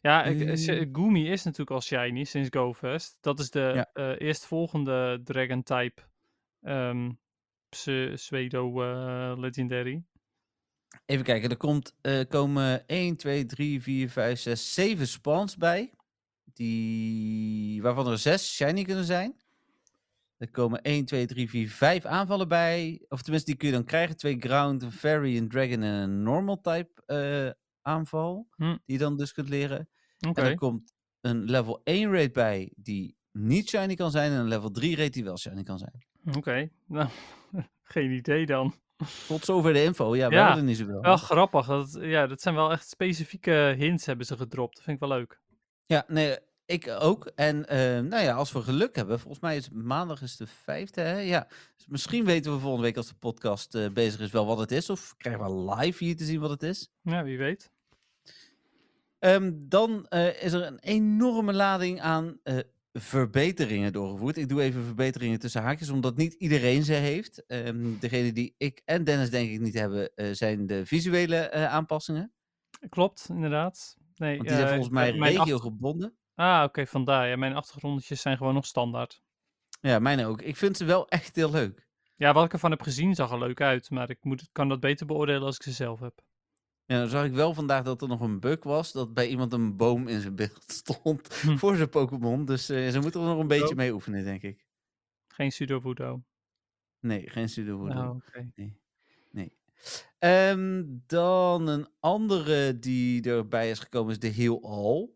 Ja, 0.00 0.24
Eh. 0.24 0.86
Gumi 0.92 1.30
is 1.30 1.42
natuurlijk 1.42 1.70
al 1.70 1.80
shiny 1.80 2.24
sinds 2.24 2.48
GoFest. 2.52 3.16
Dat 3.20 3.38
is 3.38 3.50
de 3.50 3.72
Ja. 3.74 3.90
eh, 3.92 4.26
eerstvolgende 4.26 5.20
Dragon-type 5.24 6.02
ehm 6.60 7.10
pse- 7.68 8.12
pseudo 8.14 8.82
eh, 8.82 9.38
Legendary. 9.38 10.02
Even 11.06 11.24
kijken, 11.24 11.50
er 11.50 11.56
komt, 11.56 11.94
komen 12.28 12.86
1, 12.86 13.16
2, 13.16 13.46
3, 13.46 13.82
4, 13.82 14.10
5, 14.10 14.38
6, 14.40 14.74
7 14.74 15.06
spawns 15.08 15.56
bij. 15.56 15.94
Die, 16.44 17.82
waarvan 17.82 18.06
er 18.08 18.18
6 18.18 18.54
shiny 18.54 18.82
kunnen 18.82 19.04
zijn. 19.04 19.36
Er 20.36 20.50
komen 20.50 20.82
1, 20.82 21.04
2, 21.04 21.26
3, 21.26 21.48
4, 21.50 21.68
5 21.68 22.04
aanvallen 22.04 22.48
bij. 22.48 23.04
Of 23.08 23.22
tenminste, 23.22 23.50
die 23.50 23.58
kun 23.58 23.68
je 23.68 23.74
dan 23.74 23.84
krijgen. 23.84 24.16
Twee 24.16 24.36
ground, 24.38 24.82
een 24.82 24.92
fairy, 24.92 25.36
een 25.36 25.48
dragon 25.48 25.82
en 25.82 25.92
een 25.94 26.22
normal 26.22 26.60
type 26.60 27.02
eh, 27.06 27.50
aanval. 27.82 28.48
Hm. 28.56 28.64
Die 28.64 28.80
je 28.84 28.98
dan 28.98 29.16
dus 29.16 29.32
kunt 29.32 29.48
leren. 29.48 29.88
En 30.18 30.34
er 30.34 30.54
komt 30.54 30.94
een 31.20 31.44
level 31.44 31.80
1 31.84 32.12
raid 32.12 32.32
bij 32.32 32.72
die 32.76 33.16
niet 33.32 33.68
shiny 33.68 33.94
kan 33.94 34.10
zijn. 34.10 34.32
En 34.32 34.38
een 34.38 34.48
level 34.48 34.70
3 34.70 34.96
raid 34.96 35.12
die 35.12 35.24
wel 35.24 35.38
shiny 35.38 35.62
kan 35.62 35.78
zijn. 35.78 36.06
Oké, 36.36 36.70
nou, 36.86 37.08
geen 37.82 38.10
idee 38.10 38.46
dan. 38.46 38.74
Tot 39.26 39.44
zover 39.44 39.72
de 39.72 39.82
info. 39.82 40.16
Ja, 40.16 40.28
we 40.28 40.34
Ja, 40.34 40.56
er 40.56 40.62
niet 40.62 40.76
zoveel. 40.76 41.00
Wel 41.00 41.16
grappig. 41.16 41.66
Dat, 41.66 41.98
ja, 42.00 42.26
dat 42.26 42.40
zijn 42.40 42.54
wel 42.54 42.72
echt 42.72 42.88
specifieke 42.88 43.74
hints 43.76 44.06
hebben 44.06 44.26
ze 44.26 44.36
gedropt. 44.36 44.74
Dat 44.74 44.84
vind 44.84 45.02
ik 45.02 45.08
wel 45.08 45.18
leuk. 45.18 45.40
Ja, 45.86 46.04
nee, 46.08 46.38
ik 46.70 46.96
ook. 47.00 47.30
En 47.34 47.68
eh, 47.68 47.78
nou 47.78 48.22
ja, 48.22 48.34
als 48.34 48.52
we 48.52 48.62
geluk 48.62 48.96
hebben, 48.96 49.20
volgens 49.20 49.42
mij 49.42 49.56
is 49.56 49.70
maandag 49.70 50.22
is 50.22 50.36
de 50.36 50.46
vijfde, 50.46 51.00
hè? 51.00 51.18
Ja. 51.18 51.48
Dus 51.76 51.86
misschien 51.86 52.24
weten 52.24 52.52
we 52.52 52.58
volgende 52.58 52.86
week 52.86 52.96
als 52.96 53.08
de 53.08 53.14
podcast 53.14 53.74
eh, 53.74 53.90
bezig 53.90 54.20
is 54.20 54.30
wel 54.30 54.46
wat 54.46 54.58
het 54.58 54.72
is. 54.72 54.90
Of 54.90 55.14
krijgen 55.16 55.44
we 55.44 55.74
live 55.74 56.04
hier 56.04 56.16
te 56.16 56.24
zien 56.24 56.40
wat 56.40 56.50
het 56.50 56.62
is. 56.62 56.90
Ja, 57.02 57.24
wie 57.24 57.38
weet. 57.38 57.70
Ehm, 59.18 59.52
dan 59.54 60.06
eh, 60.08 60.42
is 60.42 60.52
er 60.52 60.66
een 60.66 60.78
enorme 60.78 61.52
lading 61.52 62.00
aan 62.00 62.40
verbeteringen 62.92 63.92
doorgevoerd. 63.92 64.36
Ik 64.36 64.48
doe 64.48 64.62
even 64.62 64.84
verbeteringen 64.84 65.38
tussen 65.38 65.62
haakjes, 65.62 65.90
omdat 65.90 66.16
niet 66.16 66.32
iedereen 66.32 66.82
ze 66.82 66.92
heeft. 66.92 67.46
Ehm 67.46 67.98
degene 68.00 68.32
die 68.32 68.54
ik 68.58 68.82
en 68.84 69.04
Dennis 69.04 69.30
denk 69.30 69.50
ik 69.50 69.60
niet 69.60 69.74
hebben, 69.74 70.10
zijn 70.32 70.66
de 70.66 70.86
visuele 70.86 71.50
aanpassingen. 71.52 72.32
Klopt, 72.88 73.26
inderdaad. 73.28 73.96
Nee, 74.14 74.36
Want 74.36 74.48
die 74.48 74.56
zijn 74.56 74.68
volgens 74.68 74.88
mij 74.88 75.10
regio 75.10 75.58
gebonden. 75.58 76.18
Ah, 76.40 76.64
oké, 76.64 76.86
vandaar. 76.86 77.28
Ja, 77.28 77.36
mijn 77.36 77.54
achtergrondjes 77.54 78.20
zijn 78.20 78.36
gewoon 78.36 78.54
nog 78.54 78.66
standaard. 78.66 79.22
Ja, 79.80 79.98
mijn 79.98 80.24
ook. 80.24 80.42
Ik 80.42 80.56
vind 80.56 80.76
ze 80.76 80.84
wel 80.84 81.08
echt 81.08 81.36
heel 81.36 81.50
leuk. 81.50 81.88
Ja, 82.16 82.32
wat 82.32 82.44
ik 82.44 82.52
ervan 82.52 82.70
heb 82.70 82.82
gezien 82.82 83.14
zag 83.14 83.30
er 83.32 83.38
leuk 83.38 83.60
uit, 83.60 83.90
maar 83.90 84.10
ik 84.10 84.24
moet, 84.24 84.48
kan 84.52 84.68
dat 84.68 84.80
beter 84.80 85.06
beoordelen 85.06 85.42
als 85.42 85.56
ik 85.56 85.62
ze 85.62 85.72
zelf 85.72 86.00
heb. 86.00 86.20
Ja, 86.84 86.98
dan 86.98 87.08
zag 87.08 87.24
ik 87.24 87.32
wel 87.32 87.54
vandaag 87.54 87.82
dat 87.84 88.02
er 88.02 88.08
nog 88.08 88.20
een 88.20 88.40
bug 88.40 88.62
was. 88.62 88.92
Dat 88.92 89.14
bij 89.14 89.28
iemand 89.28 89.52
een 89.52 89.76
boom 89.76 90.08
in 90.08 90.20
zijn 90.20 90.36
beeld 90.36 90.64
stond 90.84 91.34
Hm. 91.40 91.56
voor 91.56 91.76
zijn 91.76 91.88
Pokémon. 91.88 92.44
Dus 92.44 92.68
eh, 92.68 92.88
ze 92.88 93.00
moeten 93.00 93.20
er 93.20 93.26
nog 93.26 93.38
een 93.38 93.48
beetje 93.48 93.74
mee 93.74 93.92
oefenen, 93.92 94.24
denk 94.24 94.42
ik. 94.42 94.66
Geen 95.28 95.48
pseudo 95.48 95.80
voodoo. 95.80 96.22
Nee, 97.00 97.30
geen 97.30 97.48
studio 97.48 97.88
Oh, 97.88 98.10
oké. 98.10 98.52
Ehm, 100.18 100.84
dan 101.06 101.66
een 101.66 101.88
andere 102.00 102.78
die 102.78 103.22
erbij 103.22 103.70
is 103.70 103.78
gekomen 103.78 104.12
is 104.12 104.18
de 104.18 104.28
Heel 104.28 104.62
All. 104.62 105.08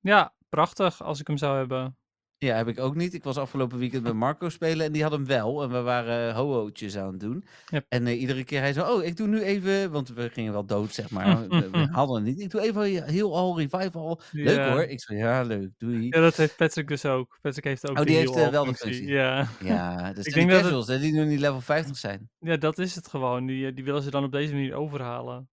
Ja, 0.00 0.34
prachtig 0.50 1.02
als 1.02 1.20
ik 1.20 1.26
hem 1.26 1.36
zou 1.36 1.56
hebben. 1.56 1.94
Ja, 2.38 2.56
heb 2.56 2.68
ik 2.68 2.78
ook 2.80 2.94
niet. 2.94 3.14
Ik 3.14 3.24
was 3.24 3.36
afgelopen 3.36 3.78
weekend 3.78 4.02
met 4.02 4.12
Marco 4.14 4.48
spelen 4.48 4.86
en 4.86 4.92
die 4.92 5.02
had 5.02 5.12
hem 5.12 5.26
wel. 5.26 5.62
En 5.62 5.70
we 5.70 5.80
waren 5.80 6.34
ho-ho'tjes 6.34 6.96
aan 6.96 7.10
het 7.10 7.20
doen. 7.20 7.44
Yep. 7.66 7.84
En 7.88 8.06
eh, 8.06 8.20
iedere 8.20 8.44
keer 8.44 8.60
hij 8.60 8.72
zo, 8.72 8.84
oh, 8.92 9.04
ik 9.04 9.16
doe 9.16 9.26
nu 9.26 9.42
even, 9.42 9.90
want 9.90 10.08
we 10.08 10.28
gingen 10.32 10.52
wel 10.52 10.64
dood, 10.66 10.92
zeg 10.94 11.10
maar. 11.10 11.48
we, 11.48 11.70
we 11.70 11.78
hadden 11.92 12.16
het 12.16 12.24
niet. 12.24 12.40
Ik 12.40 12.50
doe 12.50 12.60
even 12.60 13.04
heel 13.04 13.36
al, 13.36 13.58
revival. 13.58 14.20
Leuk 14.32 14.68
hoor. 14.68 14.82
Ik 14.82 15.00
zei, 15.00 15.18
ja, 15.18 15.42
leuk, 15.42 15.70
doei. 15.78 16.06
Ja, 16.06 16.20
dat 16.20 16.36
heeft 16.36 16.56
Patrick 16.56 16.88
dus 16.88 17.04
ook. 17.04 17.38
Patrick 17.40 17.64
heeft 17.64 17.90
ook 17.90 17.98
Oh, 17.98 18.04
die 18.04 18.16
heeft, 18.16 18.36
eh, 18.36 18.48
wel 18.48 18.64
de 18.64 18.74
functie. 18.74 19.06
Ja. 19.06 19.46
Ja, 19.62 19.96
dus 20.12 20.24
Ik 20.26 20.34
denk 20.34 20.34
denk 20.34 20.46
dat 20.48 20.56
het- 20.56 20.62
casuals, 20.62 20.86
hè, 20.88 20.98
die 20.98 21.12
nu 21.12 21.24
niet 21.24 21.40
level 21.40 21.60
50 21.60 21.96
zijn. 21.96 22.30
ja, 22.38 22.56
dat 22.56 22.78
is 22.78 22.94
het 22.94 23.08
gewoon. 23.08 23.46
Die, 23.46 23.66
eh, 23.66 23.74
die 23.74 23.84
willen 23.84 24.02
ze 24.02 24.10
dan 24.10 24.24
op 24.24 24.32
deze 24.32 24.52
manier 24.52 24.74
overhalen. 24.74 25.48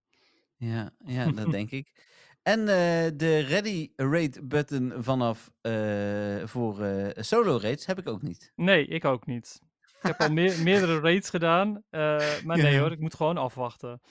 Ja, 0.58 0.90
ja 1.06 1.32
dat 1.32 1.52
denk 1.52 1.72
ik. 1.72 1.92
En 2.48 2.60
eh, 2.60 3.12
de 3.16 3.40
ready 3.40 3.92
raid 3.96 4.48
button 4.48 4.94
vanaf 4.98 5.52
eh, 5.62 6.46
voor 6.46 6.82
eh, 6.84 7.24
solo 7.24 7.58
raids 7.62 7.86
heb 7.86 8.00
ik 8.00 8.08
ook 8.08 8.22
niet. 8.22 8.52
Nee, 8.56 8.88
ik 8.88 9.06
ook 9.06 9.26
niet. 9.26 9.62
Ik 9.82 10.08
heb 10.08 10.20
al 10.22 10.32
meer, 10.32 10.64
meerdere 10.64 11.00
raids 11.00 11.30
gedaan, 11.30 11.84
maar 11.90 12.58
nee 12.58 12.74
Ja. 12.74 12.80
hoor, 12.80 12.92
ik 12.92 13.00
moet 13.00 13.16
gewoon 13.16 13.38
afwachten. 13.38 14.02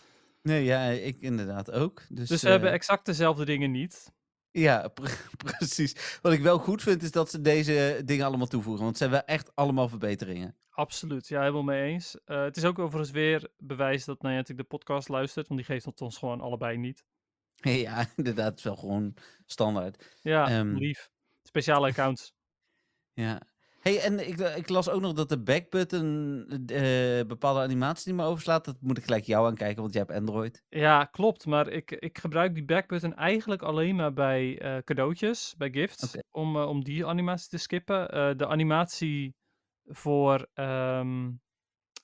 Nee, 0.42 0.64
ja, 0.64 0.84
ik 0.86 1.16
inderdaad 1.20 1.70
ook. 1.70 2.02
Dus, 2.08 2.28
Dus 2.28 2.42
we 2.42 2.48
hebben 2.48 2.72
exact 2.72 3.06
dezelfde 3.06 3.44
dingen 3.44 3.70
niet. 3.70 4.12
Ja, 4.50 4.88
pre- 4.88 5.16
precies. 5.56 6.18
Wat 6.22 6.32
ik 6.32 6.40
wel 6.40 6.58
goed 6.58 6.82
vind 6.82 7.02
is 7.02 7.10
dat 7.10 7.30
ze 7.30 7.40
deze 7.40 8.02
dingen 8.04 8.26
allemaal 8.26 8.46
toevoegen. 8.46 8.84
Want 8.84 8.96
zijn 8.96 9.10
wel 9.10 9.24
echt 9.24 9.54
allemaal 9.54 9.88
verbeteringen. 9.88 10.56
Absoluut, 10.70 11.28
ja, 11.28 11.40
helemaal 11.40 11.62
mee 11.62 11.92
eens. 11.92 12.16
Het 12.24 12.56
is 12.56 12.64
ook 12.64 12.78
overigens 12.78 13.10
weer 13.10 13.48
bewijs 13.58 14.04
dat 14.04 14.22
Niantic 14.22 14.56
de 14.56 14.64
podcast 14.64 15.08
luistert, 15.08 15.48
want 15.48 15.60
die 15.60 15.68
geeft 15.68 15.84
het 15.84 16.00
ons 16.00 16.18
gewoon 16.18 16.40
allebei 16.40 16.76
niet. 16.76 17.04
ja, 17.84 18.06
inderdaad. 18.16 18.48
Het 18.48 18.58
is 18.58 18.64
wel 18.64 18.76
gewoon 18.76 19.14
standaard. 19.46 20.16
Ja, 20.22 20.48
Ehm. 20.48 20.74
lief. 20.74 21.10
Speciale 21.42 21.88
accounts. 21.88 22.32
Ja. 23.18 23.40
hey, 23.80 24.00
en 24.00 24.28
ik, 24.28 24.38
ik 24.38 24.68
las 24.68 24.88
ook 24.88 25.00
nog 25.00 25.12
dat 25.12 25.28
de 25.28 25.42
backbutton 25.42 26.46
eh 26.66 27.26
bepaalde 27.26 27.60
animaties 27.60 28.04
niet 28.04 28.14
meer 28.14 28.24
overslaat. 28.24 28.64
Dat 28.64 28.76
moet 28.80 28.98
ik 28.98 29.04
gelijk 29.04 29.24
jou 29.24 29.46
aankijken, 29.46 29.80
want 29.82 29.92
jij 29.94 30.02
hebt 30.06 30.18
Android. 30.18 30.62
Ja, 30.68 31.04
klopt. 31.04 31.46
Maar 31.46 31.68
ik, 31.68 31.90
ik 31.90 32.18
gebruik 32.18 32.54
die 32.54 32.64
backbutton 32.64 33.14
eigenlijk 33.14 33.62
alleen 33.62 33.96
maar 33.96 34.12
bij 34.12 34.58
eh, 34.60 34.82
cadeautjes, 34.82 35.54
bij 35.58 35.70
gifts, 35.70 36.16
om, 36.30 36.56
eh, 36.56 36.68
om 36.68 36.84
die 36.84 37.06
animatie 37.06 37.48
te 37.48 37.58
skippen. 37.58 38.08
Eh, 38.10 38.30
de 38.36 38.46
animatie 38.46 39.34
voor 39.86 40.48
ehm, 40.54 41.30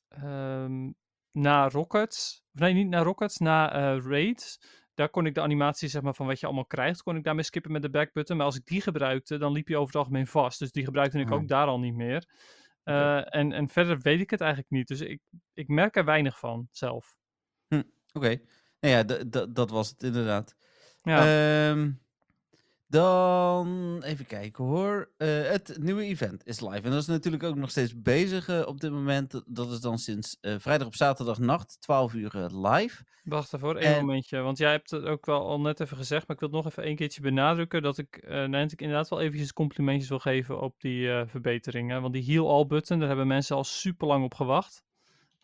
ehm, 0.09 0.91
na 1.33 1.69
Rockets, 1.69 2.43
of 2.55 2.61
nee, 2.61 2.73
niet 2.75 2.89
na 2.89 3.03
Rockets, 3.03 3.39
na 3.39 3.73
eh, 3.73 4.03
Raids. 4.05 4.61
Daar 4.95 5.09
kon 5.09 5.27
ik 5.27 5.35
de 5.35 5.41
animatie 5.41 5.89
zeg 5.89 6.03
maar, 6.03 6.15
van 6.15 6.27
wat 6.27 6.41
je 6.41 6.47
allemaal 6.47 6.67
krijgt, 6.67 7.03
kon 7.03 7.17
ik 7.17 7.25
daarmee 7.25 7.45
skippen 7.45 7.73
met 7.73 7.83
de 7.83 7.91
backbutton. 7.91 8.37
Maar 8.37 8.47
als 8.47 8.57
ik 8.57 8.67
die 8.67 8.81
gebruikte, 8.81 9.39
dan 9.39 9.53
liep 9.53 9.69
je 9.69 9.77
over 9.77 9.87
het 9.87 9.97
algemeen 9.97 10.27
vast. 10.27 10.59
Dus 10.59 10.73
die 10.73 10.85
gebruikte 10.85 11.19
ik 11.19 11.31
ook 11.31 11.49
daar 11.49 11.67
al 11.67 11.79
niet 11.79 11.95
meer. 11.95 12.27
Eh, 12.83 13.35
en, 13.35 13.53
en 13.53 13.69
verder 13.69 13.99
weet 14.01 14.21
ik 14.21 14.31
het 14.31 14.41
eigenlijk 14.41 14.71
niet. 14.71 14.89
Dus 14.89 15.01
ik, 15.01 15.21
ik 15.53 15.69
merk 15.69 15.97
er 15.97 16.05
weinig 16.05 16.39
van 16.39 16.69
zelf. 16.71 17.17
Oké. 18.13 18.41
Nou 18.81 18.95
ja, 18.95 19.03
dat 19.47 19.71
was 19.71 19.89
het 19.89 20.03
inderdaad. 20.03 20.57
Ja. 21.03 21.19
Ehm, 21.19 21.91
dan 22.93 24.03
even 24.03 24.27
kijken 24.27 24.65
hoor. 24.65 25.11
Eh, 25.17 25.29
het 25.29 25.77
nieuwe 25.81 26.03
event 26.05 26.47
is 26.47 26.61
live. 26.61 26.81
En 26.83 26.91
dat 26.91 27.01
is 27.01 27.07
natuurlijk 27.07 27.43
ook 27.43 27.57
nog 27.57 27.71
steeds 27.71 28.03
bezig 28.03 28.49
eh, 28.49 28.63
op 28.67 28.81
dit 28.81 28.91
moment. 28.91 29.43
Dat- 29.47 29.71
is 29.73 29.81
dan 29.81 29.99
sinds 29.99 30.39
eh, 30.41 30.55
vrijdag 30.59 30.87
op 30.87 30.95
zaterdag 30.95 31.39
nacht, 31.39 31.81
12 31.81 32.15
uur 32.15 32.33
live. 32.53 33.05
Wacht 33.25 33.55
even 33.55 33.67
hoor, 33.67 33.77
één 33.77 33.95
En- 33.95 34.01
momentje. 34.05 34.41
Want 34.41 34.59
jij 34.59 34.71
hebt 34.71 34.91
het 34.91 35.05
ook 35.05 35.27
wel 35.27 35.47
al 35.47 35.61
net 35.61 35.81
even 35.81 35.97
gezegd, 35.97 36.27
maar 36.27 36.37
ik 36.37 36.43
wil 36.43 36.49
het 36.53 36.63
nog 36.65 36.73
even 36.73 36.83
één 36.85 36.97
keertje 36.97 37.21
benadrukken 37.21 37.83
dat 37.83 37.99
ik 37.99 38.27
Niantic 38.29 38.81
inderdaad 38.81 39.09
wel 39.09 39.21
eventjes 39.21 39.53
complimentjes 39.53 40.09
wil 40.09 40.19
geven 40.19 40.61
op 40.61 40.81
die 40.81 41.09
verbeteringen. 41.27 42.01
Want 42.03 42.13
die 42.13 42.25
heal 42.25 42.51
all 42.51 42.67
button, 42.67 42.99
daar 42.99 43.09
hebben 43.09 43.27
mensen 43.27 43.57
al 43.57 43.65
super 43.65 44.07
lang 44.07 44.25
op 44.25 44.35
gewacht. 44.35 44.83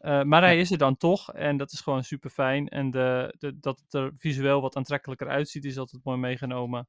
Maar 0.01 0.43
hij 0.43 0.59
is 0.59 0.71
er 0.71 0.79
dan 0.79 0.97
toch 0.97 1.33
en 1.33 1.57
dat 1.57 1.73
is 1.73 1.81
gewoon 1.81 2.05
super 2.05 2.31
fijn. 2.31 2.69
En 2.69 2.91
de, 2.91 3.35
de, 3.39 3.59
dat 3.61 3.81
het 3.81 3.95
er 3.95 4.13
visueel 4.17 4.61
wat 4.61 4.77
aantrekkelijker 4.77 5.29
uitziet, 5.29 5.65
is 5.65 5.79
altijd 5.79 6.05
mooi 6.05 6.19
meegenomen. 6.19 6.89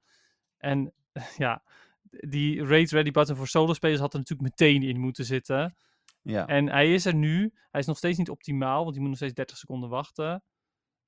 En 0.60 0.94
ja, 1.38 1.64
die 2.10 2.66
Raid 2.66 2.92
Ready 2.92 3.12
button 3.12 3.36
voor 3.36 3.48
solo 3.48 3.74
spelers 3.74 4.00
had 4.00 4.14
er 4.14 4.20
natuurlijk 4.20 4.50
meteen 4.50 4.84
in 4.84 5.00
moeten 5.00 5.26
zitten. 5.26 5.76
Ja. 6.22 6.48
En 6.48 6.70
hij 6.70 6.94
is 6.94 7.06
er 7.06 7.16
nu. 7.16 7.54
Hij 7.72 7.80
is 7.82 7.88
nog 7.88 7.98
steeds 7.98 8.18
niet 8.18 8.30
optimaal, 8.30 8.82
want 8.82 8.92
die 8.92 9.00
moet 9.00 9.10
nog 9.10 9.18
steeds 9.18 9.34
30 9.34 9.58
seconden 9.58 9.90
wachten. 9.90 10.44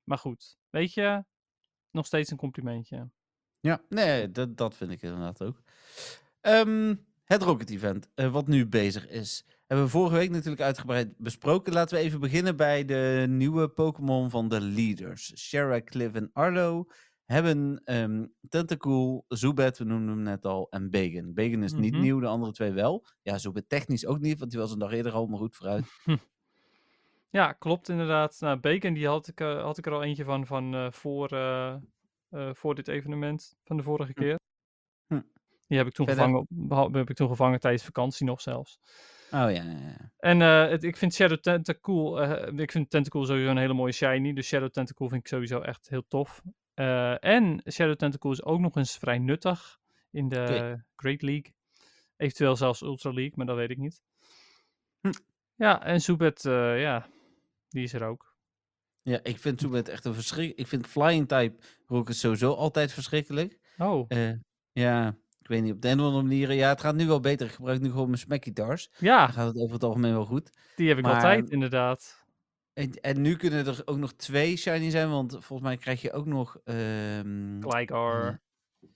Maar 0.04 0.18
goed, 0.18 0.58
weet 0.70 0.94
je, 0.94 1.24
nog 1.90 2.06
steeds 2.06 2.30
een 2.30 2.36
complimentje. 2.36 3.10
Ja, 3.60 3.82
nee, 3.88 4.30
dat, 4.30 4.56
dat 4.56 4.74
vind 4.74 4.90
ik 4.90 5.02
inderdaad 5.02 5.42
ook. 5.42 5.62
Ehm, 6.40 6.94
het 7.24 7.42
Rocket 7.42 7.70
Event, 7.70 8.08
eh, 8.14 8.32
wat 8.32 8.46
nu 8.46 8.66
bezig 8.66 9.08
is, 9.08 9.44
hebben 9.66 9.86
we 9.86 9.92
vorige 9.92 10.16
week 10.16 10.30
natuurlijk 10.30 10.62
uitgebreid 10.62 11.16
besproken. 11.18 11.72
Laten 11.72 11.96
we 11.96 12.02
even 12.02 12.20
beginnen 12.20 12.56
bij 12.56 12.84
de 12.84 13.24
nieuwe 13.28 13.68
Pokémon 13.68 14.30
van 14.30 14.48
de 14.48 14.60
leaders. 14.60 15.32
Shara, 15.36 15.82
Cliff 15.82 16.14
en 16.14 16.30
Arlo 16.32 16.86
hebben 17.32 17.80
ehm 17.84 18.26
Tentacool, 18.48 19.24
Zubat, 19.28 19.78
we 19.78 19.84
noemden 19.84 20.08
hem 20.08 20.22
net 20.22 20.44
al, 20.44 20.66
en 20.70 20.90
Bacon. 20.90 21.34
Bacon 21.34 21.62
is 21.62 21.72
niet 21.72 21.92
Mhm. 21.92 22.02
nieuw, 22.02 22.20
de 22.20 22.26
andere 22.26 22.52
twee 22.52 22.72
wel. 22.72 23.04
Ja, 23.22 23.38
Zubat 23.38 23.68
technisch 23.68 24.06
ook 24.06 24.18
niet, 24.20 24.38
want 24.38 24.50
die 24.50 24.60
was 24.60 24.72
een 24.72 24.78
dag 24.78 24.92
eerder 24.92 25.12
al, 25.12 25.26
maar 25.26 25.38
goed 25.38 25.56
vooruit. 25.56 25.84
Ja, 27.30 27.52
klopt 27.52 27.88
inderdaad. 27.88 28.36
Nou, 28.40 28.58
Bacon, 28.60 28.92
die 28.92 29.06
had 29.06 29.28
ik, 29.28 29.40
eh, 29.40 29.62
had 29.62 29.78
ik 29.78 29.86
er 29.86 29.92
al 29.92 30.02
eentje 30.02 30.24
van, 30.24 30.46
van 30.46 30.74
eh, 30.74 30.90
voor, 30.90 31.28
eh, 31.28 31.74
voor 32.52 32.74
dit 32.74 32.88
evenement, 32.88 33.56
van 33.64 33.76
de 33.76 33.82
vorige 33.82 34.12
keer. 34.12 34.38
Hm. 35.06 35.20
Die 35.66 35.78
heb 35.78 35.86
ik, 35.86 35.92
toen 35.92 36.06
Verder? 36.06 36.24
gevangen, 36.24 36.46
beha- 36.48 36.88
heb 36.98 37.10
ik 37.10 37.16
toen 37.16 37.28
gevangen 37.28 37.60
tijdens 37.60 37.84
vakantie 37.84 38.26
nog 38.26 38.40
zelfs. 38.40 38.78
Oh 39.24 39.30
ja, 39.30 39.48
ja, 39.50 39.62
ja. 39.62 40.10
En 40.18 40.40
het, 40.40 40.82
ik 40.82 40.96
vind 40.96 41.14
Shadow 41.14 41.38
Tentacool, 41.38 42.22
ik 42.60 42.70
vind 42.72 42.90
Tentacool 42.90 43.24
sowieso 43.24 43.50
een 43.50 43.56
hele 43.56 43.74
mooie 43.74 43.92
shiny. 43.92 44.32
Dus 44.32 44.46
Shadow 44.46 44.70
Tentacool 44.70 45.08
vind 45.08 45.20
ik 45.20 45.28
sowieso 45.28 45.60
echt 45.60 45.88
heel 45.88 46.06
tof. 46.08 46.42
Eh, 46.74 47.24
en 47.24 47.62
Shadow 47.72 47.96
Tentacool 47.96 48.32
is 48.32 48.42
ook 48.44 48.60
nog 48.60 48.76
eens 48.76 48.96
vrij 48.98 49.18
nuttig 49.18 49.78
in 50.10 50.28
de. 50.28 50.82
Great 50.96 51.22
League. 51.22 51.54
Eventueel 52.16 52.56
zelfs 52.56 52.80
Ultra 52.82 53.12
League, 53.12 53.32
maar 53.36 53.46
dat 53.46 53.56
weet 53.56 53.70
ik 53.70 53.78
niet. 53.78 54.02
Hm. 55.00 55.12
Ja, 55.54 55.82
en 55.84 56.00
Zubat, 56.00 56.44
eh, 56.44 56.80
ja, 56.80 57.06
die 57.68 57.82
is 57.82 57.92
er 57.92 58.02
ook. 58.04 58.36
Ja, 59.02 59.20
ik 59.22 59.38
vind 59.38 59.60
Zubat 59.60 59.88
echt 59.88 60.04
een 60.04 60.14
verschrik. 60.14 60.58
Ik 60.58 60.66
vind 60.66 60.86
Flying 60.86 61.28
Type 61.28 61.54
Rocket 61.86 62.16
sowieso 62.16 62.52
altijd 62.52 62.92
verschrikkelijk. 62.92 63.58
Oh, 63.78 64.04
Eh, 64.08 64.32
ja, 64.72 65.16
ik 65.40 65.48
weet 65.48 65.62
niet, 65.62 65.72
op 65.72 65.80
de 65.82 65.88
een 65.88 66.00
of 66.00 66.04
andere 66.06 66.22
manier. 66.22 66.52
Ja, 66.52 66.68
het 66.68 66.80
gaat 66.80 66.94
nu 66.94 67.06
wel 67.06 67.20
beter. 67.20 67.46
Ik 67.46 67.52
gebruik 67.52 67.80
nu 67.80 67.90
gewoon 67.90 68.06
mijn 68.06 68.18
smack 68.18 68.42
guitars. 68.44 68.90
ja, 68.98 69.24
Dan 69.24 69.34
gaat 69.34 69.46
het 69.46 69.56
over 69.62 69.74
het 69.74 69.84
algemeen 69.84 70.12
wel 70.12 70.24
goed. 70.24 70.50
die 70.76 70.88
heb 70.88 70.98
ik 70.98 71.04
maar- 71.04 71.14
altijd 71.14 71.50
inderdaad. 71.50 72.21
En, 72.72 72.90
en 72.90 73.20
nu 73.20 73.36
kunnen 73.36 73.66
er 73.66 73.82
ook 73.84 73.98
nog 73.98 74.12
twee 74.12 74.56
shiny 74.56 74.90
zijn, 74.90 75.10
want 75.10 75.30
volgens 75.32 75.60
mij 75.68 75.76
krijg 75.76 76.02
je 76.02 76.12
ook 76.12 76.26
nog... 76.26 76.56
Gligar. 76.64 78.26
eh, 78.26 78.88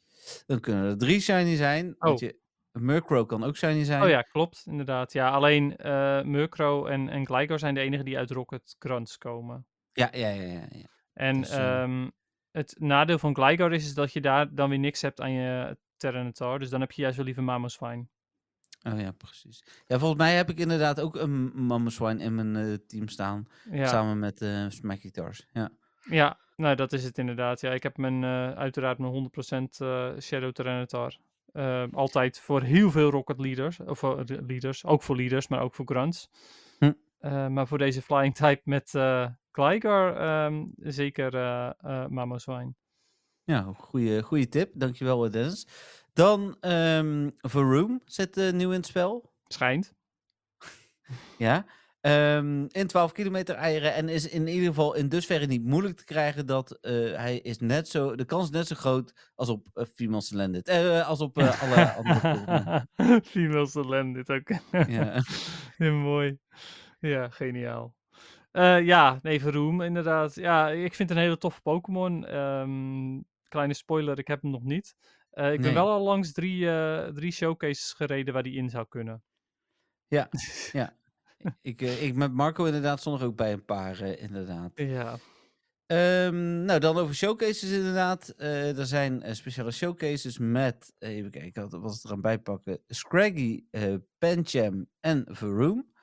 dan 0.46 0.60
kunnen 0.60 0.84
er 0.84 0.98
drie 0.98 1.20
shiny 1.20 1.56
zijn. 1.56 1.94
Oh. 1.98 2.10
Weet 2.10 2.20
je, 2.20 2.40
Murkrow 2.72 3.26
kan 3.26 3.44
ook 3.44 3.56
shiny 3.56 3.84
zijn. 3.84 4.02
Oh 4.02 4.08
ja, 4.08 4.22
klopt, 4.22 4.62
inderdaad. 4.66 5.12
Ja, 5.12 5.30
alleen 5.30 5.76
eh 5.76 6.22
Murkrow 6.22 6.86
en, 6.86 7.08
en 7.08 7.26
Gligar 7.26 7.58
zijn 7.58 7.74
de 7.74 7.80
enigen 7.80 8.04
die 8.04 8.18
uit 8.18 8.30
Rocket 8.30 8.76
Crunch 8.78 9.16
komen. 9.18 9.66
Ja, 9.92 10.08
ja, 10.12 10.28
ja. 10.28 10.42
ja, 10.42 10.66
ja. 10.70 10.88
En 11.12 11.40
Dus, 11.40 11.50
eh, 11.50 11.82
ehm, 11.82 12.08
het 12.50 12.76
nadeel 12.78 13.18
van 13.18 13.34
Gligar 13.34 13.72
is, 13.72 13.84
is 13.84 13.94
dat 13.94 14.12
je 14.12 14.20
daar 14.20 14.54
dan 14.54 14.68
weer 14.68 14.78
niks 14.78 15.02
hebt 15.02 15.20
aan 15.20 15.32
je 15.32 15.76
Tyranitar. 15.96 16.58
Dus 16.58 16.70
dan 16.70 16.80
heb 16.80 16.92
je 16.92 17.02
juist 17.02 17.16
wel 17.16 17.26
liever 17.26 17.42
Mamoswine. 17.42 18.06
Oh 18.92 19.00
ja, 19.00 19.12
precies. 19.12 19.64
Ja, 19.86 19.98
volgens 19.98 20.20
mij 20.20 20.34
heb 20.34 20.50
ik 20.50 20.58
inderdaad 20.58 21.00
ook 21.00 21.16
een 21.16 21.52
Mamoswine 21.54 22.22
in 22.22 22.34
mijn 22.34 22.56
eh, 22.56 22.74
team 22.86 23.08
staan. 23.08 23.48
Ja, 23.70 23.86
Samen 23.86 24.18
met 24.18 24.42
eh 24.42 24.64
smack 24.68 25.00
guitars. 25.00 25.46
Ja. 25.52 25.70
ja, 26.00 26.38
nou 26.56 26.74
dat 26.74 26.92
is 26.92 27.04
het 27.04 27.18
inderdaad. 27.18 27.60
Ja, 27.60 27.72
ik 27.72 27.82
heb 27.82 27.96
mijn, 27.96 28.24
eh, 28.24 28.50
uiteraard 28.52 28.98
mijn 28.98 29.12
100% 29.12 29.80
eh 29.80 30.10
Shadow 30.20 30.52
Tyranitar. 30.52 31.16
Eh, 31.52 31.84
altijd 31.92 32.38
voor 32.38 32.62
heel 32.62 32.90
veel 32.90 33.10
Rocket 33.10 33.38
Leaders. 33.40 33.80
Of 33.80 33.98
voor 33.98 34.26
de 34.26 34.42
leaders. 34.46 34.84
Ook 34.84 35.02
voor 35.02 35.16
leaders, 35.16 35.48
maar 35.48 35.60
ook 35.60 35.74
voor 35.74 35.86
grunts. 35.86 36.30
Hm. 36.78 36.92
Maar 37.52 37.66
voor 37.66 37.78
deze 37.78 38.02
Flying 38.02 38.34
Type 38.34 38.60
met 38.64 38.94
eh 38.94 39.26
Gligar 39.52 40.16
ehm, 40.16 40.64
zeker 40.76 41.34
eh 41.34 42.06
Mamoswine. 42.06 42.74
Ja, 43.44 43.72
goede, 43.76 44.22
goede 44.22 44.48
tip. 44.48 44.70
Dankjewel, 44.74 45.30
Dennis. 45.30 45.66
Dan 46.16 46.56
ehm 46.60 47.30
Varoom 47.36 48.00
zit 48.04 48.36
eh, 48.36 48.52
nieuw 48.52 48.70
in 48.70 48.76
het 48.76 48.86
spel. 48.86 49.32
Schijnt. 49.46 49.94
Ja. 51.38 51.66
Ehm, 52.00 52.66
in 52.68 52.86
12 52.86 53.12
kilometer 53.12 53.54
eieren. 53.54 53.94
En 53.94 54.08
is 54.08 54.28
in 54.28 54.46
ieder 54.46 54.68
geval 54.68 54.94
in 54.94 55.08
dusverre 55.08 55.46
niet 55.46 55.64
moeilijk 55.64 55.96
te 55.96 56.04
krijgen 56.04 56.46
dat 56.46 56.70
eh, 56.80 56.92
hij 56.92 57.38
is 57.38 57.58
net 57.58 57.88
zo. 57.88 58.14
De 58.14 58.24
kans 58.24 58.44
is 58.44 58.50
net 58.50 58.66
zo 58.66 58.74
groot 58.74 59.30
als 59.34 59.48
op 59.48 59.66
uh, 59.74 59.84
Female 59.94 60.20
Splendid. 60.20 60.68
Eh, 60.68 61.08
als 61.08 61.20
op 61.20 61.38
alle 61.38 61.92
andere. 61.92 62.86
Female 63.32 63.66
Splendid 63.66 64.30
ook. 64.30 64.48
Ja. 64.88 65.22
Ja, 65.76 65.90
mooi. 65.90 66.38
Ja, 67.00 67.28
geniaal. 67.28 67.94
Ja, 68.82 69.18
nee, 69.22 69.40
Vroom, 69.40 69.80
inderdaad. 69.80 70.34
Ja, 70.34 70.68
ik 70.68 70.94
vind 70.94 71.08
het 71.08 71.18
een 71.18 71.24
hele 71.24 71.38
toffe 71.38 71.60
Pokémon. 71.60 72.26
Ehm, 72.26 73.20
kleine 73.48 73.74
spoiler, 73.74 74.18
ik 74.18 74.28
heb 74.28 74.42
hem 74.42 74.50
nog 74.50 74.62
niet. 74.62 74.94
Eh, 75.36 75.52
ik 75.52 75.60
ben 75.60 75.74
wel 75.74 75.88
al 75.90 76.02
langs 76.02 76.32
drie, 76.32 76.70
eh, 76.70 77.06
drie 77.08 77.30
showcases 77.32 77.92
gereden 77.92 78.34
waar 78.34 78.42
die 78.42 78.54
in 78.56 78.70
zou 78.70 78.86
kunnen. 78.88 79.22
Ja, 80.06 80.28
ja. 80.72 80.96
Ik, 81.60 81.82
eh, 81.82 82.02
ik 82.02 82.14
met 82.14 82.32
Marco 82.32 82.64
inderdaad 82.64 83.00
stond 83.00 83.20
er 83.20 83.26
ook 83.26 83.36
bij 83.36 83.52
een 83.52 83.64
paar, 83.64 84.00
inderdaad. 84.00 84.72
Ja. 84.74 85.16
Ehm, 85.86 86.64
nou, 86.64 86.80
dan 86.80 86.96
over 86.96 87.14
showcases 87.14 87.70
inderdaad. 87.70 88.34
Er 88.38 88.86
zijn 88.86 89.36
speciale 89.36 89.70
showcases 89.70 90.38
met, 90.38 90.94
even 90.98 91.30
kijken, 91.30 91.62
had, 91.62 91.72
was 91.72 91.94
het 91.94 92.04
er 92.04 92.10
aan 92.10 92.20
bijpakken, 92.20 92.80
Scraggy, 92.86 93.64
Pancham 94.18 94.86
en 95.00 95.24
Varoom. 95.28 95.94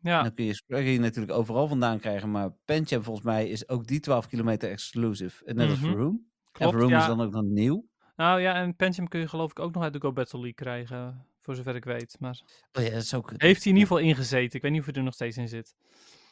Ja, 0.00 0.22
Dan 0.22 0.34
kun 0.34 0.44
je 0.44 0.54
Scraggy 0.54 0.96
natuurlijk 0.96 1.32
overal 1.38 1.68
vandaan 1.68 1.98
krijgen, 2.00 2.30
maar 2.30 2.50
Pancham 2.64 3.02
volgens 3.02 3.26
mij 3.26 3.48
is 3.48 3.68
ook 3.68 3.86
die 3.86 4.00
12 4.00 4.26
kilometer 4.28 4.70
exclusive, 4.70 5.52
net 5.52 5.68
als 5.70 5.80
Mhm. 5.80 5.90
Varoom. 5.90 6.14
En 6.14 6.52
klopt. 6.52 6.72
Varoom 6.72 6.90
Ja. 6.90 7.00
is 7.00 7.06
dan 7.06 7.20
ook 7.20 7.32
nog 7.32 7.42
nieuw. 7.44 7.88
Nou 8.16 8.40
ja, 8.40 8.54
en 8.54 8.76
Pentium 8.76 9.08
kun 9.08 9.20
je 9.20 9.28
geloof 9.28 9.50
ik 9.50 9.58
ook 9.58 9.74
nog 9.74 9.82
uit 9.82 9.92
de 9.92 10.00
Go 10.00 10.12
Battle 10.12 10.38
League 10.38 10.54
krijgen, 10.54 11.26
voor 11.40 11.54
zover 11.54 11.74
ik 11.76 11.84
weet. 11.84 12.16
Maar 12.20 12.40
Oh 12.72 12.82
ja, 12.84 12.90
dat 12.90 13.02
is 13.02 13.14
ook... 13.14 13.30
heeft 13.36 13.62
hij 13.64 13.72
in 13.72 13.78
ieder 13.78 13.80
geval 13.96 13.98
ingezeten. 13.98 14.56
Ik 14.56 14.62
weet 14.62 14.70
niet 14.70 14.80
of 14.80 14.86
hij 14.86 14.94
er 14.94 15.02
nog 15.02 15.14
steeds 15.14 15.36
in 15.36 15.48
zit. 15.48 15.74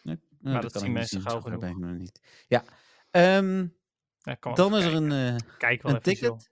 Nou, 0.02 0.18
maar 0.40 0.62
dat 0.62 0.72
kan 0.72 0.80
zien 0.80 0.92
mensen 0.92 1.20
gauw 1.20 1.40
ben 1.42 1.52
genoeg. 1.52 1.70
ik 1.70 1.76
nog 1.76 1.96
niet. 1.98 2.20
Ja. 2.48 2.64
Ehm, 3.10 3.66
Ja, 4.18 4.36
dan 4.54 4.76
is 4.76 4.84
er 4.84 4.90
kijken. 4.90 5.10
een... 5.10 5.34
eh, 5.34 5.40
Kijk 5.58 5.82
wel 5.82 5.92
een 5.92 5.98
even, 5.98 6.12
ticket. 6.12 6.50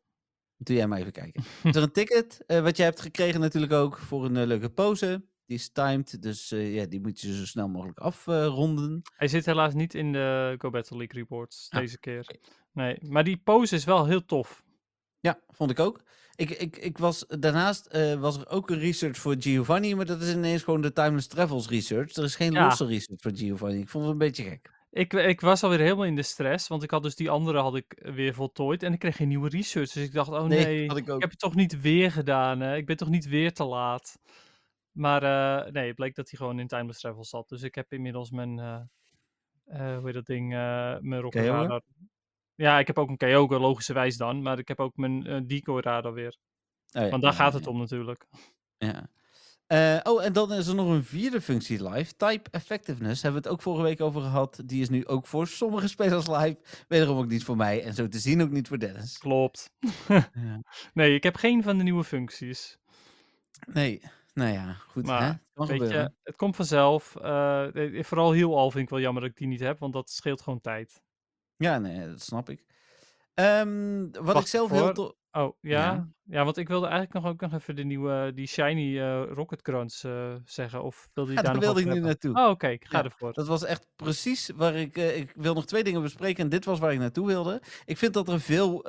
Doe 0.57 0.77
jij 0.77 0.87
maar 0.87 0.99
even 0.99 1.13
kijken. 1.13 1.43
is 1.65 1.77
er 1.77 1.83
een 1.83 1.93
ticket 1.93 2.43
eh, 2.47 2.61
wat 2.63 2.77
jij 2.77 2.87
hebt 2.87 3.01
gekregen 3.01 3.41
natuurlijk 3.41 3.73
ook 3.73 3.99
voor 3.99 4.25
een 4.25 4.37
eh, 4.37 4.47
leuke 4.47 4.71
pose. 4.71 5.25
Die 5.47 5.57
is 5.57 5.73
timed, 5.73 6.23
dus 6.23 6.53
eh, 6.53 6.75
ja, 6.75 6.87
die 6.87 7.01
moet 7.01 7.21
je 7.21 7.37
zo 7.37 7.47
snel 7.47 7.69
mogelijk 7.69 7.99
afronden. 7.99 9.03
Hij 9.17 9.29
zit 9.29 9.47
helaas 9.47 9.75
niet 9.75 9.95
in 9.95 10.13
de 10.13 10.55
Go 10.59 10.71
Battle 10.71 10.97
League 10.97 11.21
reports 11.21 11.67
Ah, 11.71 11.81
deze 11.81 11.99
keer. 11.99 12.37
Nee, 12.73 12.99
maar 13.09 13.25
die 13.25 13.37
pose 13.37 13.75
is 13.75 13.85
wel 13.85 14.07
heel 14.07 14.25
tof. 14.25 14.63
Ja, 15.23 15.41
vond 15.49 15.71
ik 15.71 15.79
ook. 15.79 16.03
Ik, 16.35 16.51
ik, 16.51 16.77
ik 16.77 16.99
was, 16.99 17.25
daarnaast 17.29 17.87
eh, 17.87 18.15
was 18.21 18.39
er 18.39 18.49
ook 18.49 18.71
een 18.71 18.79
research 18.79 19.17
voor 19.17 19.35
Giovanni, 19.39 19.95
maar 19.95 20.07
dat 20.07 20.23
is 20.23 20.35
ineens 20.35 20.63
gewoon 20.63 20.81
de 20.81 20.93
Timeless 20.93 21.27
Travels 21.27 21.69
research. 21.69 22.15
Er 22.17 22.25
is 22.25 22.37
geen 22.37 22.53
Ja. 22.53 22.65
losse 22.65 22.87
research 22.87 23.21
voor 23.21 23.31
Giovanni. 23.35 23.79
Ik 23.81 23.89
vond 23.89 24.05
het 24.05 24.13
een 24.13 24.19
beetje 24.19 24.43
gek. 24.45 24.71
Ik, 24.91 25.13
ik 25.13 25.41
was 25.41 25.63
alweer 25.63 25.79
helemaal 25.79 26.05
in 26.05 26.17
de 26.17 26.23
stress, 26.23 26.69
want 26.69 26.83
ik 26.83 26.91
had 26.91 27.03
dus 27.03 27.15
die 27.15 27.31
andere 27.31 27.59
had 27.59 27.77
ik 27.77 28.09
weer 28.15 28.35
voltooid 28.35 28.83
en 28.83 28.93
ik 28.93 28.99
kreeg 28.99 29.17
geen 29.17 29.29
nieuwe 29.29 29.49
research. 29.49 29.93
Dus 29.93 30.05
ik 30.05 30.13
dacht, 30.13 30.31
oh 30.31 30.45
nee, 30.45 30.87
had 30.89 30.97
ik 30.97 31.09
ook. 31.09 31.15
ik 31.17 31.21
heb 31.21 31.31
het 31.31 31.39
toch 31.39 31.55
niet 31.55 31.81
weer 31.81 32.13
gedaan. 32.13 32.61
Hè? 32.61 32.77
Ik 32.77 32.87
ben 32.87 32.97
toch 32.97 33.09
niet 33.09 33.27
weer 33.29 33.53
te 33.53 33.65
laat. 33.65 34.19
Maar 34.93 35.23
eh, 35.23 35.73
nee, 35.73 35.87
het 35.87 35.97
bleek 35.97 36.15
dat 36.15 36.31
hij 36.31 36.39
gewoon 36.39 36.59
in 36.59 36.67
Timeless 36.67 37.01
Travel 37.01 37.25
zat. 37.25 37.49
Dus 37.49 37.63
ik 37.63 37.75
heb 37.75 37.93
inmiddels 37.93 38.31
mijn, 38.31 38.59
eh, 38.59 38.81
eh, 39.65 39.97
hoe 39.97 40.05
heet 40.05 40.15
dat 40.15 40.27
ding, 40.27 40.53
eh, 40.53 40.97
mijn 41.01 41.21
Rocket 41.21 41.43
Kyogre? 41.43 41.61
Radar. 41.63 41.83
Ja, 42.55 42.79
ik 42.79 42.87
heb 42.87 42.99
ook 42.99 43.09
een 43.09 43.17
Kyogre, 43.17 43.59
logischerwijs 43.59 44.17
dan. 44.17 44.43
Maar 44.43 44.59
ik 44.59 44.69
heb 44.69 44.81
ook 44.81 44.97
mijn 44.97 45.27
eh, 45.27 45.41
Decoy 45.47 45.81
Radar 45.81 46.13
weer. 46.13 46.37
Oh 46.93 47.03
ja, 47.03 47.09
Want 47.09 47.23
daar 47.23 47.33
ja, 47.33 47.39
gaat 47.39 47.53
het 47.53 47.67
om 47.67 47.79
natuurlijk. 47.79 48.27
Ja. 48.79 49.11
Eh, 49.67 49.99
oh, 50.03 50.25
en 50.25 50.33
dan 50.33 50.53
is 50.53 50.67
er 50.67 50.75
nog 50.75 50.89
een 50.89 51.05
vierde 51.05 51.41
functie 51.41 51.89
live. 51.89 52.17
Type 52.17 52.51
Effectiveness. 52.51 53.23
Hebben 53.23 53.43
we 53.43 53.49
het 53.49 53.57
ook 53.57 53.63
vorige 53.63 53.83
week 53.83 54.01
over 54.01 54.21
gehad. 54.21 54.63
Die 54.65 54.81
is 54.81 54.89
nu 54.89 55.07
ook 55.07 55.27
voor 55.27 55.47
sommige 55.47 55.89
spelers 55.89 56.27
live. 56.27 56.59
Wederom 56.89 57.19
ook 57.19 57.29
niet 57.29 57.45
voor 57.45 57.57
mij. 57.57 57.83
En 57.83 57.95
zo 57.95 58.09
te 58.09 58.19
zien 58.19 58.43
ook 58.43 58.51
niet 58.51 58.69
voor 58.69 58.79
Dennis. 58.79 59.19
Klopt. 59.19 59.71
Ja. 60.33 60.63
Nee, 60.95 61.15
ik 61.15 61.23
heb 61.23 61.37
geen 61.37 61.63
van 61.63 61.79
de 61.79 61.83
nieuwe 61.83 62.05
functies. 62.05 62.79
Nee, 63.67 64.03
nou 64.35 64.53
ja, 64.53 64.73
goed. 64.73 65.07
Maar, 65.07 65.23
hè? 65.23 65.63
Het 65.63 65.79
Weet 65.79 65.91
je, 65.91 66.13
het 66.23 66.37
komt 66.37 66.57
vanzelf. 66.57 67.17
Eh, 67.17 67.99
eh, 67.99 68.05
vooral 68.05 68.33
heel 68.33 68.59
al 68.59 68.71
vind 68.71 68.85
ik 68.85 68.91
wel 68.91 69.01
jammer 69.01 69.23
dat 69.23 69.31
ik 69.31 69.37
die 69.37 69.47
niet 69.47 69.61
heb, 69.61 69.79
want 69.79 69.93
dat 69.93 70.11
scheelt 70.11 70.43
gewoon 70.43 70.61
tijd. 70.61 71.03
Ja, 71.63 71.79
nee, 71.79 72.09
dat 72.09 72.21
snap 72.21 72.49
ik. 72.49 72.65
Ehm, 73.35 74.11
wat 74.11 74.41
ik 74.41 74.47
zelf 74.47 74.71
heel... 74.71 75.21
Oh, 75.35 75.57
ja? 75.61 75.81
Ja. 75.81 76.09
ja? 76.23 76.45
want 76.45 76.57
ik 76.57 76.69
wilde 76.69 76.87
eigenlijk 76.87 77.15
nog 77.15 77.33
ook 77.33 77.41
nog 77.41 77.53
even 77.53 77.77
de 77.77 77.85
nieuwe, 77.85 78.33
die 78.35 78.47
shiny 78.47 78.99
eh 78.99 79.23
Rocket 79.33 79.63
Crunch 79.63 80.01
eh, 80.03 80.35
zeggen. 80.45 80.83
Of 80.83 81.09
wilde 81.15 81.31
je 81.31 81.37
Ja, 81.39 81.43
daar 81.43 81.53
daar 81.53 81.63
nog 81.63 81.75
wilde 81.75 81.91
ik 81.91 81.95
nu 81.97 82.01
naartoe. 82.07 82.35
Oh, 82.35 82.49
oké, 82.49 82.69
ik 82.69 82.85
ga 82.85 82.99
Ja, 82.99 83.05
ervoor. 83.05 83.33
Dat 83.33 83.47
was 83.47 83.65
echt 83.65 83.87
precies 83.97 84.51
waar 84.57 84.75
ik... 84.75 84.97
eh, 84.97 85.17
ik 85.17 85.33
wil 85.35 85.55
nog 85.55 85.67
twee 85.67 85.85
dingen 85.85 86.03
bespreken 86.03 86.45
en 86.45 86.49
dit 86.51 86.65
was 86.65 86.79
waar 86.79 86.93
ik 86.93 86.99
naartoe 86.99 87.27
wilde. 87.27 87.63
Ik 87.85 87.99
vind 87.99 88.15
dat 88.15 88.29
er 88.29 88.41
veel 88.41 88.83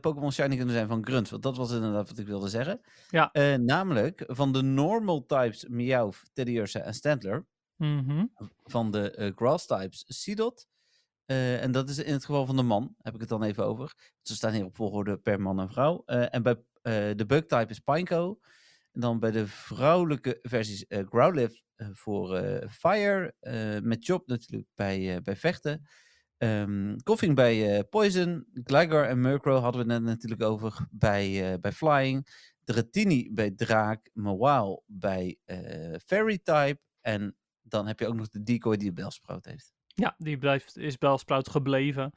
Pokémon 0.00 0.32
Shiny 0.32 0.56
kunnen 0.56 0.74
zijn 0.74 0.88
van 0.88 1.04
Grunt. 1.06 1.30
Want 1.30 1.42
dat 1.42 1.56
was 1.56 1.72
inderdaad 1.72 2.08
wat 2.08 2.18
ik 2.18 2.26
wilde 2.26 2.48
zeggen. 2.48 2.80
Ja. 3.08 3.30
Namelijk 3.56 4.24
van 4.26 4.52
de 4.52 4.62
normal 4.62 5.26
types 5.26 5.66
Meowth, 5.68 6.22
Teddiursa 6.32 6.80
en 6.80 6.94
Stantler. 6.94 7.46
Mhm. 7.76 8.24
van 8.64 8.90
de 8.90 9.32
grass 9.36 9.66
types 9.66 10.04
Seedot. 10.06 10.68
Eh, 11.32 11.62
en 11.62 11.72
dat 11.72 11.88
is 11.88 11.98
in 11.98 12.12
het 12.12 12.24
geval 12.24 12.46
van 12.46 12.56
de 12.56 12.62
man, 12.62 12.94
heb 12.98 13.14
ik 13.14 13.20
het 13.20 13.28
dan 13.28 13.42
even 13.42 13.64
over. 13.64 13.94
Ze 14.22 14.34
staan 14.34 14.52
hier 14.52 14.64
op 14.64 14.76
volgorde 14.76 15.18
per 15.18 15.40
man 15.40 15.60
en 15.60 15.70
vrouw. 15.70 16.02
Eh, 16.06 16.34
en 16.34 16.42
bij 16.42 16.56
eh, 16.82 17.10
de 17.16 17.26
bug 17.26 17.46
type 17.46 17.66
is 17.68 17.78
Pineco. 17.78 18.38
En 18.92 19.00
dan 19.00 19.20
bij 19.20 19.30
de 19.30 19.46
vrouwelijke 19.46 20.38
versies 20.42 20.86
eh 20.86 21.06
Growlithe 21.08 21.62
voor 21.92 22.42
Fire. 22.70 23.34
met 23.82 24.04
Chop 24.04 24.26
natuurlijk 24.26 24.68
bij, 24.74 25.20
bij 25.22 25.36
Vechten. 25.36 25.86
Ehm 26.36 26.96
Koffing 27.02 27.34
bij 27.34 27.84
Poison. 27.84 28.46
Gligar 28.64 29.04
en 29.04 29.20
Murkrow 29.20 29.62
hadden 29.62 29.86
we 29.86 29.92
net 29.92 30.02
natuurlijk 30.02 30.42
over 30.42 30.86
bij, 30.90 31.58
bij 31.60 31.72
Flying. 31.72 32.26
Dratini 32.64 33.30
bij 33.32 33.50
Draak. 33.50 34.10
Mawile 34.12 34.82
bij 34.86 35.38
Fairy 36.04 36.38
type. 36.38 36.78
En 37.00 37.36
dan 37.62 37.86
heb 37.86 37.98
je 37.98 38.06
ook 38.06 38.14
nog 38.14 38.28
de 38.28 38.42
decoy 38.42 38.76
die 38.76 38.92
Belsprout 38.92 39.44
heeft. 39.44 39.72
Ja, 39.94 40.14
die 40.18 40.38
blijft, 40.38 40.78
is 40.78 40.98
Belsprout 40.98 41.48
gebleven. 41.48 42.12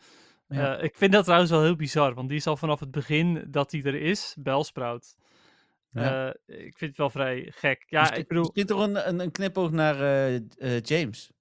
Ja. 0.47 0.78
Eh, 0.78 0.84
ik 0.84 0.95
vind 0.95 1.11
dat 1.11 1.23
trouwens 1.23 1.51
wel 1.51 1.63
heel 1.63 1.76
bizar, 1.76 2.13
want 2.13 2.30
die 2.30 2.38
is 2.38 2.47
al 2.47 2.57
vanaf 2.57 2.80
het 2.80 2.91
begin 2.91 3.45
dat 3.47 3.69
die 3.69 3.84
er 3.84 3.95
is, 3.95 4.36
Belsprout. 4.39 5.15
Ja. 5.89 6.34
Eh, 6.45 6.57
ik 6.65 6.78
vind 6.78 6.89
het 6.89 6.97
wel 6.97 7.09
vrij 7.09 7.51
gek. 7.55 7.84
Ja, 7.88 7.99
misschien, 7.99 8.21
ik 8.21 8.28
bedoel, 8.28 8.43
misschien 8.43 8.65
toch 8.65 8.80
een, 8.80 9.07
een, 9.07 9.19
een 9.19 9.32
knipoog 9.32 9.71
naar 9.71 10.01
eh, 10.01 10.82
James. 10.82 11.32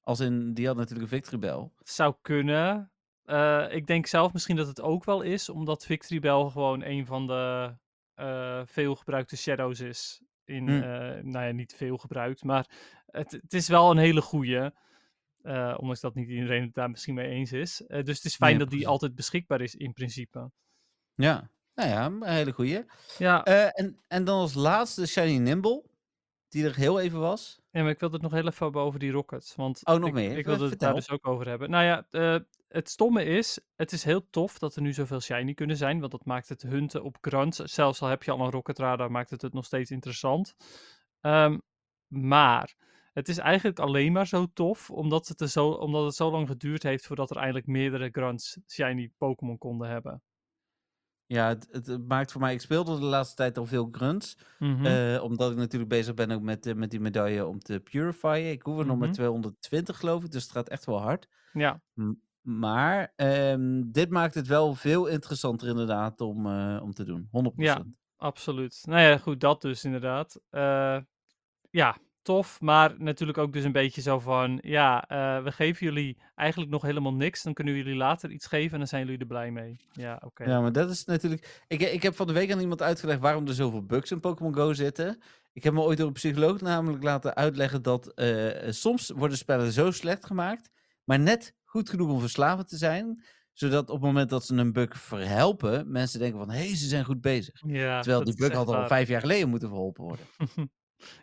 Als 0.00 0.20
in, 0.20 0.54
die 0.54 0.66
had 0.66 0.76
natuurlijk 0.76 1.02
een 1.02 1.16
Victory 1.18 1.38
Bell. 1.38 1.70
zou 1.82 2.14
kunnen. 2.22 2.90
Ik 3.70 3.86
denk 3.86 4.06
zelf 4.06 4.32
misschien 4.32 4.56
dat 4.56 4.66
het 4.66 4.80
ook 4.80 5.04
wel 5.04 5.22
is, 5.22 5.48
omdat 5.48 5.86
Victory 5.86 6.20
Bell 6.20 6.50
gewoon 6.50 6.82
een 6.84 7.06
van 7.06 7.26
de 7.26 7.74
eh 8.14 8.62
veel 8.64 8.94
gebruikte 8.94 9.36
shadows 9.36 9.80
is. 9.80 10.22
In, 10.44 10.68
Hm. 10.68 11.30
nou 11.30 11.46
ja, 11.46 11.52
niet 11.52 11.74
veel 11.74 11.96
gebruikt, 11.96 12.44
maar 12.44 12.66
het, 13.06 13.32
het 13.32 13.52
is 13.52 13.68
wel 13.68 13.90
een 13.90 13.96
hele 13.96 14.20
goeie. 14.22 14.70
Eh, 15.46 15.74
ondanks 15.78 16.00
dat 16.00 16.14
niet 16.14 16.28
iedereen 16.28 16.62
het 16.62 16.74
daar 16.74 16.90
misschien 16.90 17.14
mee 17.14 17.28
eens 17.28 17.52
is. 17.52 17.86
Eh, 17.86 18.02
dus 18.04 18.16
het 18.16 18.24
is 18.24 18.36
fijn 18.36 18.50
Nee, 18.56 18.60
dat 18.64 18.70
die 18.70 18.88
altijd 18.88 19.14
beschikbaar 19.14 19.60
is 19.60 19.74
in 19.74 19.92
principe. 19.92 20.50
Ja, 21.12 21.50
nou 21.74 21.88
ja, 21.90 22.04
een 22.06 22.22
hele 22.22 22.52
goeie. 22.52 22.84
Ja, 23.18 23.44
Eh, 23.44 23.68
en, 23.72 24.00
en 24.08 24.24
dan 24.24 24.38
als 24.38 24.54
laatste 24.54 25.06
Shiny 25.06 25.36
Nimble. 25.38 25.84
Die 26.48 26.64
er 26.64 26.76
heel 26.76 27.00
even 27.00 27.20
was. 27.20 27.60
Ja, 27.70 27.82
maar 27.82 27.90
ik 27.90 28.00
wilde 28.00 28.14
het 28.14 28.22
nog 28.22 28.32
heel 28.32 28.46
even 28.46 28.64
hebben 28.64 28.82
over 28.82 28.98
die 28.98 29.10
rockets. 29.10 29.54
Want 29.54 29.80
Oh, 29.86 29.94
nog 29.98 30.08
ik, 30.08 30.14
meer? 30.14 30.38
ik 30.38 30.44
wilde 30.46 30.68
het 30.68 30.78
daar 30.78 30.94
dus 30.94 31.10
ook 31.10 31.26
over 31.26 31.48
hebben. 31.48 31.70
Nou 31.70 31.84
ja, 31.84 32.06
het 32.68 32.88
stomme 32.90 33.24
is, 33.24 33.58
het 33.76 33.92
is 33.92 34.04
heel 34.04 34.30
tof 34.30 34.58
dat 34.58 34.76
er 34.76 34.82
nu 34.82 34.92
zoveel 34.92 35.20
shiny 35.20 35.54
kunnen 35.54 35.76
zijn. 35.76 36.00
Want 36.00 36.12
dat 36.12 36.24
maakt 36.24 36.48
het 36.48 36.62
hunten 36.62 37.02
op 37.02 37.18
grunts, 37.20 37.56
zelfs 37.58 38.02
al 38.02 38.08
heb 38.08 38.22
je 38.22 38.30
al 38.30 38.40
een 38.40 38.50
rocket 38.50 38.78
radar, 38.78 39.10
maakt 39.10 39.30
het 39.30 39.42
het 39.42 39.52
nog 39.52 39.64
steeds 39.64 39.90
interessant. 39.90 40.56
Ehm, 41.20 41.58
maar 42.06 42.74
het 43.16 43.28
is 43.28 43.38
eigenlijk 43.38 43.78
alleen 43.78 44.12
maar 44.12 44.26
zo 44.26 44.46
tof, 44.52 44.90
omdat 44.90 45.28
het, 45.28 45.40
er 45.40 45.48
zo, 45.48 45.68
omdat 45.68 46.04
het 46.04 46.14
zo 46.14 46.30
lang 46.30 46.48
geduurd 46.48 46.82
heeft 46.82 47.06
voordat 47.06 47.30
er 47.30 47.36
eindelijk 47.36 47.66
meerdere 47.66 48.08
grunts 48.12 48.58
shiny 48.68 49.10
Pokémon 49.18 49.58
konden 49.58 49.88
hebben. 49.88 50.22
Ja, 51.26 51.48
het, 51.48 51.68
het, 51.86 52.08
maakt 52.08 52.32
voor 52.32 52.40
mij... 52.40 52.52
Ik 52.52 52.60
speelde 52.60 52.98
de 52.98 53.04
laatste 53.04 53.34
tijd 53.36 53.58
al 53.58 53.66
veel 53.66 53.88
grunts. 53.90 54.38
Mhm. 54.58 54.86
eh, 54.86 55.22
omdat 55.22 55.50
ik 55.50 55.56
natuurlijk 55.56 55.90
bezig 55.90 56.14
ben 56.14 56.30
ook 56.30 56.42
met, 56.42 56.66
eh, 56.66 56.74
met 56.74 56.90
die 56.90 57.00
medaille 57.00 57.46
om 57.46 57.58
te 57.58 57.80
purifyen. 57.80 58.50
Ik 58.50 58.62
hoef 58.62 58.78
er 58.78 58.86
nog 58.86 58.96
maar 58.98 59.06
Mhm. 59.08 59.16
220 59.16 59.98
geloof 59.98 60.24
ik. 60.24 60.30
Dus 60.30 60.42
het 60.42 60.52
gaat 60.52 60.68
echt 60.68 60.84
wel 60.84 61.00
hard. 61.00 61.28
ja, 61.52 61.80
M- 61.94 62.12
Maar 62.40 63.12
ehm, 63.16 63.82
dit 63.86 64.10
maakt 64.10 64.34
het 64.34 64.46
wel 64.46 64.74
veel 64.74 65.06
interessanter 65.06 65.68
inderdaad 65.68 66.20
om, 66.20 66.46
eh, 66.46 66.80
om 66.82 66.92
te 66.94 67.04
doen. 67.04 67.28
100%. 67.30 67.86
Absoluut. 68.16 68.82
Nou 68.86 69.00
ja, 69.00 69.18
goed, 69.18 69.40
dat 69.40 69.62
dus 69.62 69.84
inderdaad. 69.84 70.40
Ja, 71.70 71.96
tof, 72.26 72.60
maar 72.60 72.94
natuurlijk 72.98 73.38
ook 73.38 73.52
dus 73.52 73.64
een 73.64 73.72
beetje 73.72 74.00
zo 74.00 74.18
van, 74.18 74.58
ja, 74.62 75.08
eh, 75.08 75.42
we 75.44 75.52
geven 75.52 75.86
jullie 75.86 76.16
eigenlijk 76.34 76.70
nog 76.70 76.82
helemaal 76.82 77.14
niks, 77.14 77.42
dan 77.42 77.52
kunnen 77.52 77.74
jullie 77.74 77.94
later 77.94 78.30
iets 78.30 78.46
geven 78.46 78.72
en 78.72 78.78
dan 78.78 78.86
zijn 78.86 79.04
jullie 79.04 79.20
er 79.20 79.26
blij 79.26 79.50
mee. 79.50 79.76
Ja, 79.92 80.20
oké. 80.24 80.44
Ja, 80.44 80.60
maar 80.60 80.72
dat 80.72 80.90
is 80.90 81.04
natuurlijk. 81.04 81.64
Ik, 81.68 81.80
ik 81.80 82.02
heb 82.02 82.16
van 82.16 82.26
de 82.26 82.32
week 82.32 82.52
aan 82.52 82.60
iemand 82.60 82.82
uitgelegd 82.82 83.20
waarom 83.20 83.46
er 83.46 83.54
zoveel 83.54 83.84
bugs 83.84 84.10
in 84.10 84.20
Pokémon 84.20 84.54
Go 84.54 84.72
zitten. 84.72 85.18
Ik 85.52 85.62
heb 85.62 85.72
me 85.72 85.80
ooit 85.80 85.98
door 85.98 86.06
een 86.06 86.12
psycholoog 86.12 86.60
namelijk 86.60 87.02
laten 87.02 87.34
uitleggen 87.34 87.82
dat 87.82 88.14
eh, 88.14 88.70
soms 88.70 89.10
worden 89.10 89.38
spellen 89.38 89.72
zo 89.72 89.90
slecht 89.90 90.26
gemaakt, 90.26 90.70
maar 91.04 91.18
net 91.18 91.54
goed 91.64 91.90
genoeg 91.90 92.10
om 92.10 92.20
verslavend 92.20 92.68
te 92.68 92.76
zijn, 92.76 93.24
zodat 93.52 93.88
op 93.88 93.96
het 93.96 94.04
moment 94.04 94.30
dat 94.30 94.46
ze 94.46 94.54
een 94.54 94.72
bug 94.72 94.98
verhelpen, 94.98 95.90
mensen 95.90 96.18
denken 96.18 96.38
van, 96.38 96.50
hé, 96.50 96.66
hey, 96.66 96.76
ze 96.76 96.88
zijn 96.88 97.04
goed 97.04 97.20
bezig. 97.20 97.62
Ja, 97.66 98.00
Terwijl 98.00 98.24
die 98.24 98.36
bug 98.36 98.52
had 98.52 98.68
al 98.68 98.86
vijf 98.86 99.08
jaar 99.08 99.20
geleden 99.20 99.48
moeten 99.48 99.68
verholpen 99.68 100.04
worden. 100.04 100.26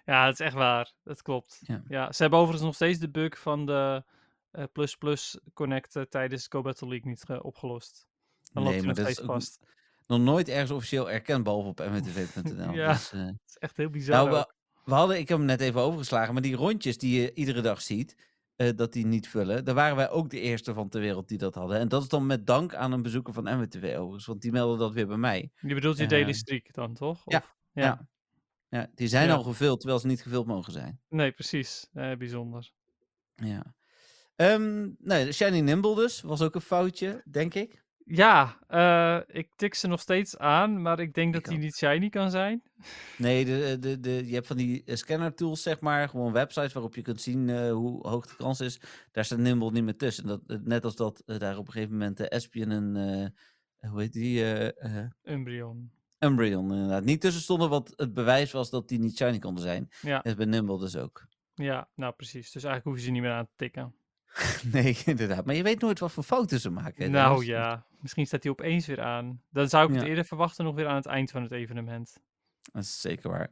Ja, 0.06 0.26
dat 0.26 0.34
is 0.34 0.40
echt 0.46 0.56
waar. 0.56 0.94
Dat 1.04 1.22
klopt. 1.22 1.60
Ja. 1.66 1.84
Ja. 1.88 2.12
ze 2.12 2.22
hebben 2.22 2.40
overigens 2.40 2.66
nog 2.68 2.76
steeds 2.76 3.00
de 3.00 3.10
bug 3.10 3.40
van 3.40 3.66
de 3.66 4.04
eh, 4.52 4.64
plus 4.72 4.96
plus 4.96 5.40
connecten 5.54 6.10
tijdens 6.10 6.46
Go 6.50 6.62
Battle 6.62 6.88
League 6.88 7.10
niet 7.10 7.24
ge- 7.24 7.44
opgelost. 7.44 8.08
Dan 8.54 8.64
loopt 8.64 8.76
hij 8.76 8.86
nog 8.86 8.98
steeds 8.98 9.20
vast. 9.22 9.60
nog 10.08 10.20
nooit 10.20 10.50
ergens 10.50 10.72
officieel 10.72 11.12
erkend, 11.12 11.44
behalve 11.44 11.68
op 11.68 11.80
mwtv.nl. 11.80 12.74
Ja. 12.82 12.92
Dus, 12.92 13.12
eh, 13.12 13.26
Dat 13.26 13.34
is 13.48 13.58
echt 13.58 13.78
heel 13.78 13.90
bizar. 13.90 14.16
Nou, 14.16 14.30
we, 14.30 14.54
we 14.86 14.94
hadden, 14.94 15.18
ik 15.20 15.28
heb 15.28 15.38
hem 15.38 15.48
net 15.48 15.62
even 15.62 15.82
overgeslagen, 15.82 16.34
maar 16.34 16.42
die 16.44 16.56
rondjes 16.56 16.98
die 16.98 17.22
je 17.22 17.34
iedere 17.34 17.62
dag 17.62 17.82
ziet, 17.82 18.16
eh, 18.56 18.70
dat 18.76 18.94
die 18.94 19.06
niet 19.06 19.28
vullen, 19.30 19.66
daar 19.66 19.76
waren 19.76 19.96
wij 19.96 20.10
ook 20.10 20.30
de 20.30 20.40
eerste 20.40 20.74
van 20.74 20.90
ter 20.90 21.02
wereld 21.02 21.28
die 21.28 21.38
dat 21.38 21.56
hadden. 21.56 21.80
En 21.80 21.88
dat 21.88 22.02
is 22.02 22.08
dan 22.08 22.26
met 22.26 22.48
dank 22.48 22.76
aan 22.76 22.92
een 22.92 23.02
bezoeker 23.02 23.34
van 23.34 23.44
MWTV 23.44 23.94
overigens, 23.98 24.26
want 24.26 24.42
die 24.42 24.52
meldde 24.52 24.78
dat 24.78 24.94
weer 24.94 25.08
bij 25.08 25.18
mij. 25.18 25.52
Je 25.60 25.74
bedoelt 25.74 25.98
je 25.98 26.04
eh, 26.04 26.10
daily 26.10 26.34
streak 26.34 26.74
dan, 26.74 26.94
toch? 26.94 27.22
ja, 27.26 27.38
Of, 27.38 27.56
Ja. 27.74 28.08
Ja, 28.74 28.88
die 28.96 29.08
zijn 29.08 29.28
Ja. 29.28 29.34
al 29.34 29.44
gevuld, 29.44 29.80
terwijl 29.80 30.00
ze 30.00 30.08
niet 30.08 30.22
gevuld 30.22 30.46
mogen 30.46 30.74
zijn. 30.74 31.00
Nee, 31.10 31.32
precies. 31.32 31.90
Eh, 31.94 32.16
bijzonder. 32.16 32.72
Ja. 33.36 33.76
Ehm 34.36 34.90
nee, 34.98 35.26
de 35.26 35.32
Shiny 35.32 35.60
Nimble 35.60 35.96
dus, 35.96 36.22
was 36.22 36.42
ook 36.42 36.56
een 36.56 36.62
foutje, 36.62 37.24
denk 37.30 37.54
ik. 37.54 37.84
Ja, 38.06 38.58
eh, 38.68 39.36
ik 39.36 39.56
tik 39.56 39.74
ze 39.74 39.88
nog 39.88 40.00
steeds 40.02 40.38
aan, 40.38 40.82
maar 40.82 41.00
ik 41.00 41.14
denk 41.14 41.34
dat 41.34 41.46
die 41.46 41.58
niet 41.58 41.76
shiny 41.76 42.10
kan 42.10 42.32
zijn. 42.32 42.64
Nee, 43.18 43.46
de, 43.50 43.78
de, 43.80 44.00
de, 44.00 44.28
je 44.28 44.34
hebt 44.34 44.48
van 44.48 44.58
die 44.58 44.84
eh, 44.84 44.96
scanner 44.96 45.36
tools, 45.36 45.62
zeg 45.62 45.80
maar. 45.80 46.10
Gewoon 46.10 46.32
websites 46.32 46.74
waarop 46.74 46.96
je 46.96 47.02
kunt 47.02 47.22
zien 47.22 47.50
eh, 47.50 47.72
hoe 47.72 48.08
hoog 48.08 48.28
de 48.28 48.36
kans 48.36 48.60
is. 48.60 48.82
Daar 49.12 49.26
staat 49.26 49.40
Nimble 49.40 49.72
niet 49.72 49.84
meer 49.84 49.98
tussen. 49.98 50.28
Dat, 50.28 50.42
net 50.64 50.84
als 50.84 50.96
dat 50.96 51.24
daar 51.26 51.58
op 51.58 51.68
een 51.68 51.74
gegeven 51.74 51.98
moment 51.98 52.18
de 52.18 52.30
Espion 52.30 52.72
en, 52.72 52.96
hoe 53.90 54.02
heet 54.02 54.14
die, 54.14 54.54
eh, 54.56 55.06
Umbreon. 56.24 56.72
Inderdaad. 56.74 57.04
Niet 57.04 57.22
tussen 57.22 57.42
stonden 57.42 57.70
wat 57.70 57.94
het 57.96 58.14
bewijs 58.14 58.52
was 58.52 58.70
dat 58.70 58.88
die 58.88 59.00
niet 59.00 59.18
shiny 59.18 59.40
konden 59.40 59.64
zijn. 59.64 59.90
Ja, 60.02 60.16
Dat 60.16 60.26
is 60.26 60.36
bij 60.36 60.46
Nimble 60.46 60.80
dus 60.80 60.96
ook. 60.96 61.26
ja, 61.56 61.88
nou 61.96 62.14
precies. 62.14 62.52
Dus 62.52 62.64
eigenlijk 62.64 62.86
hoef 62.86 62.96
je 62.96 63.02
ze 63.04 63.12
niet 63.12 63.22
meer 63.22 63.32
aan 63.32 63.46
te 63.46 63.54
tikken. 63.56 63.96
nee, 64.72 64.98
inderdaad. 65.06 65.46
Maar 65.46 65.56
je 65.56 65.64
weet 65.64 65.82
nooit 65.82 66.00
wat 66.00 66.12
voor 66.12 66.24
fouten 66.24 66.60
ze 66.60 66.70
maken. 66.70 67.04
hè, 67.04 67.10
Nou 67.10 67.46
ja, 67.46 67.86
misschien 68.00 68.26
staat 68.26 68.44
hij 68.44 68.52
opeens 68.52 68.86
weer 68.86 69.02
aan. 69.02 69.42
Dan 69.50 69.70
zou 69.70 69.90
ik 69.90 69.96
het 70.00 70.08
eerder 70.08 70.26
verwachten 70.26 70.66
nog 70.66 70.76
weer 70.76 70.88
aan 70.88 70.96
het 70.96 71.06
eind 71.06 71.32
van 71.32 71.42
het 71.42 71.52
evenement. 71.52 72.18
Dat 72.72 72.84
is 72.84 73.02
zeker 73.02 73.30
waar. 73.30 73.50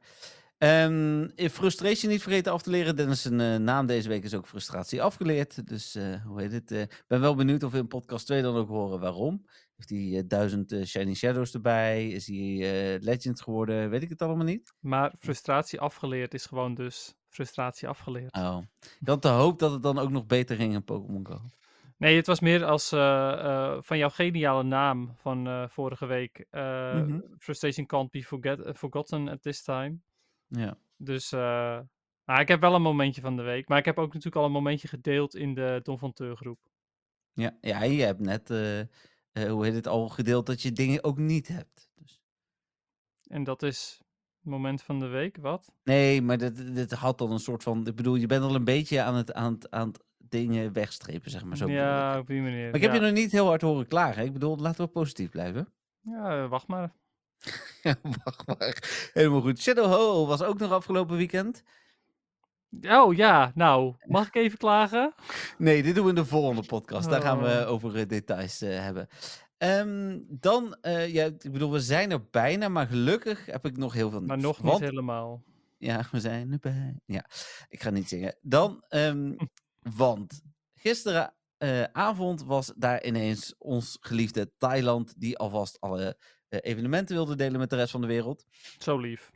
In 1.36 1.50
frustration 1.50 2.12
niet 2.12 2.22
vergeten 2.22 2.52
af 2.52 2.62
te 2.62 2.70
leren. 2.70 2.96
Dennis' 2.96 3.22
zijn 3.22 3.40
eh, 3.40 3.56
naam 3.56 3.86
deze 3.86 4.10
week 4.10 4.24
is 4.24 4.34
ook 4.34 4.48
frustratie 4.48 5.02
afgeleerd. 5.02 5.68
Dus 5.68 5.96
eh, 5.96 6.24
hoe 6.26 6.42
heet 6.42 6.52
het? 6.52 6.72
Ik 6.72 7.04
ben 7.08 7.22
wel 7.22 7.36
benieuwd 7.36 7.64
of 7.64 7.72
we 7.72 7.78
in 7.78 7.88
podcast 7.88 8.26
2 8.26 8.42
dan 8.42 8.56
ook 8.56 8.68
horen 8.68 9.00
waarom. 9.00 9.46
Heeft 9.82 10.04
hij 10.04 10.20
eh, 10.20 10.28
duizend 10.28 10.72
eh, 10.72 10.84
Shiny 10.84 11.14
Shadows 11.14 11.54
erbij? 11.54 12.08
Is 12.08 12.28
hij 12.28 12.38
eh, 12.38 13.02
Legend 13.02 13.42
geworden? 13.42 13.90
Weet 13.90 14.04
ik 14.04 14.10
het 14.10 14.22
allemaal 14.22 14.46
niet. 14.46 14.74
Maar 14.80 15.14
frustratie 15.20 15.80
afgeleerd 15.80 16.34
is 16.34 16.46
gewoon 16.46 16.74
dus 16.74 17.16
frustratie 17.28 17.88
afgeleerd. 17.88 18.36
Oh. 18.36 18.58
Ik 19.00 19.08
had 19.08 19.22
de 19.22 19.28
hoop 19.28 19.60
dat 19.60 19.72
het 19.72 19.84
dan 19.84 20.00
ook 20.00 20.10
nog 20.10 20.26
beter 20.26 20.56
ging 20.56 20.74
in 20.74 20.84
Pokémon 20.84 21.28
Go. 21.28 21.42
Nee, 21.98 22.16
het 22.16 22.28
was 22.28 22.40
meer 22.40 22.66
als 22.66 22.90
van 23.86 23.98
jouw 23.98 24.10
geniale 24.10 24.64
naam 24.64 25.14
van 25.16 25.70
vorige 25.70 26.06
week. 26.06 26.46
Mhm. 26.52 27.20
Frustration 27.38 27.86
can't 27.86 28.12
be 28.12 28.24
forget, 28.24 28.78
forgotten 28.78 29.28
at 29.28 29.42
this 29.42 29.64
time. 29.64 29.98
Ja. 30.48 30.78
Dus 30.98 31.32
nou, 31.32 32.40
ik 32.40 32.48
heb 32.48 32.62
wel 32.62 32.76
een 32.76 32.82
momentje 32.82 33.22
van 33.22 33.36
de 33.36 33.44
week. 33.44 33.68
Maar 33.68 33.78
ik 33.78 33.86
heb 33.86 33.98
ook 33.98 34.14
natuurlijk 34.14 34.36
al 34.36 34.46
een 34.46 34.52
momentje 34.52 34.88
gedeeld 34.88 35.36
in 35.36 35.54
de 35.54 35.80
Don 35.84 36.00
van 36.00 36.14
Teur 36.14 36.36
groep. 36.36 36.60
Ja, 37.34 37.58
ja, 37.62 37.84
je 37.84 38.04
hebt 38.04 38.20
net, 38.20 38.50
eh, 39.32 39.50
hoe 39.50 39.66
heet 39.66 39.74
het, 39.74 39.88
al 39.88 40.10
gedeeld 40.10 40.46
dat 40.46 40.62
je 40.62 40.72
dingen 40.72 41.04
ook 41.04 41.18
niet 41.18 41.48
hebt. 41.48 41.90
Dus. 41.96 42.22
En 43.28 43.44
dat 43.44 43.64
is 43.64 44.02
het 44.42 44.52
moment 44.52 44.82
van 44.82 45.00
de 45.00 45.08
week, 45.08 45.38
wat? 45.38 45.74
Nee, 45.84 46.22
maar 46.22 46.38
dit, 46.38 46.76
dit 46.76 46.92
had 46.92 47.18
dan 47.18 47.32
een 47.32 47.40
soort 47.40 47.64
van, 47.64 47.88
ik 47.88 47.96
bedoel, 47.96 48.16
je 48.16 48.28
bent 48.28 48.44
al 48.44 48.56
een 48.56 48.64
beetje 48.64 49.02
aan 49.02 49.16
het, 49.16 49.34
aan 49.34 49.54
het, 49.54 49.72
aan 49.72 49.88
het 49.88 50.04
dingen 50.18 50.74
wegstrepen, 50.74 51.32
zeg 51.32 51.44
maar 51.44 51.58
zo. 51.58 51.70
ja, 51.70 52.20
op 52.20 52.28
die 52.28 52.42
manier. 52.42 52.66
Maar 52.66 52.76
ik 52.76 52.82
heb 52.82 52.92
ja. 52.92 52.98
je 52.98 53.06
nog 53.06 53.14
niet 53.14 53.32
heel 53.32 53.48
hard 53.48 53.62
horen 53.62 53.88
klagen. 53.88 54.26
Ik 54.26 54.34
bedoel, 54.34 54.58
laten 54.58 54.86
we 54.86 54.92
positief 54.92 55.30
blijven. 55.30 55.74
Ja, 56.02 56.48
wacht 56.48 56.68
maar. 56.68 56.94
Ja, 57.84 57.96
wacht 58.24 58.48
maar. 58.48 59.10
Helemaal 59.14 59.42
goed. 59.42 59.60
Shadow 59.60 59.92
Ho 59.92 60.26
was 60.26 60.42
ook 60.42 60.60
nog 60.60 60.72
afgelopen 60.72 61.18
weekend. 61.18 61.64
Oh 62.82 63.16
ja, 63.16 63.52
nou, 63.56 63.96
mag 64.06 64.28
ik 64.28 64.36
even 64.36 64.58
klagen? 64.58 65.14
Nee, 65.58 65.84
dit 65.84 65.96
doen 65.96 66.04
we 66.04 66.10
in 66.10 66.16
de 66.16 66.26
volgende 66.26 66.64
podcast. 66.64 67.10
Daar 67.10 67.22
gaan 67.22 67.42
we 67.42 67.64
Oh. 67.66 67.72
over 67.72 67.96
eh, 67.98 68.08
details 68.08 68.62
eh, 68.62 68.80
hebben. 68.80 69.08
Ehm, 69.58 70.20
dan, 70.28 70.76
eh, 70.82 71.14
ja, 71.14 71.26
ik 71.26 71.52
bedoel, 71.52 71.72
we 71.72 71.80
zijn 71.80 72.12
er 72.12 72.26
bijna, 72.32 72.70
maar 72.70 72.88
gelukkig 72.88 73.46
heb 73.46 73.66
ik 73.66 73.78
nog 73.78 73.94
heel 73.94 74.10
veel 74.10 74.22
Maar 74.22 74.38
nog 74.38 74.64
niet 74.64 74.80
helemaal. 74.80 75.44
Ja, 75.78 76.04
we 76.12 76.20
zijn 76.20 76.52
erbij. 76.52 77.00
Ja, 77.06 77.26
ik 77.70 77.82
ga 77.82 77.90
niet 77.90 78.10
zingen. 78.10 78.36
Dan, 78.42 78.84
ehm, 78.88 79.34
want 79.98 80.42
gisteravond 80.74 82.44
was 82.44 82.74
daar 82.76 83.04
ineens 83.06 83.56
ons 83.58 83.98
geliefde 84.02 84.52
Thailand, 84.58 85.14
die 85.18 85.38
alvast 85.38 85.80
alle 85.80 86.18
evenementen 86.50 87.16
wilde 87.16 87.36
delen 87.36 87.60
met 87.60 87.70
de 87.70 87.76
rest 87.76 87.92
van 87.92 88.02
de 88.02 88.08
wereld. 88.08 88.46
Zo 88.78 88.98
lief. 88.98 89.32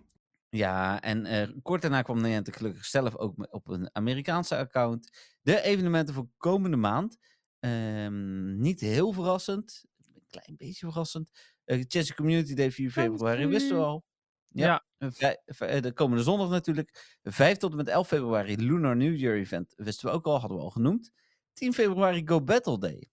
Ja, 0.49 1.01
en 1.01 1.25
eh, 1.25 1.49
kort 1.61 1.81
daarna 1.81 2.01
kwam 2.01 2.21
Niantic 2.21 2.55
gelukkig 2.55 2.85
zelf 2.85 3.15
ook 3.15 3.53
op 3.53 3.67
een 3.67 3.89
Amerikaanse 3.95 4.57
account. 4.57 5.35
De 5.41 5.61
evenementen 5.61 6.13
voor 6.13 6.27
komende 6.37 6.77
maand. 6.77 7.17
Ehm, 7.59 8.57
niet 8.57 8.79
heel 8.79 9.11
verrassend. 9.11 9.85
Een 9.97 10.25
klein 10.27 10.57
beetje 10.57 10.85
verrassend. 10.85 11.31
Uh, 11.65 11.83
Chelsea 11.87 12.15
Community 12.15 12.53
Day 12.53 12.71
4 12.71 12.91
februari, 12.91 13.47
wisten 13.47 13.77
we 13.77 13.83
al. 13.83 14.05
Ja. 14.47 14.85
Ja. 14.97 15.37
Eh, 15.45 15.81
de 15.81 15.91
komende 15.93 16.23
zondag 16.23 16.49
natuurlijk. 16.49 17.17
5 17.23 17.57
tot 17.57 17.71
en 17.71 17.77
met 17.77 17.87
11 17.87 18.07
februari 18.07 18.57
Lunar 18.57 18.95
New 18.95 19.15
Year 19.15 19.35
event. 19.35 19.73
Wisten 19.77 20.09
we 20.09 20.15
ook 20.15 20.25
al, 20.25 20.39
hadden 20.39 20.57
we 20.57 20.63
al 20.63 20.69
genoemd. 20.69 21.11
10 21.53 21.73
februari 21.73 22.21
Go 22.27 22.41
Battle 22.41 22.79
Day. 22.79 23.09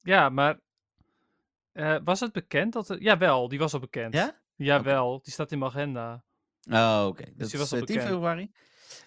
Ja, 0.00 0.28
maar 0.28 0.60
was 2.04 2.20
het 2.20 2.32
bekend 2.32 2.72
dat 2.72 2.88
er... 2.88 3.02
Jawel, 3.02 3.48
die 3.48 3.58
was 3.58 3.74
al 3.74 3.80
bekend. 3.80 4.14
Ja? 4.14 4.43
Jawel, 4.56 5.20
die 5.22 5.32
staat 5.32 5.52
in 5.52 5.58
mijn 5.58 5.70
agenda. 5.70 6.24
Oh, 6.70 7.04
oké. 7.08 7.24
Dat 7.24 7.34
die 7.36 7.46
is 7.46 7.52
was 7.70 7.72
eh, 7.72 7.78
10 7.78 7.86
bekend. 7.86 8.02
februari. 8.02 8.50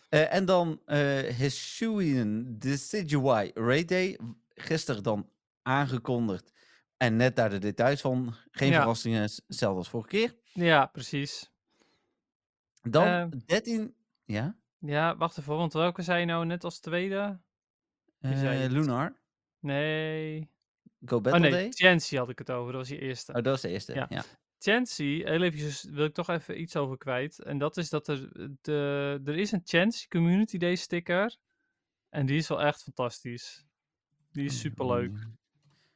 Eh, 0.09 0.33
en 0.33 0.45
dan 0.45 0.81
eh 0.85 1.35
Hisuian 1.35 2.55
Decidueye 2.57 3.51
Raid 3.53 3.87
Day. 3.87 4.19
Gisteren 4.55 5.03
dan 5.03 5.29
aangekondigd. 5.61 6.51
En 6.97 7.15
net 7.15 7.35
daar 7.35 7.49
de 7.49 7.59
details 7.59 8.01
van. 8.01 8.33
Geen 8.51 8.69
Ja. 8.69 8.77
verrassingen, 8.79 9.21
hetzelfde 9.21 9.77
als 9.77 9.89
vorige 9.89 10.09
keer. 10.09 10.35
Ja, 10.53 10.85
precies. 10.85 11.51
Dan 12.81 13.07
Eh, 13.07 13.25
13... 13.45 13.95
Ja? 14.25 14.57
Ja, 14.79 15.17
wacht 15.17 15.37
even, 15.37 15.55
want 15.55 15.73
welke 15.73 16.01
zei 16.01 16.19
je 16.19 16.25
nou 16.25 16.45
net 16.45 16.63
als 16.63 16.79
tweede? 16.79 17.39
Lunar. 18.19 19.15
Nee. 19.59 20.49
Go 21.05 21.15
Oh 21.15 21.21
Battle 21.21 21.39
nee, 21.39 21.51
Day. 21.51 21.67
Chancy 21.71 22.15
had 22.17 22.29
ik 22.29 22.37
het 22.39 22.51
over, 22.51 22.71
dat 22.71 22.81
was 22.81 22.89
die 22.89 22.99
eerste. 22.99 23.33
Oh, 23.33 23.43
dat 23.43 23.55
is 23.55 23.61
de 23.61 23.69
eerste. 23.69 23.93
Ja. 23.93 24.05
Ja. 24.09 24.23
Chancy, 24.59 25.23
heel 25.23 25.41
eventjes 25.41 25.83
wil 25.83 26.05
ik 26.05 26.13
toch 26.13 26.29
even 26.29 26.61
iets 26.61 26.75
over 26.75 26.97
kwijt. 26.97 27.39
En 27.39 27.57
dat 27.57 27.77
is 27.77 27.89
dat 27.89 28.07
er, 28.07 28.29
de, 28.61 29.21
er 29.25 29.37
is 29.37 29.51
een 29.51 29.61
Chancy 29.63 30.07
Community 30.07 30.57
Day 30.57 30.75
sticker. 30.75 31.37
En 32.09 32.25
die 32.25 32.37
is 32.37 32.47
wel 32.47 32.61
echt 32.61 32.83
fantastisch. 32.83 33.65
Die 34.31 34.45
is 34.45 34.59
superleuk. 34.59 35.27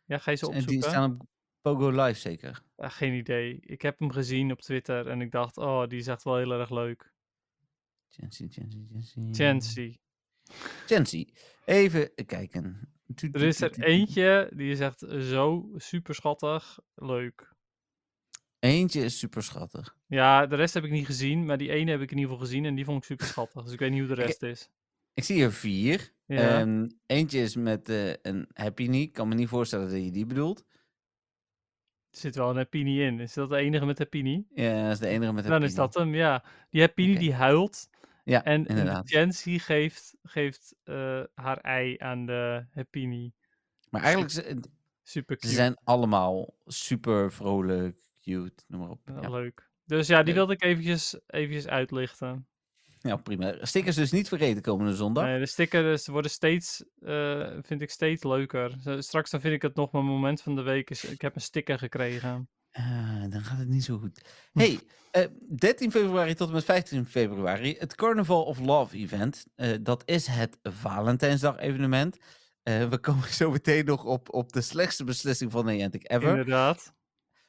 Ja, 0.05 0.17
ga 0.17 0.31
je 0.31 0.37
ze 0.37 0.45
En 0.45 0.51
opzoeken? 0.51 0.79
die 0.79 0.89
staan 0.89 1.19
op 1.19 1.27
Pogo 1.61 1.89
Live 1.89 2.19
zeker. 2.19 2.61
Ah, 2.75 2.91
geen 2.91 3.13
idee. 3.13 3.59
Ik 3.61 3.81
heb 3.81 3.99
hem 3.99 4.11
gezien 4.11 4.51
op 4.51 4.61
Twitter 4.61 5.07
en 5.07 5.21
ik 5.21 5.31
dacht, 5.31 5.57
oh, 5.57 5.87
die 5.87 5.99
is 5.99 6.07
echt 6.07 6.23
wel 6.23 6.37
heel 6.37 6.51
erg 6.51 6.69
leuk. 6.69 7.13
Chancy, 8.09 8.47
Chancy, 8.49 8.87
Chancy. 8.91 9.33
Chancy. 9.33 9.97
Chancy. 10.85 11.27
Even 11.65 12.11
kijken. 12.25 12.93
Er 13.31 13.41
is 13.41 13.61
er 13.61 13.79
eentje, 13.83 14.51
die 14.55 14.71
is 14.71 14.79
echt 14.79 14.99
zo 15.19 15.71
super 15.75 16.15
schattig. 16.15 16.79
Leuk. 16.95 17.50
Eentje 18.61 19.03
is 19.03 19.19
super 19.19 19.43
schattig. 19.43 19.95
Ja, 20.07 20.45
de 20.47 20.55
rest 20.55 20.73
heb 20.73 20.83
ik 20.83 20.91
niet 20.91 21.05
gezien, 21.05 21.45
maar 21.45 21.57
die 21.57 21.71
ene 21.71 21.91
heb 21.91 22.01
ik 22.01 22.11
in 22.11 22.17
ieder 22.17 22.31
geval 22.31 22.45
gezien 22.47 22.65
en 22.65 22.75
die 22.75 22.85
vond 22.85 22.97
ik 22.97 23.03
super 23.03 23.25
schattig. 23.25 23.63
Dus 23.63 23.73
ik 23.73 23.79
weet 23.79 23.91
niet 23.91 23.99
hoe 23.99 24.15
de 24.15 24.21
Ik- 24.21 24.27
rest 24.27 24.43
is. 24.43 24.69
Ik 25.13 25.23
zie 25.23 25.43
er 25.43 25.53
vier. 25.53 26.11
Ja. 26.25 26.59
Ehm, 26.59 26.89
eentje 27.05 27.39
is 27.41 27.55
met 27.55 27.89
eh, 27.89 28.13
een 28.21 28.49
Happy 28.53 28.85
Knee. 28.85 29.01
Ik 29.01 29.13
kan 29.13 29.27
me 29.27 29.35
niet 29.35 29.47
voorstellen 29.47 29.89
dat 29.89 30.03
je 30.03 30.11
die 30.11 30.25
bedoelt. 30.25 30.59
Er 32.11 32.17
zit 32.19 32.35
wel 32.35 32.49
een 32.49 32.55
Happini 32.55 33.03
in. 33.05 33.19
Is 33.19 33.33
dat 33.33 33.49
de 33.49 33.55
enige 33.57 33.85
met 33.85 33.97
Happini? 33.97 34.45
Ja, 34.53 34.83
dat 34.83 34.91
is 34.91 34.99
de 34.99 35.07
enige 35.07 35.33
met 35.33 35.43
Dan 35.43 35.51
Happy 35.51 35.65
is 35.67 35.75
dat 35.75 35.93
hem, 35.93 36.15
ja. 36.15 36.43
Die 36.69 36.81
Happini 36.81 37.11
Oké. 37.11 37.19
die 37.19 37.33
huilt. 37.33 37.89
Ja, 38.23 38.43
En 38.43 38.53
en 38.53 38.63
de 38.63 38.69
inderdaad. 38.69 39.09
Chancy 39.09 39.59
geeft, 39.59 40.15
geeft 40.23 40.75
eh, 40.83 41.23
haar 41.33 41.57
ei 41.57 41.95
aan 41.99 42.25
de 42.25 42.65
Happini. 42.73 43.33
Maar 43.89 44.01
eigenlijk, 44.01 44.31
ze, 44.31 44.59
Super 45.03 45.37
ze 45.39 45.47
zijn 45.49 45.77
allemaal 45.83 46.53
super 46.65 47.31
vrolijk, 47.31 47.97
cute, 48.21 48.63
noem 48.67 48.79
maar 48.81 48.89
op. 48.89 49.01
Ja, 49.05 49.21
Ja. 49.21 49.29
Leuk. 49.29 49.69
Dus 49.85 50.07
ja, 50.07 50.23
die 50.23 50.33
wilde 50.33 50.53
ik 50.53 50.63
eventjes, 50.63 51.19
eventjes 51.27 51.67
uitlichten. 51.67 52.47
Ja, 53.01 53.15
prima. 53.15 53.55
Stickers 53.61 53.95
dus 53.95 54.11
niet 54.11 54.27
vergeten 54.27 54.61
komende 54.61 54.95
zondag. 54.95 55.23
Nee, 55.23 55.39
de 55.39 55.45
stickers 55.45 56.07
worden 56.07 56.31
steeds, 56.31 56.83
eh, 56.99 57.47
vind 57.61 57.81
ik 57.81 57.89
steeds 57.89 58.23
leuker. 58.23 58.75
Straks 58.97 59.29
dan 59.29 59.41
vind 59.41 59.53
ik 59.53 59.61
het 59.61 59.75
nog 59.75 59.91
mijn 59.91 60.05
moment 60.05 60.41
van 60.41 60.55
de 60.55 60.61
week. 60.61 60.89
Is, 60.89 61.03
ik 61.03 61.21
heb 61.21 61.35
een 61.35 61.41
sticker 61.41 61.77
gekregen. 61.77 62.49
Ah, 62.71 63.23
dan 63.29 63.41
gaat 63.41 63.57
het 63.59 63.67
niet 63.67 63.83
zo 63.83 63.97
goed. 63.97 64.21
hey, 64.53 64.79
eh, 65.11 65.25
13 65.55 65.91
februari 65.91 66.33
tot 66.33 66.47
en 66.47 66.53
met 66.53 66.63
15 66.63 67.05
februari, 67.05 67.75
het 67.79 67.95
Carnival 67.95 68.43
of 68.43 68.59
Love 68.59 68.97
event. 68.97 69.45
Eh, 69.55 69.77
dat 69.81 70.03
is 70.05 70.27
het 70.27 70.57
Valentijnsdag 70.63 71.57
evenement. 71.57 72.17
We 72.63 72.97
komen 73.01 73.33
zo 73.33 73.51
meteen 73.51 73.85
nog 73.85 74.03
op, 74.03 74.33
op 74.33 74.53
de 74.53 74.61
slechtste 74.61 75.03
beslissing 75.03 75.51
van 75.51 75.65
Niantic 75.65 76.11
ever. 76.11 76.29
Inderdaad. 76.29 76.93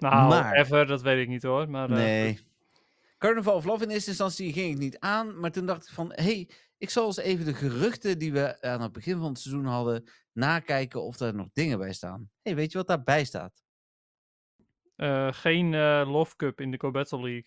Nou, 0.03 0.29
Maar- 0.29 0.55
ever, 0.57 0.87
dat 0.87 1.03
weet 1.03 1.23
ik 1.23 1.29
niet 1.29 1.43
hoor. 1.43 1.71
Maar, 1.71 1.91
eh, 1.91 1.97
Nee. 1.97 2.39
Carnival 3.19 3.55
of 3.55 3.65
Love 3.65 3.85
in 3.85 3.91
eerste 3.91 4.09
instantie 4.11 4.53
ging 4.53 4.73
ik 4.73 4.79
niet 4.79 4.99
aan, 4.99 5.41
maar 5.41 5.51
toen 5.51 5.67
dacht 5.67 5.87
ik 5.89 5.93
van, 5.95 6.13
hey, 6.15 6.49
ik 6.79 6.91
zal 6.91 7.07
eens 7.07 7.17
even 7.17 7.45
de 7.45 7.55
geruchten 7.55 8.19
die 8.19 8.33
we 8.33 8.61
aan 8.63 8.81
het 8.83 8.93
begin 8.93 9.19
van 9.19 9.29
het 9.29 9.39
seizoen 9.39 9.65
hadden, 9.67 10.05
nakijken 10.33 11.03
of 11.03 11.21
er 11.21 11.35
nog 11.35 11.49
dingen 11.53 11.79
bij 11.79 11.93
staan. 11.93 12.31
hey, 12.43 12.55
weet 12.55 12.73
je 12.73 12.79
wat 12.79 12.87
daarbij 12.87 13.25
staat? 13.25 13.63
eh, 14.97 15.33
geen 15.33 15.75
eh, 15.75 16.03
Love 16.07 16.37
Cup 16.37 16.61
in 16.61 16.71
de 16.71 16.79
Go 16.81 16.91
Battle 16.91 17.21
League. 17.23 17.47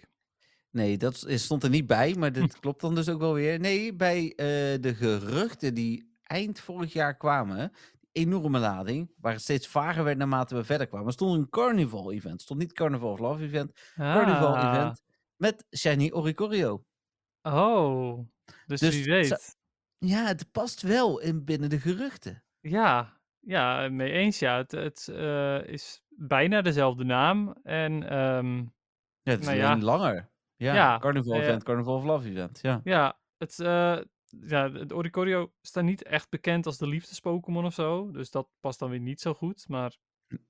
Nee, 0.69 0.97
dat 0.97 1.25
stond 1.27 1.63
er 1.63 1.69
niet 1.69 1.87
bij, 1.87 2.13
maar 2.17 2.31
dit 2.31 2.59
klopt 2.59 2.81
dan 2.81 2.95
dus 2.95 3.09
ook 3.09 3.19
wel 3.19 3.33
weer. 3.33 3.59
Nee, 3.59 3.93
bij 3.93 4.33
de 4.81 4.93
geruchten 4.95 5.73
die 5.73 6.13
eind 6.23 6.59
vorig 6.59 6.93
jaar 6.93 7.17
kwamen, 7.17 7.71
enorme 8.15 8.59
lading, 8.59 9.13
waar 9.17 9.33
het 9.33 9.41
steeds 9.41 9.67
vager 9.67 10.03
werd 10.03 10.17
naarmate 10.17 10.55
we 10.55 10.63
verder 10.63 10.87
kwamen, 10.87 11.13
stond 11.13 11.37
een 11.37 11.49
Carnival 11.49 12.11
event. 12.11 12.41
stond 12.41 12.59
niet 12.59 12.73
Carnival 12.73 13.11
of 13.11 13.19
Love 13.19 13.43
event, 13.43 13.79
Carnival 13.95 14.55
Ah, 14.55 14.73
event 14.73 15.01
met 15.35 15.65
Shiny 15.77 16.11
Oricorio. 16.11 16.85
Oh, 17.41 18.19
dus, 18.65 18.79
Dus 18.79 18.95
wie 18.95 19.05
weet. 19.05 19.57
Ja, 19.97 20.25
het 20.25 20.51
past 20.51 20.81
wel 20.81 21.19
in 21.19 21.43
binnen 21.45 21.69
de 21.69 21.79
geruchten. 21.79 22.43
Ja, 22.59 23.19
ja, 23.39 23.89
mee 23.89 24.11
eens 24.11 24.39
ja. 24.39 24.57
Het, 24.57 24.71
het 24.71 25.07
eh, 25.07 25.67
is 25.67 26.01
bijna 26.09 26.61
dezelfde 26.61 27.03
naam. 27.03 27.55
En 27.63 28.09
ehm, 28.09 28.57
Ja, 28.57 29.31
het 29.31 29.39
is 29.39 29.45
Nou 29.45 29.61
alleen 29.61 29.79
ja. 29.79 29.85
langer. 29.85 30.29
Ja, 30.55 30.73
Ja, 30.73 30.99
Carnival 30.99 31.33
eh, 31.33 31.43
event, 31.43 31.63
Carnival 31.63 31.95
of 31.95 32.03
Love 32.03 32.29
event. 32.29 32.59
Ja. 32.61 32.81
ja, 32.83 33.19
het, 33.37 33.59
eh 33.59 33.97
ja, 34.41 34.69
de 34.69 34.95
Oricorio 34.95 35.51
staat 35.61 35.83
niet 35.83 36.03
echt 36.03 36.29
bekend 36.29 36.65
als 36.65 36.77
de 36.77 36.87
liefdes-Pokémon 36.87 37.65
of 37.65 37.73
zo. 37.73 38.11
Dus 38.11 38.31
dat 38.31 38.47
past 38.59 38.79
dan 38.79 38.89
weer 38.89 38.99
niet 38.99 39.21
zo 39.21 39.33
goed. 39.33 39.67
Maar 39.67 39.97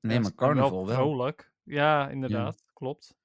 Nee, 0.02 0.20
maar 0.20 0.34
Carnival 0.36 0.86
wel. 0.86 0.96
vrolijk. 0.96 1.52
Ja, 1.64 2.10
inderdaad. 2.10 2.64
Klopt. 2.74 3.16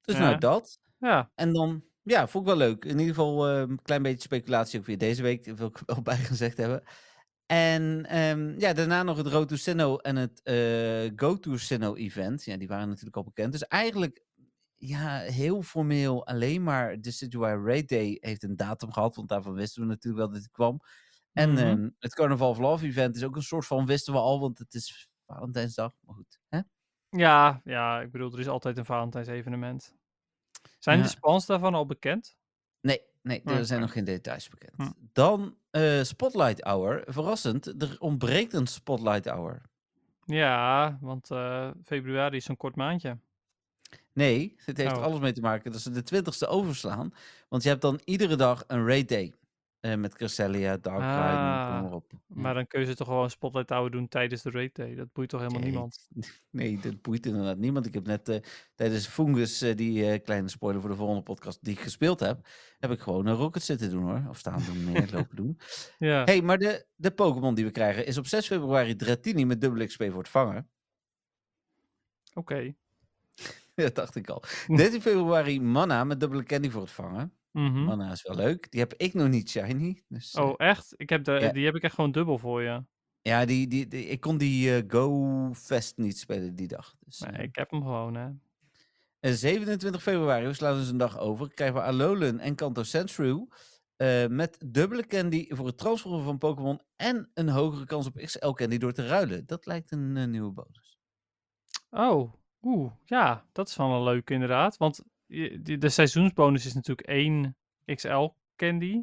Dus 0.00 0.14
Ja. 0.16 0.20
nou 0.20 0.38
dat. 0.38 0.78
Ja, 0.98 1.30
En 1.34 1.52
dan, 1.52 1.84
ja, 2.02 2.26
vond 2.28 2.48
ik 2.48 2.56
wel 2.56 2.68
leuk. 2.68 2.84
In 2.84 2.90
ieder 2.98 3.14
geval 3.14 3.48
een 3.48 3.82
klein 3.82 4.02
beetje 4.02 4.20
speculatie 4.20 4.80
ook 4.80 4.86
weer 4.86 4.98
deze 4.98 5.22
week, 5.22 5.44
wil 5.44 5.66
ik 5.66 5.82
wel 5.86 6.02
bijgezegd 6.02 6.56
hebben. 6.56 6.82
En 7.46 8.06
ehm, 8.06 8.58
ja, 8.58 8.72
daarna 8.72 9.02
nog 9.02 9.16
het 9.16 9.26
Road 9.26 9.48
to 9.48 9.56
Sinnoh 9.56 9.98
en 10.02 10.16
het 10.16 10.42
eh, 10.42 11.12
Go 11.16 11.38
to 11.38 11.56
Sinnoh 11.56 11.98
event. 11.98 12.44
Ja, 12.44 12.56
die 12.56 12.68
waren 12.68 12.88
natuurlijk 12.88 13.16
al 13.16 13.24
bekend. 13.24 13.52
Dus 13.52 13.66
eigenlijk, 13.66 14.22
ja, 14.76 15.18
heel 15.18 15.62
formeel 15.62 16.26
alleen 16.26 16.62
maar 16.62 16.90
de 16.94 17.00
Decidueye 17.00 17.62
Raid 17.64 17.88
Day 17.88 18.16
heeft 18.20 18.42
een 18.42 18.56
datum 18.56 18.92
gehad, 18.92 19.16
want 19.16 19.28
daarvan 19.28 19.54
wisten 19.54 19.82
we 19.82 19.88
natuurlijk 19.88 20.24
wel 20.24 20.32
dat 20.32 20.42
het 20.42 20.50
kwam. 20.52 20.80
En 21.32 21.50
Mhm. 21.52 21.58
ehm, 21.58 21.88
het 21.98 22.14
Carnival 22.14 22.48
of 22.50 22.58
Love 22.58 22.86
event 22.86 23.16
is 23.16 23.24
ook 23.24 23.36
een 23.36 23.42
soort 23.42 23.66
van, 23.66 23.86
wisten 23.86 24.12
we 24.12 24.18
al, 24.18 24.40
want 24.40 24.58
het 24.58 24.74
is 24.74 25.10
Valentijnsdag. 25.26 25.92
Maar 26.00 26.14
goed, 26.14 26.38
hè? 26.48 26.60
ja, 27.08 27.60
ja, 27.64 28.00
ik 28.00 28.10
bedoel, 28.10 28.32
er 28.32 28.38
is 28.40 28.48
altijd 28.48 28.78
een 28.78 28.84
Valentijns 28.84 29.28
evenement. 29.28 29.94
Zijn 30.78 30.98
Ja. 30.98 31.04
de 31.04 31.08
spans 31.08 31.46
daarvan 31.46 31.74
al 31.74 31.86
bekend? 31.86 32.36
Nee, 32.80 33.00
nee, 33.22 33.42
er 33.44 33.64
zijn 33.66 33.80
nog 33.80 33.92
geen 33.92 34.04
details 34.04 34.48
bekend. 34.48 34.74
Hm. 34.76 34.90
Dan 35.12 35.56
eh, 35.70 36.02
Spotlight 36.02 36.60
Hour. 36.62 37.02
Verrassend, 37.06 37.82
er 37.82 37.96
ontbreekt 38.00 38.52
een 38.52 38.66
Spotlight 38.66 39.24
Hour. 39.28 39.62
Ja, 40.24 40.98
want 41.00 41.30
eh, 41.30 41.70
februari 41.84 42.36
is 42.36 42.44
zo'n 42.44 42.56
kort 42.56 42.76
maandje. 42.76 43.18
Nee, 44.16 44.56
dit 44.64 44.76
heeft 44.76 44.96
Oh. 44.96 45.02
alles 45.02 45.20
mee 45.20 45.32
te 45.32 45.40
maken 45.40 45.72
dat 45.72 45.80
ze 45.80 45.90
de 45.90 46.02
20ste 46.02 46.48
overslaan. 46.48 47.14
Want 47.48 47.62
je 47.62 47.68
hebt 47.68 47.80
dan 47.82 48.00
iedere 48.04 48.36
dag 48.36 48.64
een 48.66 48.86
raid 48.86 49.08
day. 49.08 49.32
Eh, 49.80 49.94
met 49.94 50.14
Cresselia, 50.14 50.70
het 50.70 50.86
Ah, 50.86 50.98
maar 50.98 51.92
op. 51.92 52.10
Ja. 52.12 52.18
Maar 52.28 52.54
dan 52.54 52.66
kun 52.66 52.80
je 52.80 52.86
ze 52.86 52.94
toch 52.94 53.06
gewoon 53.06 53.30
Spotlight 53.30 53.70
Hour 53.70 53.90
doen 53.90 54.08
tijdens 54.08 54.42
de 54.42 54.50
raid 54.50 54.74
day. 54.74 54.94
Dat 54.94 55.12
boeit 55.12 55.28
toch 55.28 55.40
helemaal 55.40 55.60
Nee, 55.60 55.70
niemand? 55.70 56.08
Nee, 56.50 56.78
dat 56.80 57.02
boeit 57.02 57.26
inderdaad 57.26 57.56
niemand. 57.56 57.86
Ik 57.86 57.94
heb 57.94 58.06
net 58.06 58.28
eh, 58.28 58.38
tijdens 58.74 59.06
Fungus, 59.06 59.60
eh, 59.62 59.76
die 59.76 60.18
kleine 60.18 60.48
spoiler 60.48 60.80
voor 60.80 60.90
de 60.90 60.96
volgende 60.96 61.22
podcast 61.22 61.58
die 61.64 61.72
ik 61.74 61.80
gespeeld 61.80 62.20
heb, 62.20 62.46
heb 62.78 62.90
ik 62.90 63.00
gewoon 63.00 63.26
een 63.26 63.34
rocket 63.34 63.62
zitten 63.62 63.90
doen 63.90 64.02
hoor. 64.02 64.22
Of 64.28 64.38
staan 64.38 64.62
doen, 64.66 64.84
meer 64.92 65.08
lopen 65.12 65.36
doen. 65.42 65.58
Ja. 65.98 66.24
hey, 66.24 66.42
maar 66.42 66.58
de, 66.58 66.86
de 66.94 67.10
Pokémon 67.10 67.54
die 67.54 67.64
we 67.64 67.70
krijgen 67.70 68.06
is 68.06 68.18
op 68.18 68.26
6 68.26 68.46
februari 68.46 68.96
Dratini 68.96 69.44
met 69.44 69.60
dubbele 69.60 69.86
XP 69.86 70.02
voor 70.08 70.18
het 70.18 70.28
vangen. 70.28 70.70
Oké. 72.34 72.74
Dat 73.84 73.94
dacht 73.94 74.14
ik 74.16 74.28
al. 74.30 74.42
Hm. 74.66 74.76
13 74.76 75.00
februari 75.00 75.60
Mana 75.60 76.04
met 76.04 76.20
dubbele 76.20 76.42
candy 76.42 76.70
voor 76.70 76.82
het 76.82 76.90
vangen. 76.90 77.32
Mana 77.52 78.12
is 78.12 78.22
wel 78.22 78.36
leuk. 78.36 78.70
Die 78.70 78.80
heb 78.80 78.94
ik 78.94 79.14
nog 79.14 79.28
niet 79.28 79.50
shiny. 79.50 80.02
Dus, 80.08 80.32
eh, 80.34 80.44
Oh, 80.44 80.54
echt? 80.56 80.94
Ik 80.96 81.08
heb 81.08 81.24
de, 81.24 81.32
ja. 81.32 81.52
Die 81.52 81.64
heb 81.64 81.74
ik 81.74 81.82
echt 81.82 81.94
gewoon 81.94 82.12
dubbel 82.12 82.38
voor 82.38 82.62
je. 82.62 82.84
Ja, 83.22 83.44
die, 83.44 83.66
die, 83.68 83.88
die- 83.88 84.06
ik 84.06 84.20
kon 84.20 84.38
die 84.38 84.76
eh, 84.76 84.82
Go 84.88 85.50
Fest 85.54 85.96
niet 85.96 86.18
spelen 86.18 86.54
die 86.54 86.68
dag. 86.68 86.94
Dus, 87.00 87.18
Nee, 87.18 87.30
eh, 87.32 87.42
ik 87.44 87.56
heb 87.56 87.70
hem 87.70 87.82
gewoon, 87.82 88.14
hè. 88.14 88.28
en 89.20 89.36
27 89.36 90.02
februari, 90.02 90.46
we 90.46 90.52
slaan 90.52 90.76
dus 90.76 90.88
een 90.88 90.96
dag 90.96 91.18
over, 91.18 91.54
krijgen 91.54 91.76
we 91.76 91.82
Alolan 91.82 92.38
en 92.38 92.54
Kanto 92.54 92.82
eh, 93.96 94.26
met 94.26 94.58
dubbele 94.66 95.06
candy 95.06 95.46
voor 95.54 95.66
het 95.66 95.78
transferen 95.78 96.22
van 96.24 96.38
Pokémon 96.38 96.80
en 96.96 97.30
een 97.34 97.48
hogere 97.48 97.84
kans 97.86 98.06
op 98.06 98.16
XL 98.16 98.50
candy 98.50 98.78
door 98.78 98.92
te 98.92 99.06
ruilen. 99.06 99.46
Dat 99.46 99.66
lijkt 99.66 99.92
een 99.92 100.16
eh, 100.16 100.26
nieuwe 100.26 100.52
bonus. 100.52 100.98
Oh, 101.90 102.34
oeh, 102.66 102.92
ja, 103.04 103.44
dat 103.52 103.68
is 103.68 103.76
wel 103.76 103.92
een 103.92 104.02
leuke 104.02 104.32
inderdaad. 104.32 104.76
Want 104.76 105.04
de 105.62 105.88
seizoensbonus 105.88 106.66
is 106.66 106.74
natuurlijk 106.74 107.08
één 107.08 107.56
XL 107.94 108.26
candy. 108.56 109.02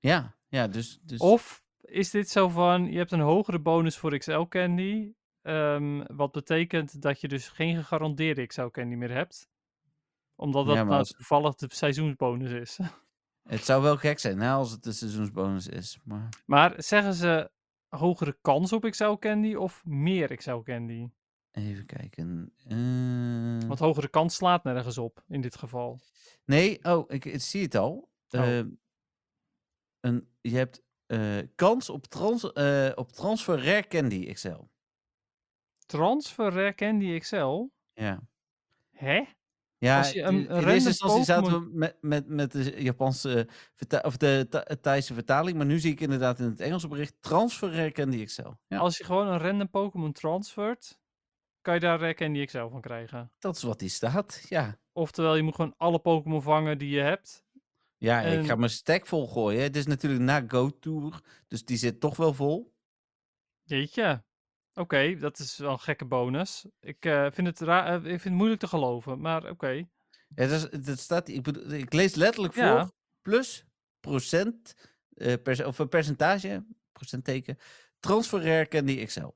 Ja, 0.00 0.34
ja 0.48 0.68
dus... 0.68 1.00
dus 1.02 1.20
Of 1.20 1.62
is 1.80 2.10
dit 2.10 2.28
zo 2.30 2.48
van, 2.48 2.90
je 2.90 2.96
hebt 2.98 3.12
een 3.12 3.20
hogere 3.20 3.58
bonus 3.58 3.98
voor 3.98 4.18
XL 4.18 4.42
candy, 4.48 5.12
ehm, 5.42 6.04
wat 6.16 6.32
betekent 6.32 7.02
dat 7.02 7.20
je 7.20 7.28
dus 7.28 7.48
geen 7.48 7.76
gegarandeerde 7.76 8.46
XL 8.46 8.66
candy 8.66 8.94
meer 8.94 9.12
hebt? 9.12 9.48
Omdat 10.34 10.66
dat 10.66 10.74
Ja, 10.74 10.80
maar 10.80 10.90
nou 10.90 10.98
als- 10.98 11.12
toevallig 11.12 11.54
de 11.54 11.66
seizoensbonus 11.68 12.50
is. 12.50 12.78
Het 13.42 13.64
zou 13.64 13.82
wel 13.82 13.96
gek 13.96 14.18
zijn 14.18 14.40
hè, 14.40 14.50
als 14.50 14.70
het 14.70 14.86
een 14.86 14.94
seizoensbonus 14.94 15.68
is. 15.68 15.98
Maar 16.04 16.28
Maar 16.46 16.74
zeggen 16.76 17.14
ze 17.14 17.50
hogere 17.88 18.36
kans 18.40 18.72
op 18.72 18.90
XL 18.90 19.12
candy 19.12 19.54
of 19.54 19.84
meer 19.84 20.36
XL 20.36 20.56
candy? 20.56 21.08
Even 21.52 21.86
kijken. 21.86 22.52
eh, 22.68 23.68
Want 23.68 23.78
hogere 23.78 24.08
kans 24.08 24.34
slaat 24.34 24.64
nergens 24.64 24.98
op 24.98 25.24
in 25.28 25.40
dit 25.40 25.56
geval. 25.56 26.00
Nee, 26.44 26.84
oh, 26.84 27.04
ik, 27.08 27.24
ik 27.24 27.40
zie 27.40 27.62
het 27.62 27.74
al. 27.74 28.10
Oh. 28.30 28.58
Eh, 28.58 28.64
een, 30.00 30.28
je 30.40 30.56
hebt 30.56 30.82
eh, 31.06 31.38
kans 31.54 31.90
op, 31.90 32.06
trans, 32.06 32.44
op 32.94 33.12
transfer 33.12 33.64
rare 33.64 33.86
candy 33.88 34.32
XL. 34.32 34.60
Transfer 35.86 36.52
rare 36.52 36.74
candy 36.74 37.18
XL? 37.18 37.64
Ja. 37.92 38.20
Hè? 38.90 39.22
Ja, 39.78 39.98
Als 39.98 40.12
je 40.12 40.22
een- 40.22 40.48
in- 40.48 40.68
eerste 40.68 40.88
instantie 40.88 41.24
zaten 41.24 41.52
we 41.52 41.68
met, 41.72 41.96
met, 42.00 42.28
met 42.28 42.52
de 42.52 42.82
Japanse 42.82 43.48
of 44.02 44.16
de 44.16 44.46
Tha- 44.50 44.76
Thaise 44.80 45.14
vertaling, 45.14 45.56
maar 45.56 45.66
nu 45.66 45.78
zie 45.78 45.92
ik 45.92 46.00
inderdaad 46.00 46.38
in 46.38 46.44
het 46.44 46.60
Engelse 46.60 46.88
bericht 46.88 47.14
transfer 47.20 47.72
rare 47.72 47.92
candy 47.92 48.24
XL. 48.24 48.48
Ja, 48.66 48.78
Als 48.78 48.96
je 48.98 49.04
gewoon 49.04 49.26
een 49.28 49.38
random 49.38 49.70
Pokémon 49.70 50.12
transfert, 50.12 51.00
kan 51.62 51.74
je 51.74 51.80
daar 51.80 52.00
rare 52.00 52.14
candy 52.14 52.44
XL 52.44 52.68
van 52.68 52.80
krijgen. 52.80 53.32
dat 53.38 53.56
is 53.56 53.62
wat 53.62 53.78
die 53.78 53.88
staat. 53.88 54.46
Ja, 54.48 54.80
Oftewel, 54.92 55.36
je 55.36 55.42
moet 55.42 55.54
gewoon 55.54 55.74
alle 55.76 55.98
Pokémon 55.98 56.42
vangen 56.42 56.78
die 56.78 56.90
je 56.90 57.00
hebt. 57.00 57.44
ja 57.96 58.22
En- 58.22 58.40
ik 58.40 58.46
ga 58.46 58.54
mijn 58.54 58.70
stack 58.70 59.06
vol 59.06 59.28
gooien. 59.28 59.62
Het 59.62 59.76
is 59.76 59.86
natuurlijk 59.86 60.22
na 60.22 60.44
Go 60.46 60.70
Tour, 60.78 61.20
dus 61.48 61.64
die 61.64 61.76
zit 61.76 62.00
toch 62.00 62.16
wel 62.16 62.34
vol. 62.34 62.74
Jeetje. 63.62 64.24
Oké, 64.74 65.16
dat 65.16 65.38
is 65.38 65.56
wel 65.58 65.70
een 65.72 65.78
gekke 65.80 66.04
bonus. 66.04 66.66
Ik, 66.80 67.04
eh, 67.04 67.26
vind, 67.30 67.46
het 67.46 67.60
raar, 67.60 67.86
eh, 67.86 67.94
ik 67.94 68.02
vind 68.02 68.22
het 68.24 68.32
moeilijk 68.32 68.60
te 68.60 68.66
geloven, 68.66 69.20
maar 69.20 69.50
oké. 69.50 69.68
Ja, 70.34 70.46
dat, 70.46 70.50
is, 70.72 70.84
dat 70.86 70.98
staat, 70.98 71.28
ik, 71.28 71.42
bedoel, 71.42 71.70
ik 71.70 71.92
lees 71.92 72.14
letterlijk 72.14 72.54
voor 72.54 72.62
Ja. 72.62 72.90
plus 73.22 73.64
procent, 74.00 74.74
eh, 75.14 75.34
perce- 75.42 75.66
of 75.66 75.78
een 75.78 75.88
percentage, 75.88 76.64
procentteken, 76.92 77.58
transfer 78.00 78.42
rare 78.44 78.68
candy 78.68 79.04
XL. 79.04 79.28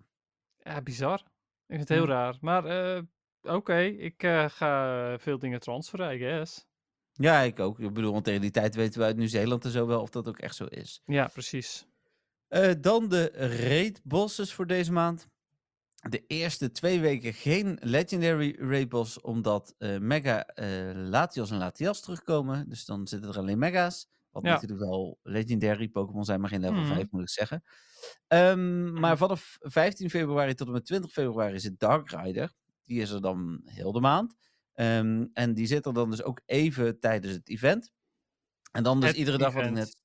Ja, 0.59 0.83
bizar. 0.83 1.23
Ik 1.69 1.75
vind 1.77 1.89
het 1.89 1.99
heel 1.99 2.07
raar. 2.07 2.37
Maar 2.41 2.65
eh, 2.65 3.03
oké, 3.43 3.79
ik 3.81 4.23
eh, 4.23 4.49
ga 4.49 5.19
veel 5.19 5.39
dingen 5.39 5.61
transferen, 5.61 6.15
I 6.15 6.19
guess. 6.19 6.67
Ja, 7.13 7.41
ik 7.41 7.61
ook. 7.61 7.79
Ik 7.81 7.93
bedoel, 7.93 8.13
want 8.13 8.25
tegen 8.25 8.41
die 8.41 8.51
tijd 8.51 8.75
weten 8.75 9.01
we 9.01 9.07
uit 9.07 9.17
Nieuw-Zeeland 9.17 9.65
en 9.65 9.71
zo 9.71 9.87
wel 9.87 10.01
of 10.01 10.11
dat 10.11 10.29
ook 10.29 10.39
echt 10.39 10.55
zo 10.55 10.65
is. 10.65 11.03
Ja, 11.05 11.27
precies. 11.33 11.87
Eh, 12.49 12.71
dan 12.81 13.09
de 13.09 13.31
raid 13.67 14.01
bosses 14.05 14.53
voor 14.53 14.67
deze 14.67 14.93
maand. 14.93 15.29
de 15.97 16.27
eerste 16.27 16.71
twee 16.71 17.01
weken 17.01 17.33
geen 17.35 17.79
Legendary 17.81 18.57
Rainbows, 18.59 19.21
omdat 19.21 19.75
eh, 19.79 19.99
Mega 19.99 20.47
Latios 20.95 21.51
en 21.51 21.59
Latias 21.59 22.01
terugkomen. 22.01 22.69
Dus 22.69 22.85
dan 22.85 23.07
zitten 23.07 23.31
er 23.31 23.39
alleen 23.39 23.59
Mega's. 23.59 24.09
Wat 24.43 24.45
Ja. 24.45 24.53
natuurlijk 24.53 24.81
wel 24.81 25.19
Legendary 25.23 25.89
Pokémon 25.89 26.25
zijn, 26.25 26.41
maar 26.41 26.51
geen 26.51 26.61
level 26.61 26.83
Mhm. 26.83 26.93
5 26.95 27.11
moet 27.11 27.23
ik 27.23 27.29
zeggen. 27.31 27.63
Ehm, 28.27 28.93
maar 29.01 29.17
vanaf 29.17 29.57
15 29.61 30.11
februari 30.11 30.55
tot 30.55 30.67
en 30.67 30.73
met 30.73 30.85
20 30.85 31.13
februari 31.13 31.61
zit 31.61 31.79
Dark 31.81 32.11
Rider. 32.11 32.53
Die 32.85 33.01
is 33.01 33.11
er 33.11 33.21
dan 33.21 33.61
heel 33.65 33.93
de 33.93 34.01
maand. 34.01 34.35
Ehm, 34.73 35.27
en 35.33 35.55
die 35.55 35.67
zit 35.67 35.87
er 35.87 35.93
dan 35.95 36.11
dus 36.11 36.23
ook 36.23 36.41
even 36.47 37.01
tijdens 37.01 37.35
het 37.35 37.49
event. 37.49 37.93
En 38.73 38.83
dan 38.83 39.01
dus 39.01 39.09
Het 39.09 39.19
iedere 39.19 39.39
dag 39.39 39.53
wat 39.55 39.65
ik 39.65 39.71
net... 39.71 39.97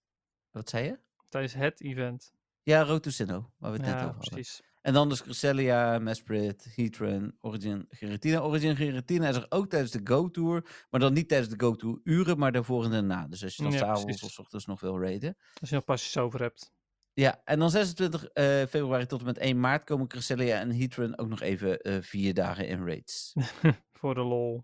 Wat 0.51 0.69
zei 0.69 0.85
je? 0.85 0.99
Tijdens 1.29 1.53
het 1.53 1.81
event. 1.81 2.33
Ja, 2.63 2.83
Road 2.83 3.03
to 3.03 3.09
Sinnoh, 3.09 3.45
waar 3.57 3.71
we 3.71 3.77
het 3.77 3.85
net 3.85 3.95
over 3.95 4.05
hadden. 4.05 4.29
precies. 4.31 4.61
En 4.81 4.93
dan 4.93 5.09
dus 5.09 5.23
Cresselia, 5.23 5.99
Mesprit, 5.99 6.71
Heatran, 6.75 7.33
Origin, 7.41 7.85
Giratina. 7.89 8.39
Origin, 8.39 8.75
Giratina 8.75 9.29
is 9.29 9.35
er 9.35 9.45
ook 9.49 9.69
tijdens 9.69 9.91
de 9.91 9.99
Go-Tour. 10.03 10.85
Maar 10.89 10.99
dan 10.99 11.13
niet 11.13 11.27
tijdens 11.27 11.49
de 11.49 11.65
Go-Tour 11.65 11.99
uren, 12.03 12.37
maar 12.37 12.51
daarvoor 12.51 12.83
en 12.83 12.91
daarna. 12.91 13.27
Dus 13.27 13.43
als 13.43 13.55
je 13.55 13.63
dan 13.63 13.71
Ja, 13.71 13.77
s'avonds 13.77 14.23
of 14.23 14.31
's 14.31 14.39
ochtends 14.39 14.65
nog 14.65 14.79
wil 14.81 14.99
raiden. 14.99 15.37
Als 15.59 15.69
je 15.69 15.75
nog 15.75 15.83
pasjes 15.83 16.17
over 16.17 16.41
hebt. 16.41 16.71
Ja, 17.13 17.41
en 17.45 17.59
dan 17.59 17.69
26 17.69 18.25
eh, 18.25 18.45
februari 18.45 19.05
tot 19.05 19.19
en 19.19 19.25
met 19.25 19.37
1 19.37 19.59
maart 19.59 19.83
komen 19.83 20.07
Cresselia 20.07 20.59
en 20.59 20.75
Heatran 20.75 21.17
ook 21.17 21.27
nog 21.27 21.41
even 21.41 21.79
eh, 21.81 21.97
vier 22.01 22.33
dagen 22.33 22.67
in 22.67 22.85
raids. 22.85 23.33
Voor 23.99 24.13
de 24.13 24.21
lol. 24.23 24.63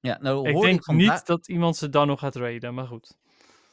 Ja, 0.00 0.18
nou 0.20 0.48
Ik 0.48 0.60
denk 0.60 0.80
ik 0.86 0.94
niet 0.94 1.26
dat 1.26 1.48
iemand 1.48 1.76
ze 1.76 1.88
dan 1.88 2.06
nog 2.06 2.20
gaat 2.20 2.36
raiden, 2.36 2.74
maar 2.74 2.86
goed. 2.86 3.16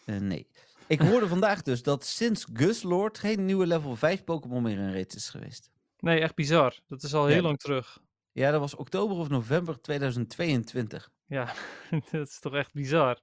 Eh, 0.05 0.17
nee. 0.17 0.47
Ik 0.87 0.99
hoorde 1.01 1.27
vandaag 1.27 1.61
dus 1.61 1.83
dat 1.83 2.05
sinds 2.05 2.45
Guslord 2.53 3.17
geen 3.17 3.45
nieuwe 3.45 3.65
level 3.67 3.95
5 3.95 4.23
Pokémon 4.23 4.63
meer 4.63 4.77
in 4.77 4.91
raids 4.93 5.15
is 5.15 5.29
geweest. 5.29 5.69
Nee, 5.99 6.19
echt 6.19 6.35
bizar. 6.35 6.79
Dat 6.87 7.03
is 7.03 7.13
al 7.13 7.25
heel 7.25 7.35
Ja. 7.35 7.41
lang 7.41 7.59
terug. 7.59 7.99
Ja, 8.31 8.51
dat 8.51 8.59
was 8.59 8.75
oktober 8.75 9.17
of 9.17 9.29
november 9.29 9.81
2022. 9.81 11.11
Ja, 11.25 11.53
dat 12.11 12.27
is 12.27 12.39
toch 12.39 12.53
echt 12.53 12.73
bizar. 12.73 13.19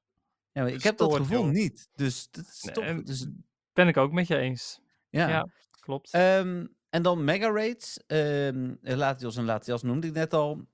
Ja, 0.52 0.66
ik 0.66 0.82
heb 0.82 0.96
dat 0.96 1.14
gevoel 1.16 1.42
joh. 1.44 1.50
niet. 1.52 1.88
Dus 1.94 2.28
dat 2.30 2.46
is 2.46 2.62
Nee, 2.62 2.74
toch... 2.74 3.02
Dus, 3.02 3.26
Ben 3.72 3.88
ik 3.88 3.96
ook 3.96 4.12
met 4.12 4.26
je 4.26 4.36
eens. 4.36 4.80
ja. 5.10 5.28
Ja, 5.28 5.48
klopt. 5.80 6.12
Ehm, 6.12 6.66
en 6.90 7.02
dan 7.02 7.24
Mega 7.24 7.50
Raids. 7.50 7.98
ehm 8.06 8.74
Latios 8.80 9.36
en 9.36 9.44
Latias 9.44 9.82
noemde 9.82 10.06
ik 10.06 10.12
net 10.12 10.32
al. 10.32 10.66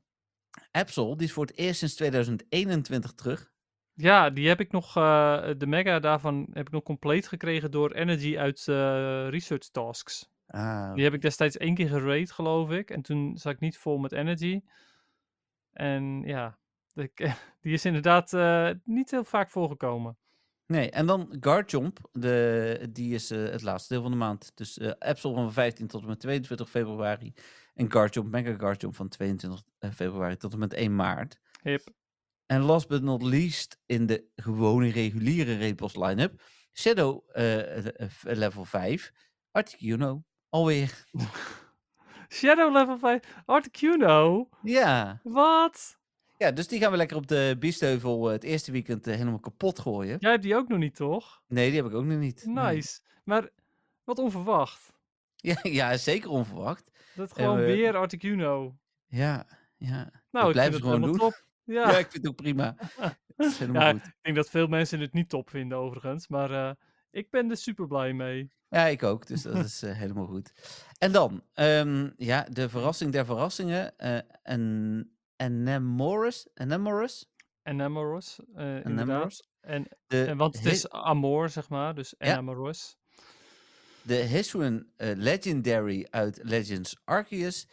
Absol, 0.71 1.17
die 1.17 1.27
is 1.27 1.33
voor 1.33 1.47
het 1.47 1.57
eerst 1.57 1.79
sinds 1.79 1.95
2021 1.95 3.13
terug. 3.13 3.51
Ja, 4.01 4.31
die 4.31 4.49
heb 4.49 4.61
ik 4.61 4.73
nog, 4.73 4.97
eh, 4.97 5.49
de 5.57 5.67
mega 5.67 5.99
daarvan 5.99 6.47
heb 6.53 6.67
ik 6.67 6.73
nog 6.73 6.83
compleet 6.83 7.29
gekregen 7.29 7.71
door 7.71 7.93
Energy 7.93 8.39
uit 8.39 8.69
eh, 8.69 9.29
Research 9.29 9.69
Tasks. 9.69 10.31
Ah, 10.47 10.95
Die 10.95 11.05
heb 11.05 11.15
ik 11.15 11.21
destijds 11.21 11.57
één 11.57 11.75
keer 11.75 11.89
gerate, 11.89 12.33
geloof 12.35 12.71
ik. 12.71 12.91
En 12.91 13.03
toen 13.03 13.37
zat 13.37 13.53
ik 13.53 13.61
niet 13.61 13.79
vol 13.79 13.99
met 13.99 14.13
Energy. 14.13 14.61
En 15.73 16.23
ja, 16.25 16.59
die 17.61 17.73
is 17.73 17.85
inderdaad 17.85 18.33
eh, 18.33 18.71
niet 18.85 19.11
heel 19.11 19.25
vaak 19.25 19.51
voorgekomen. 19.51 20.17
Nee, 20.67 20.91
en 20.91 21.07
dan 21.07 21.37
Garchomp, 21.41 21.99
de, 22.13 22.89
die 22.93 23.15
is 23.15 23.29
het 23.29 23.63
laatste 23.63 23.93
deel 23.93 24.03
van 24.03 24.11
de 24.11 24.17
maand. 24.17 24.53
Dus 24.55 24.79
eh 24.79 24.93
Absol 24.99 25.35
van 25.35 25.53
15 25.53 25.87
tot 25.87 26.03
en 26.03 26.09
met 26.09 26.21
22 26.21 26.71
februari. 26.71 27.35
En 27.75 27.93
Garchomp, 27.93 28.31
Mega 28.31 28.55
Garchomp 28.59 28.97
van 28.97 29.09
22 29.09 29.63
februari 29.93 30.37
tot 30.37 30.53
en 30.53 30.59
met 30.59 30.75
1 30.75 30.97
maart. 30.97 31.41
Hip. 31.63 31.97
En 32.49 32.61
last 32.63 32.89
but 32.89 33.03
not 33.03 33.23
least 33.23 33.79
in 33.87 34.07
de 34.07 34.25
gewone 34.37 34.91
reguliere 34.91 35.59
Raidboss 35.59 35.97
line-up. 35.97 36.43
Shadow 36.73 37.25
eh, 37.33 37.87
eh, 37.87 38.09
level 38.23 38.65
5. 38.65 39.13
Articuno. 39.51 40.23
Alweer. 40.49 41.05
Shadow 42.29 42.73
level 42.73 42.99
5. 42.99 43.21
Articuno? 43.47 44.49
Ja. 44.63 45.21
Wat? 45.23 45.99
Ja, 46.39 46.51
dus 46.53 46.69
die 46.69 46.81
gaan 46.81 46.91
we 46.91 46.97
lekker 46.97 47.17
op 47.17 47.27
de 47.27 47.57
Biesheuvel 47.59 48.27
eh, 48.27 48.33
het 48.33 48.43
eerste 48.45 48.73
weekend 48.73 49.05
helemaal 49.05 49.39
kapot 49.41 49.79
gooien. 49.79 50.17
Jij 50.21 50.31
hebt 50.31 50.43
die 50.43 50.57
ook 50.57 50.69
nog 50.69 50.79
niet, 50.79 50.95
toch? 50.95 51.43
Nee, 51.49 51.71
die 51.71 51.81
heb 51.83 51.91
ik 51.91 51.97
ook 51.97 52.05
nog 52.05 52.19
niet. 52.19 52.45
Nee. 52.47 52.75
Nice. 52.75 53.01
Maar 53.25 53.49
wat 54.05 54.19
onverwacht. 54.19 54.93
Ja, 55.41 55.57
ja, 55.63 55.97
zeker 55.97 56.31
onverwacht. 56.31 56.91
Dat 57.15 57.33
gewoon 57.33 57.57
we- 57.57 57.65
weer 57.65 57.97
Articuno. 57.97 58.77
Ja, 59.07 59.47
ja. 59.77 60.11
Nou, 60.31 60.47
ik 60.47 60.53
blijf 60.53 60.71
vind 60.71 60.83
het 60.83 60.93
het 60.93 60.95
gewoon 60.95 61.01
doen. 61.01 61.19
top. 61.19 61.45
Ja, 61.69 61.91
Ja, 61.91 61.99
ik 61.99 62.11
vind 62.11 62.13
het 62.23 62.27
ook 62.29 62.37
prima. 62.37 62.75
Het 63.37 63.47
is 63.47 63.59
helemaal 63.59 63.83
Ja, 63.83 63.93
goed. 63.93 64.05
ik 64.07 64.15
denk 64.23 64.37
dat 64.37 64.51
veel 64.51 64.67
mensen 64.67 65.01
het 65.01 65.13
niet 65.13 65.29
top 65.29 65.51
vinden 65.51 65.79
overigens. 65.79 66.29
Maar 66.29 66.51
eh, 66.51 66.75
ik 67.11 67.31
ben 67.31 67.51
er 67.51 67.57
super 67.57 67.87
blij 67.87 68.13
mee. 68.13 68.51
Ja, 68.69 68.87
ik 68.87 69.03
ook. 69.03 69.27
Dus 69.27 69.43
dat 69.43 69.57
is 69.65 69.83
eh, 69.83 69.97
helemaal 69.97 70.27
goed. 70.27 70.53
En 70.99 71.13
dan, 71.13 71.43
ehm, 71.55 72.11
ja, 72.17 72.47
de 72.51 72.69
verrassing 72.69 73.13
der 73.13 73.25
verrassingen. 73.25 73.97
eh 73.97 74.19
en. 74.43 75.13
Enamoros, 75.37 76.49
eh 78.55 78.65
inderdaad. 78.85 78.85
Anemoris. 78.85 79.43
En, 79.61 79.89
De, 80.07 80.25
en, 80.25 80.37
want 80.37 80.57
het 80.57 80.65
is 80.67 80.89
Amor, 80.91 81.49
zeg 81.49 81.69
maar. 81.69 81.95
Dus 81.95 82.15
Ja. 82.19 82.27
Enamoros. 82.33 82.97
de 84.03 84.15
Hisuian 84.15 84.87
Legendary 84.97 86.07
uit 86.11 86.41
Legends 86.43 86.97
Arceus 87.05 87.69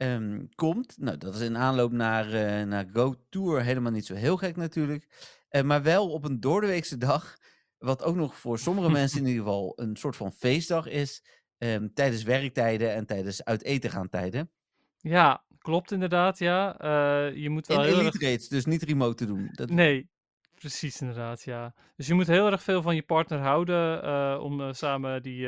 ehm, 0.00 0.44
komt. 0.54 0.98
Nou, 0.98 1.16
dat 1.16 1.34
is 1.34 1.40
in 1.40 1.56
aanloop 1.56 1.92
naar, 1.92 2.32
eh, 2.32 2.66
naar 2.66 2.86
Go 2.92 3.14
Tour 3.28 3.62
helemaal 3.62 3.92
niet 3.92 4.06
zo 4.06 4.14
heel 4.14 4.36
gek 4.36 4.56
natuurlijk. 4.56 5.06
Eh, 5.48 5.62
maar 5.62 5.82
wel 5.82 6.10
op 6.10 6.24
een 6.24 6.40
doordeweekse 6.40 6.98
dag. 6.98 7.36
Wat 7.78 8.02
ook 8.02 8.16
nog 8.16 8.34
voor 8.34 8.58
sommige 8.58 8.90
mensen 9.00 9.18
in 9.18 9.26
ieder 9.26 9.42
geval 9.42 9.72
een 9.76 9.96
soort 9.96 10.16
van 10.16 10.32
feestdag 10.32 10.86
is. 10.86 11.24
ehm, 11.58 11.88
tijdens 11.94 12.22
werktijden 12.22 12.94
en 12.94 13.06
tijdens 13.06 13.44
uit 13.44 13.62
eten 13.62 13.90
gaan 13.90 14.08
tijden. 14.08 14.50
Ja, 14.96 15.44
klopt 15.58 15.92
inderdaad, 15.92 16.38
ja. 16.38 16.78
Eh, 16.78 17.36
je 17.36 17.50
moet 17.50 17.68
In 17.68 17.76
wel 17.76 17.84
heel 17.84 18.04
erg... 18.04 18.48
Dus 18.48 18.64
niet 18.64 18.82
remote 18.82 19.14
te 19.14 19.26
doen. 19.26 19.50
Dat, 19.52 19.70
Nee, 19.70 20.08
precies 20.54 21.00
inderdaad, 21.00 21.42
ja. 21.42 21.74
Dus 21.96 22.06
je 22.06 22.14
moet 22.14 22.26
heel 22.26 22.50
erg 22.50 22.62
veel 22.62 22.82
van 22.82 22.94
je 22.94 23.02
partner 23.02 23.38
houden 23.38 24.42
om 24.42 24.72
samen 24.74 25.22
die 25.22 25.46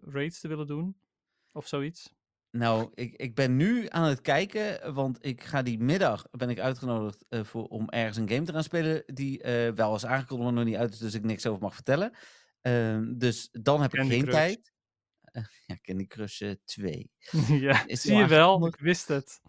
raids 0.00 0.40
te 0.40 0.48
willen 0.48 0.66
doen. 0.66 0.96
Of 1.52 1.66
zoiets. 1.66 2.12
Nou, 2.52 2.90
ik, 2.94 3.14
ik 3.14 3.34
ben 3.34 3.56
nu 3.56 3.86
aan 3.88 4.08
het 4.08 4.20
kijken, 4.20 4.94
want 4.94 5.18
ik 5.20 5.44
ga 5.44 5.62
die 5.62 5.78
middag, 5.78 6.24
ben 6.30 6.50
ik 6.50 6.58
uitgenodigd 6.60 7.24
eh, 7.28 7.44
voor, 7.44 7.64
om 7.64 7.88
ergens 7.88 8.16
een 8.16 8.28
game 8.28 8.42
te 8.42 8.52
gaan 8.52 8.62
spelen 8.62 9.02
die 9.06 9.42
eh, 9.42 9.72
wel 9.74 9.94
is 9.94 10.06
aangekondigd, 10.06 10.48
maar 10.50 10.58
nog 10.58 10.72
niet 10.72 10.80
uit 10.80 10.92
is, 10.92 10.98
dus 10.98 11.14
ik 11.14 11.24
niks 11.24 11.46
over 11.46 11.62
mag 11.62 11.74
vertellen. 11.74 12.16
Ehm, 12.60 13.14
dus 13.16 13.48
dan 13.52 13.82
heb 13.82 13.90
Candy 13.90 14.06
ik 14.06 14.14
geen 14.14 14.22
Crush. 14.22 14.36
tijd. 14.36 14.72
Eh, 15.22 15.42
ja, 15.66 15.78
Candy 15.82 16.06
Crush 16.06 16.40
eh, 16.42 16.50
2. 16.64 17.10
ja, 17.48 17.86
Is 17.86 18.00
zie 18.00 18.16
je 18.16 18.26
wel, 18.26 18.66
ik 18.66 18.76
wist 18.80 19.08
het. 19.08 19.40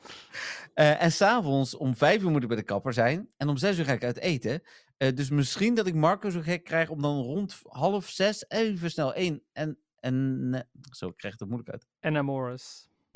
En 0.74 1.12
s'avonds 1.12 1.76
om 1.76 1.95
vijf 1.95 2.22
uur 2.22 2.32
moet 2.32 2.41
ik 2.41 2.47
bij 2.47 2.58
de 2.58 2.64
kapper 2.64 2.93
zijn. 2.93 3.30
En 3.38 3.49
om 3.49 3.58
zes 3.58 3.78
uur 3.78 3.86
ga 3.86 3.93
ik 3.93 4.04
uit 4.04 4.18
eten. 4.20 4.62
Dus 4.97 5.30
misschien 5.30 5.76
dat 5.76 5.88
ik 5.88 5.95
Marco 5.95 6.30
zo 6.30 6.41
gek 6.41 6.64
krijg 6.64 6.89
om 6.89 7.01
dan 7.01 7.22
rond 7.22 7.60
half 7.64 8.10
zes 8.10 8.45
even 8.47 8.91
snel 8.91 9.14
één 9.14 9.43
en... 9.51 9.80
en 9.99 10.68
zo, 10.91 11.08
ik 11.08 11.18
krijg 11.18 11.39
het 11.39 11.47
moeilijk 11.47 11.72
uit. 11.72 11.88
En 11.99 12.14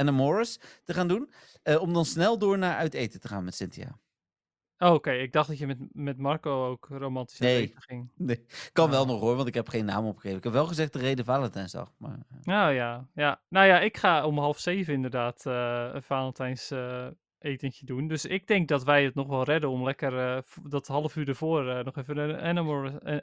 een 0.06 0.14
Morris 0.14 0.60
te 0.84 0.94
gaan 0.94 1.08
doen. 1.08 1.32
eh, 1.64 1.82
om 1.82 1.94
dan 1.94 2.06
snel 2.06 2.38
door 2.38 2.58
naar 2.58 2.76
uit 2.76 2.94
eten 2.94 3.20
te 3.20 3.28
gaan 3.28 3.44
met 3.44 3.56
Cynthia. 3.56 4.00
Oh, 4.78 4.94
oké. 4.94 5.12
Ik 5.12 5.32
dacht 5.32 5.48
dat 5.48 5.58
je 5.58 5.68
met, 5.68 5.78
met 5.92 6.18
Marco 6.18 6.68
ook 6.70 6.88
romantisch 6.90 7.40
Nee. 7.40 7.62
eten 7.62 7.82
ging. 7.82 8.12
Nee, 8.16 8.46
kan 8.72 8.90
wel 8.90 9.02
Oh. 9.02 9.08
nog 9.08 9.20
hoor, 9.20 9.36
want 9.36 9.48
ik 9.48 9.54
heb 9.54 9.70
geen 9.70 9.86
naam 9.86 10.06
opgegeven. 10.06 10.38
Ik 10.38 10.44
heb 10.44 10.54
wel 10.54 10.66
gezegd 10.66 10.94
de 10.94 11.00
reden 11.00 11.26
Valentijnsdag. 11.26 11.92
Maar, 11.98 12.12
eh, 12.30 12.38
Nou 12.42 12.74
ja, 12.74 13.08
ja. 13.14 13.42
Nou 13.50 13.68
ja, 13.68 13.80
ik 13.80 13.98
ga 13.98 14.26
om 14.26 14.38
half 14.40 14.60
zeven 14.60 14.94
inderdaad 14.94 15.46
eh, 15.46 15.90
een 15.94 16.04
Valentijns 16.04 16.72
etentje 17.40 17.86
doen. 17.86 18.08
Dus 18.08 18.26
ik 18.26 18.48
denk 18.48 18.68
dat 18.68 18.84
wij 18.84 19.04
het 19.04 19.16
nog 19.16 19.28
wel 19.28 19.44
redden 19.44 19.70
om 19.70 19.84
lekker 19.84 20.44
dat 20.64 20.88
half 20.88 21.16
uur 21.16 21.28
ervoor 21.28 21.84
nog 21.84 21.98
even 21.98 22.18
een 22.18 22.58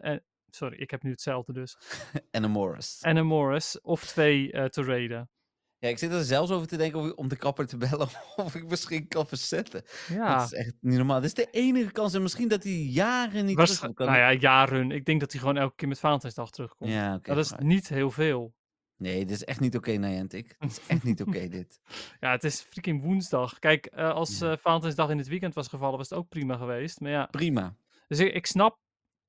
eh, 0.01 0.19
sorry, 0.51 0.79
ik 0.79 0.91
heb 0.91 1.03
nu 1.03 1.11
hetzelfde 1.11 1.53
dus. 1.53 1.77
en 2.31 3.17
een 3.17 3.27
Morris. 3.27 3.81
Of 3.81 4.05
twee 4.05 4.51
te 4.71 4.83
raiden. 4.83 5.31
Ja, 5.85 5.91
ik 5.91 5.99
zit 5.99 6.13
er 6.13 6.25
zelfs 6.25 6.51
over 6.51 6.67
te 6.67 6.77
denken 6.77 7.01
of 7.01 7.07
ik- 7.07 7.19
om 7.19 7.29
de 7.29 7.37
kapper 7.37 7.67
te 7.67 7.77
bellen 7.77 8.09
of 8.37 8.55
ik 8.55 8.69
misschien 8.69 9.09
kan 9.09 9.27
verzetten. 9.27 9.83
Ja, 10.09 10.37
Dat 10.37 10.45
is 10.45 10.53
echt 10.53 10.73
niet 10.81 10.97
normaal. 10.97 11.21
Dit 11.21 11.39
is 11.39 11.45
de 11.45 11.51
enige 11.51 11.91
kans 11.93 12.15
en 12.15 12.23
misschien 12.23 12.49
dat 12.49 12.63
hij 12.63 12.73
jaren 12.73 13.45
niet 13.45 13.57
terugkomt. 13.57 13.95
Kan 13.95 14.07
nou 14.07 14.19
ja, 14.19 14.33
jaren. 14.33 14.91
Ik 14.91 15.05
denk 15.05 15.21
dat 15.21 15.31
hij 15.33 15.41
gewoon 15.41 15.57
elke 15.57 15.75
keer 15.77 15.89
met 15.89 15.99
Valentijnsdag 15.99 16.51
terugkomt. 16.51 16.91
Ja, 16.93 17.15
oké. 17.15 17.35
dat 17.35 17.45
is 17.45 17.53
niet 17.59 17.89
heel 17.89 18.11
veel. 18.11 18.55
Nee, 18.97 19.19
dit 19.25 19.31
is 19.31 19.45
echt 19.45 19.61
niet 19.61 19.77
oké, 19.77 19.91
Niantic. 19.91 20.57
Dit 20.59 20.71
is 20.71 20.81
echt 20.87 21.03
niet 21.03 21.21
oké, 21.23 21.49
dit. 21.59 21.81
Ja, 22.21 22.31
het 22.31 22.45
is 22.45 22.61
freaking 22.61 23.03
woensdag. 23.03 23.59
Kijk, 23.59 23.87
eh, 23.87 24.11
als 24.11 24.41
eh 24.41 24.53
Valentijnsdag 24.57 25.11
in 25.11 25.19
het 25.19 25.29
weekend 25.29 25.55
was 25.55 25.69
gevallen, 25.69 25.99
was 25.99 26.09
het 26.09 26.19
ook 26.19 26.29
prima 26.29 26.57
geweest. 26.57 27.01
Maar 27.01 27.11
ja, 27.11 27.27
Prima. 27.31 27.77
dus 28.09 28.19
ik, 28.19 28.35
ik, 28.35 28.47
snap, 28.47 28.79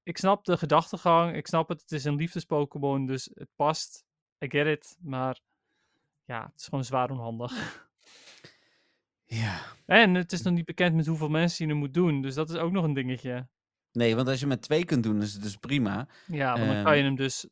ik 0.04 0.18
snap 0.18 0.46
de 0.46 0.58
gedachtegang. 0.58 1.36
Ik 1.36 1.48
snap 1.48 1.70
het, 1.70 1.82
het 1.82 1.92
is 1.92 2.04
een 2.04 2.16
liefdes-Pokémon, 2.16 3.06
dus 3.06 3.30
het 3.34 3.50
past. 3.56 4.04
I 4.46 4.50
get 4.50 4.68
it. 4.68 4.98
Maar 5.02 5.40
ja, 6.26 6.44
het 6.52 6.60
is 6.60 6.66
gewoon 6.68 6.84
zwaar 6.86 7.12
onhandig. 7.12 7.84
Ja. 9.26 9.62
En 9.86 10.14
het 10.14 10.32
is 10.32 10.42
nog 10.42 10.54
niet 10.54 10.66
bekend 10.66 10.96
met 10.96 11.06
hoeveel 11.06 11.30
mensen 11.30 11.66
je 11.66 11.72
er 11.72 11.78
moet 11.78 11.94
doen. 11.94 12.22
Dus 12.22 12.36
dat 12.36 12.50
is 12.50 12.56
ook 12.56 12.72
nog 12.72 12.84
een 12.84 12.94
dingetje. 12.94 13.48
Nee, 13.92 14.16
want 14.16 14.28
als 14.28 14.40
je 14.40 14.48
met 14.48 14.62
twee 14.62 14.86
kunt 14.86 15.04
doen, 15.04 15.22
is 15.22 15.34
het 15.34 15.42
dus 15.42 15.56
prima. 15.56 16.08
Ja, 16.28 16.58
want 16.58 16.72
dan 16.72 16.84
kan 16.84 16.94
je 16.94 16.98
Ehm. 17.00 17.06
hem 17.08 17.16
dus 17.16 17.48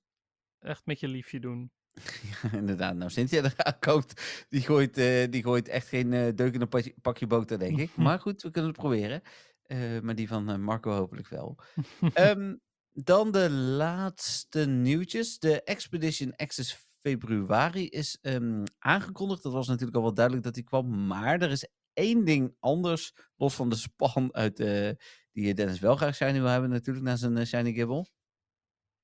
echt 0.60 0.86
met 0.86 1.00
je 1.00 1.08
liefje 1.08 1.40
doen. 1.40 1.72
Ja, 2.42 2.52
inderdaad. 2.58 2.96
Nou, 2.96 3.12
Cynthia 3.12 3.52
koopt, 3.80 4.46
die 4.50 4.62
gooit, 4.62 4.98
eh, 4.98 5.30
die 5.30 5.44
gooit 5.44 5.68
echt 5.68 5.88
geen 5.88 6.14
eh, 6.14 6.28
deuk 6.36 6.54
in 6.54 6.62
een 6.62 6.68
pakje, 6.70 6.94
pakje 7.02 7.28
boter, 7.28 7.60
denk 7.60 7.78
ik. 7.80 7.96
Maar 8.08 8.20
goed, 8.20 8.42
we 8.42 8.52
kunnen 8.52 8.72
het 8.72 8.80
proberen. 8.80 9.22
Eh, 9.64 10.00
maar 10.02 10.16
die 10.16 10.28
van 10.28 10.62
Marco 10.62 10.92
hopelijk 10.92 11.28
wel. 11.28 11.58
Ehm, 12.14 12.56
dan 12.94 13.32
de 13.32 13.50
laatste 13.52 14.66
nieuwtjes. 14.68 15.40
De 15.40 15.64
Expedition 15.64 16.36
Access 16.36 16.78
februari 17.04 17.88
is 17.88 18.18
ehm, 18.22 18.64
aangekondigd. 18.80 19.44
Dat 19.44 19.54
was 19.54 19.68
natuurlijk 19.68 19.96
al 19.98 20.02
wel 20.04 20.14
duidelijk 20.14 20.46
dat 20.46 20.54
die 20.54 20.64
kwam. 20.64 21.06
Maar 21.08 21.42
er 21.42 21.52
is 21.52 21.68
één 21.94 22.26
ding 22.26 22.56
anders, 22.60 23.14
los 23.36 23.56
van 23.56 23.70
de 23.70 23.76
span 23.76 24.34
uit 24.34 24.60
eh, 24.60 24.90
die 25.32 25.54
Dennis 25.54 25.80
wel 25.80 25.96
graag 25.96 26.16
shiny 26.16 26.40
wil 26.40 26.46
hebben 26.50 26.70
natuurlijk, 26.70 27.06
na 27.06 27.16
zijn 27.16 27.38
eh, 27.38 27.46
shiny 27.46 27.74
gibbel. 27.74 28.08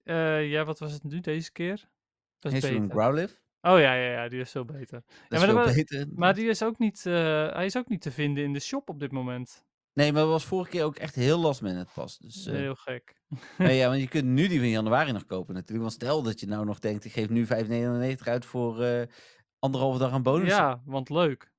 Eh, 0.04 0.50
ja, 0.50 0.66
wat 0.66 0.80
was 0.80 0.92
het 0.94 1.04
nu 1.04 1.20
deze 1.20 1.52
keer? 1.52 1.90
Dat 2.40 2.52
is. 2.54 2.66
Growlithe. 2.66 3.34
Oh 3.62 3.80
ja, 3.80 3.94
ja, 3.94 4.12
ja, 4.12 4.28
die 4.30 4.40
is 4.40 4.52
veel 4.52 4.66
beter. 4.66 5.04
Dat 5.06 5.16
maar 5.30 5.40
is 5.40 5.46
veel 5.46 5.56
dat 5.56 5.66
wa- 5.66 5.74
beter. 5.74 6.08
Maar 6.16 6.34
die 6.34 6.50
is 6.50 6.64
ook 6.64 6.78
niet, 6.80 7.06
eh, 7.06 7.14
hij 7.54 7.66
is 7.66 7.78
ook 7.78 7.90
niet 7.90 8.02
te 8.02 8.12
vinden 8.12 8.44
in 8.44 8.54
de 8.54 8.60
shop 8.60 8.90
op 8.90 9.00
dit 9.00 9.12
moment. 9.12 9.66
Nee, 10.00 10.12
maar 10.14 10.22
dat 10.22 10.32
was 10.32 10.46
vorige 10.46 10.70
keer 10.70 10.84
ook 10.84 10.96
echt 10.96 11.16
heel 11.16 11.40
last 11.40 11.62
minute 11.62 11.88
pas. 11.94 12.18
Dus, 12.18 12.46
eh, 12.46 12.54
Heel 12.54 12.76
gek. 12.76 13.22
nee, 13.58 13.78
ja, 13.80 13.88
want 13.90 14.02
je 14.02 14.08
kunt 14.08 14.26
nu 14.26 14.48
die 14.48 14.60
van 14.60 14.70
januari 14.70 15.12
nog 15.12 15.26
kopen 15.26 15.54
natuurlijk. 15.54 15.82
Want 15.82 15.94
stel 16.02 16.22
dat 16.24 16.40
je 16.40 16.48
nou 16.48 16.66
nog 16.66 16.80
denkt, 16.80 17.06
ik 17.06 17.12
geef 17.12 17.30
nu 17.30 17.46
5,99 17.46 18.24
uit 18.24 18.46
voor 18.46 18.84
eh 18.84 19.08
anderhalve 19.60 20.00
dag 20.00 20.12
aan 20.12 20.24
bonus. 20.24 20.50
Ja, 20.50 20.82
want 20.86 21.10
leuk. 21.10 21.52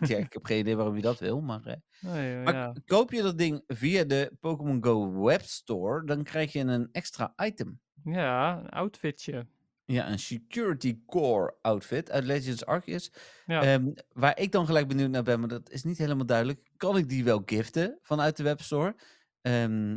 Ja, 0.00 0.16
ik 0.16 0.32
heb 0.32 0.44
geen 0.44 0.58
idee 0.58 0.76
waarom 0.76 0.96
je 0.96 1.02
dat 1.02 1.18
wil, 1.18 1.40
maar... 1.40 1.66
eh, 1.66 1.74
Nee, 2.12 2.42
Maar 2.42 2.54
ja. 2.54 2.72
koop 2.86 3.12
je 3.12 3.22
dat 3.22 3.38
ding 3.38 3.62
via 3.66 4.04
de 4.04 4.32
Pokémon 4.40 4.84
Go 4.84 5.22
webstore, 5.24 6.04
dan 6.06 6.22
krijg 6.22 6.52
je 6.52 6.60
een 6.60 6.88
extra 6.92 7.32
item. 7.36 7.80
ja, 8.04 8.58
een 8.58 8.68
outfitje. 8.68 9.46
Ja, 9.86 10.10
een 10.10 10.18
Security 10.18 10.98
Core 11.06 11.56
outfit 11.62 12.10
uit 12.10 12.24
Legends 12.24 12.64
Arceus. 12.66 13.12
Ja. 13.46 13.62
Ehm, 13.62 13.92
waar 14.12 14.38
ik 14.38 14.52
dan 14.52 14.66
gelijk 14.66 14.88
benieuwd 14.88 15.10
naar 15.10 15.22
ben, 15.22 15.40
maar 15.40 15.48
dat 15.48 15.70
is 15.70 15.82
niet 15.82 15.98
helemaal 15.98 16.26
duidelijk. 16.26 16.70
Kan 16.76 16.96
ik 16.96 17.08
die 17.08 17.24
wel 17.24 17.42
giften 17.46 17.98
vanuit 18.02 18.36
de 18.36 18.42
webstore? 18.42 18.96
Ehm, 19.40 19.96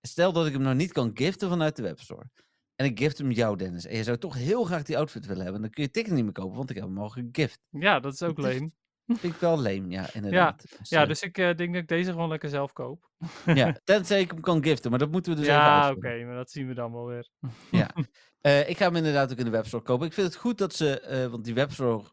stel 0.00 0.32
dat 0.32 0.46
ik 0.46 0.52
hem 0.52 0.62
nou 0.62 0.74
niet 0.74 0.92
kan 0.92 1.10
giften 1.14 1.48
vanuit 1.48 1.76
de 1.76 1.82
webstore. 1.82 2.30
En 2.76 2.86
ik 2.86 2.98
gift 2.98 3.18
hem 3.18 3.30
jou, 3.30 3.56
Dennis. 3.56 3.86
En 3.86 3.96
je 3.96 4.02
zou 4.02 4.16
toch 4.18 4.34
heel 4.34 4.64
graag 4.64 4.82
die 4.82 4.98
outfit 4.98 5.26
willen 5.26 5.42
hebben. 5.42 5.60
Dan 5.60 5.70
kun 5.70 5.82
je 5.82 5.90
ticket 5.90 6.12
niet 6.12 6.24
meer 6.24 6.32
kopen, 6.32 6.56
want 6.56 6.70
ik 6.70 6.76
heb 6.76 6.84
hem 6.84 6.98
al 6.98 7.08
gegift. 7.08 7.60
ja, 7.70 8.00
dat 8.00 8.12
is 8.12 8.22
ook 8.22 8.36
Het 8.36 8.46
is- 8.46 8.52
leem. 8.58 8.72
Vind 9.06 9.34
ik 9.34 9.40
wel 9.40 9.56
lame, 9.56 9.88
ja, 9.98 10.06
inderdaad. 10.12 10.64
Dus, 10.78 10.88
Ja, 10.88 11.06
dus 11.06 11.22
ik 11.22 11.38
eh, 11.38 11.54
denk 11.56 11.72
dat 11.72 11.82
ik 11.82 11.88
deze 11.88 12.10
gewoon 12.10 12.28
lekker 12.28 12.48
zelf 12.48 12.72
koop. 12.72 13.10
ja, 13.46 13.72
tenzij 13.84 14.20
ik 14.20 14.30
hem 14.30 14.40
kan 14.40 14.64
giften, 14.64 14.90
maar 14.90 14.98
dat 14.98 15.10
moeten 15.10 15.32
we 15.32 15.38
dus 15.38 15.46
even 15.48 15.60
ja, 15.60 15.90
oké, 15.90 16.24
maar 16.24 16.34
dat 16.34 16.50
zien 16.50 16.66
we 16.66 16.74
dan 16.74 16.92
wel 16.92 17.06
weer. 17.06 17.28
Ja. 17.70 17.90
Eh, 18.44 18.68
ik 18.68 18.76
ga 18.76 18.84
hem 18.84 18.96
inderdaad 18.96 19.32
ook 19.32 19.38
in 19.38 19.44
de 19.44 19.50
webstore 19.50 19.82
kopen. 19.82 20.06
Ik 20.06 20.12
vind 20.12 20.26
het 20.26 20.36
goed 20.36 20.58
dat 20.58 20.74
ze, 20.74 21.00
eh, 21.00 21.26
want 21.26 21.44
die 21.44 21.54
webstore 21.54 22.04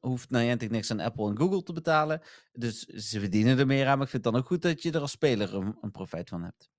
hoeft 0.00 0.30
Niantic 0.30 0.70
niks 0.70 0.90
aan 0.90 1.00
Apple 1.00 1.28
en 1.28 1.36
Google 1.36 1.62
te 1.62 1.72
betalen. 1.72 2.20
Dus 2.52 2.84
ze 2.84 3.20
verdienen 3.20 3.58
er 3.58 3.66
meer 3.66 3.86
aan. 3.86 3.96
Maar 3.96 4.04
ik 4.06 4.10
vind 4.10 4.24
het 4.24 4.32
dan 4.32 4.42
ook 4.42 4.48
goed 4.48 4.62
dat 4.62 4.82
je 4.82 4.92
er 4.92 5.00
als 5.00 5.10
speler 5.10 5.54
een, 5.54 5.78
een 5.80 5.90
profijt 5.90 6.28
van 6.28 6.42
hebt. 6.42 6.70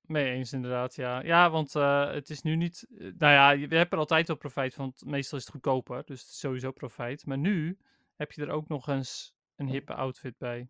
Mee 0.00 0.30
eens 0.30 0.52
inderdaad, 0.52 0.94
ja. 0.94 1.22
Ja, 1.22 1.50
want 1.50 1.74
eh, 1.74 2.10
het 2.10 2.30
is 2.30 2.42
nu 2.42 2.56
niet... 2.56 2.86
nou 2.88 3.32
ja, 3.32 3.50
je 3.50 3.66
hebt 3.66 3.92
er 3.92 3.98
altijd 3.98 4.26
wel 4.26 4.36
profijt 4.36 4.74
van, 4.74 4.84
want 4.84 5.04
meestal 5.04 5.38
is 5.38 5.44
het 5.44 5.52
goedkoper. 5.52 6.02
Dus 6.04 6.20
het 6.20 6.30
is 6.30 6.38
sowieso 6.38 6.70
profijt. 6.70 7.26
Maar 7.26 7.38
nu 7.38 7.78
heb 8.16 8.32
je 8.32 8.42
er 8.42 8.50
ook 8.50 8.68
nog 8.68 8.88
eens 8.88 9.34
een 9.56 9.68
hippe 9.68 9.94
outfit 9.94 10.38
bij. 10.38 10.68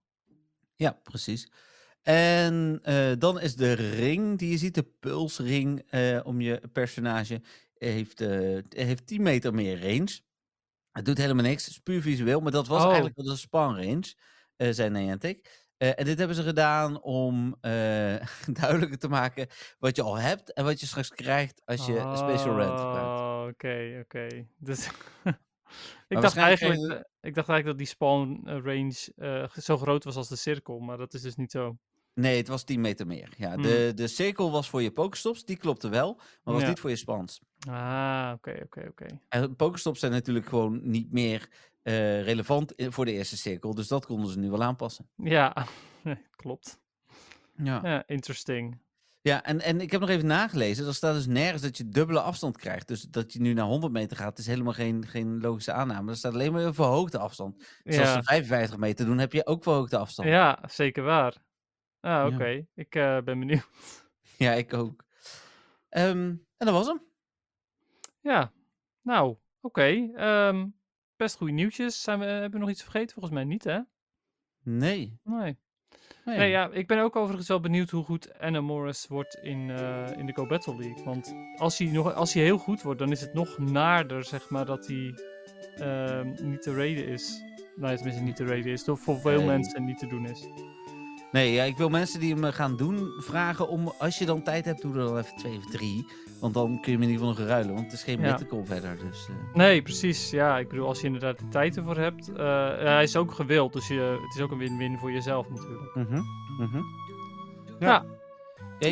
Ja, 0.74 1.00
precies. 1.02 1.50
En 2.04 2.80
eh, 2.82 3.12
dan 3.18 3.40
is 3.40 3.56
de 3.56 3.72
ring 3.72 4.38
die 4.38 4.50
je 4.50 4.58
ziet, 4.58 4.74
de 4.74 4.86
pulsring 5.00 5.82
eh, 5.90 6.20
om 6.24 6.40
je 6.40 6.60
personage, 6.72 7.42
heeft, 7.74 8.20
eh, 8.20 8.58
heeft 8.68 9.06
10 9.06 9.22
meter 9.22 9.54
meer 9.54 9.80
range. 9.80 10.20
Het 10.92 11.04
doet 11.04 11.18
helemaal 11.18 11.44
niks, 11.44 11.64
het 11.64 11.72
is 11.72 11.78
puur 11.78 12.02
visueel, 12.02 12.40
maar 12.40 12.52
dat 12.52 12.66
was 12.66 12.78
Oh. 12.78 12.84
eigenlijk 12.84 13.16
wel 13.16 13.26
de 13.26 13.36
span 13.36 13.76
range, 13.76 14.14
eh 14.56 14.68
zei 14.70 14.90
Niantic. 14.90 15.62
En 15.76 16.04
dit 16.04 16.18
hebben 16.18 16.36
ze 16.36 16.42
gedaan 16.42 17.02
om 17.02 17.56
duidelijker 18.60 18.98
te 18.98 19.08
maken 19.08 19.46
wat 19.78 19.96
je 19.96 20.02
al 20.02 20.16
hebt 20.16 20.52
en 20.52 20.64
wat 20.64 20.80
je 20.80 20.86
straks 20.86 21.08
krijgt 21.10 21.62
als 21.64 21.86
je 21.86 21.92
Special 21.92 22.56
Red 22.56 22.80
gebruikt. 22.80 23.20
Oh, 23.20 23.46
oké, 23.48 24.00
oké. 24.04 24.46
Dus... 24.58 24.88
ik, 26.08 26.20
dacht 26.20 26.36
eigenlijk, 26.36 27.08
ik 27.20 27.34
dacht 27.34 27.48
eigenlijk 27.48 27.64
dat 27.64 27.78
die 27.78 27.86
spawn 27.86 28.40
range 28.44 29.48
zo 29.62 29.76
groot 29.76 30.04
was 30.04 30.16
als 30.16 30.28
de 30.28 30.36
cirkel, 30.36 30.78
maar 30.78 30.96
dat 30.96 31.14
is 31.14 31.22
dus 31.22 31.36
niet 31.36 31.50
zo. 31.50 31.76
Nee, 32.14 32.36
het 32.36 32.48
was 32.48 32.64
10 32.64 32.80
meter 32.80 33.06
meer. 33.06 33.28
Ja, 33.36 33.52
Hmm. 33.52 33.62
de, 33.62 33.92
de 33.94 34.06
cirkel 34.06 34.50
was 34.50 34.68
voor 34.70 34.82
je 34.82 34.90
Pokestops, 34.90 35.44
die 35.44 35.56
klopte 35.56 35.88
wel, 35.88 36.14
maar 36.44 36.54
was 36.54 36.62
Ja. 36.62 36.68
niet 36.68 36.80
voor 36.80 36.90
je 36.90 36.96
spans. 36.96 37.40
Ah, 37.68 38.32
oké, 38.34 38.60
oké, 38.64 38.86
oké. 38.88 39.06
En 39.28 39.56
Pokestops 39.56 40.00
zijn 40.00 40.12
natuurlijk 40.12 40.46
gewoon 40.46 40.80
niet 40.82 41.12
meer 41.12 41.48
eh, 41.82 42.22
relevant 42.22 42.72
voor 42.76 43.04
de 43.04 43.12
eerste 43.12 43.36
cirkel. 43.36 43.74
Dus 43.74 43.88
dat 43.88 44.06
konden 44.06 44.30
ze 44.30 44.38
nu 44.38 44.50
wel 44.50 44.62
aanpassen. 44.62 45.08
Ja, 45.16 45.66
klopt. 46.36 46.78
Ja, 47.56 47.80
ja. 47.82 47.88
Ja, 47.90 48.02
interesting. 48.06 48.78
en, 49.22 49.60
en 49.60 49.80
ik 49.80 49.90
heb 49.90 50.00
nog 50.00 50.10
even 50.10 50.26
nagelezen. 50.26 50.86
Er 50.86 50.94
staat 50.94 51.14
dus 51.14 51.26
nergens 51.26 51.62
dat 51.62 51.76
je 51.76 51.88
dubbele 51.88 52.20
afstand 52.20 52.56
krijgt. 52.56 52.88
Dus 52.88 53.02
dat 53.02 53.32
je 53.32 53.40
nu 53.40 53.52
naar 53.52 53.64
100 53.66 53.92
meter 53.92 54.16
gaat, 54.16 54.38
is 54.38 54.46
helemaal 54.46 54.72
geen, 54.72 55.06
geen 55.06 55.40
logische 55.40 55.72
aanname. 55.72 56.10
Er 56.10 56.16
staat 56.16 56.32
alleen 56.34 56.52
maar 56.52 56.62
een 56.62 56.74
verhoogde 56.74 57.18
afstand. 57.18 57.58
Dus 57.82 57.98
als 57.98 58.08
Ja. 58.08 58.14
ze 58.14 58.22
55 58.22 58.78
meter 58.78 59.06
doen, 59.06 59.18
heb 59.18 59.32
je 59.32 59.46
ook 59.46 59.62
verhoogde 59.62 59.98
afstand. 59.98 60.28
Ja, 60.28 60.62
zeker 60.66 61.02
waar. 61.02 61.36
Ah, 62.04 62.28
Ja. 62.28 62.34
oké. 62.34 62.66
Ik 62.74 62.94
eh, 62.94 63.18
ben 63.20 63.38
benieuwd. 63.38 63.68
Ja, 64.36 64.52
ik 64.52 64.74
ook. 64.74 65.04
Ehm, 65.88 66.28
en 66.56 66.66
dat 66.66 66.70
was 66.70 66.86
hem. 66.86 67.02
Ja, 68.20 68.52
nou, 69.02 69.36
oké. 69.60 70.10
ehm, 70.14 70.66
best 71.16 71.36
goede 71.36 71.52
nieuwtjes. 71.52 72.02
Zijn 72.02 72.18
we, 72.18 72.24
hebben 72.24 72.50
we 72.50 72.58
nog 72.58 72.68
iets 72.70 72.82
vergeten? 72.82 73.12
Volgens 73.12 73.34
mij 73.34 73.44
niet, 73.44 73.64
hè? 73.64 73.78
Nee. 74.62 75.18
Nee. 75.22 75.58
nee. 76.24 76.36
Nee, 76.36 76.50
ja, 76.50 76.70
ik 76.70 76.86
ben 76.86 76.98
ook 76.98 77.16
overigens 77.16 77.48
wel 77.48 77.60
benieuwd 77.60 77.90
hoe 77.90 78.04
goed 78.04 78.38
Anna 78.38 78.60
Morris 78.60 79.06
wordt 79.06 79.34
in, 79.42 79.70
eh, 79.70 80.12
in 80.16 80.26
de 80.26 80.32
Go 80.34 80.46
Battle 80.46 80.76
League. 80.76 81.04
Want 81.04 81.34
als 81.56 81.78
hij, 81.78 81.88
nog, 81.88 82.14
als 82.14 82.34
hij 82.34 82.42
heel 82.42 82.58
goed 82.58 82.82
wordt, 82.82 82.98
dan 82.98 83.10
is 83.10 83.20
het 83.20 83.34
nog 83.34 83.58
naarder, 83.58 84.24
zeg 84.24 84.50
maar, 84.50 84.66
dat 84.66 84.86
hij 84.86 85.14
ehm, 85.76 86.48
niet 86.48 86.62
te 86.62 86.74
raiden 86.74 87.06
is. 87.06 87.42
Nou, 87.76 87.94
tenminste 87.96 88.22
niet 88.22 88.36
te 88.36 88.44
raiden 88.46 88.72
is. 88.72 88.84
Door 88.84 88.98
voor 88.98 89.20
veel 89.20 89.38
Nee. 89.38 89.46
mensen 89.46 89.84
niet 89.84 89.98
te 89.98 90.06
doen 90.06 90.26
is. 90.26 90.46
Nee, 91.34 91.52
ja, 91.52 91.62
ik 91.64 91.76
wil 91.76 91.88
mensen 91.88 92.20
die 92.20 92.34
hem 92.34 92.44
eh, 92.44 92.52
gaan 92.52 92.76
doen 92.76 93.12
vragen 93.18 93.68
om, 93.68 93.92
als 93.98 94.18
je 94.18 94.24
dan 94.26 94.42
tijd 94.42 94.64
hebt, 94.64 94.82
doe 94.82 94.92
er 94.92 94.98
dan 95.06 95.18
even 95.18 95.36
twee 95.36 95.56
of 95.56 95.64
drie. 95.70 96.06
Want 96.40 96.54
dan 96.54 96.80
kun 96.80 96.92
je 96.92 96.98
hem 96.98 97.02
in 97.06 97.10
ieder 97.12 97.26
geval 97.26 97.38
nog 97.44 97.48
ruilen, 97.52 97.74
want 97.74 97.84
het 97.84 97.92
is 97.94 98.02
geen 98.04 98.20
Ja. 98.20 98.30
mythical 98.30 98.64
verder. 98.64 98.98
Dus, 98.98 99.28
eh, 99.28 99.54
Nee, 99.56 99.82
precies. 99.82 100.30
Ja, 100.30 100.58
ik 100.58 100.68
bedoel, 100.68 100.86
als 100.86 101.00
je 101.00 101.06
inderdaad 101.06 101.38
de 101.38 101.48
tijd 101.48 101.76
ervoor 101.76 101.96
hebt. 101.96 102.28
eh, 102.32 102.44
hij 102.78 103.02
is 103.02 103.16
ook 103.16 103.32
gewild, 103.32 103.72
dus 103.72 103.88
je, 103.88 104.18
het 104.26 104.34
is 104.36 104.40
ook 104.42 104.50
een 104.50 104.58
win-win 104.58 104.98
voor 104.98 105.12
jezelf 105.12 105.48
natuurlijk. 105.50 105.94
mhm, 105.94 106.20
mhm. 106.58 106.80
Ja. 107.78 108.04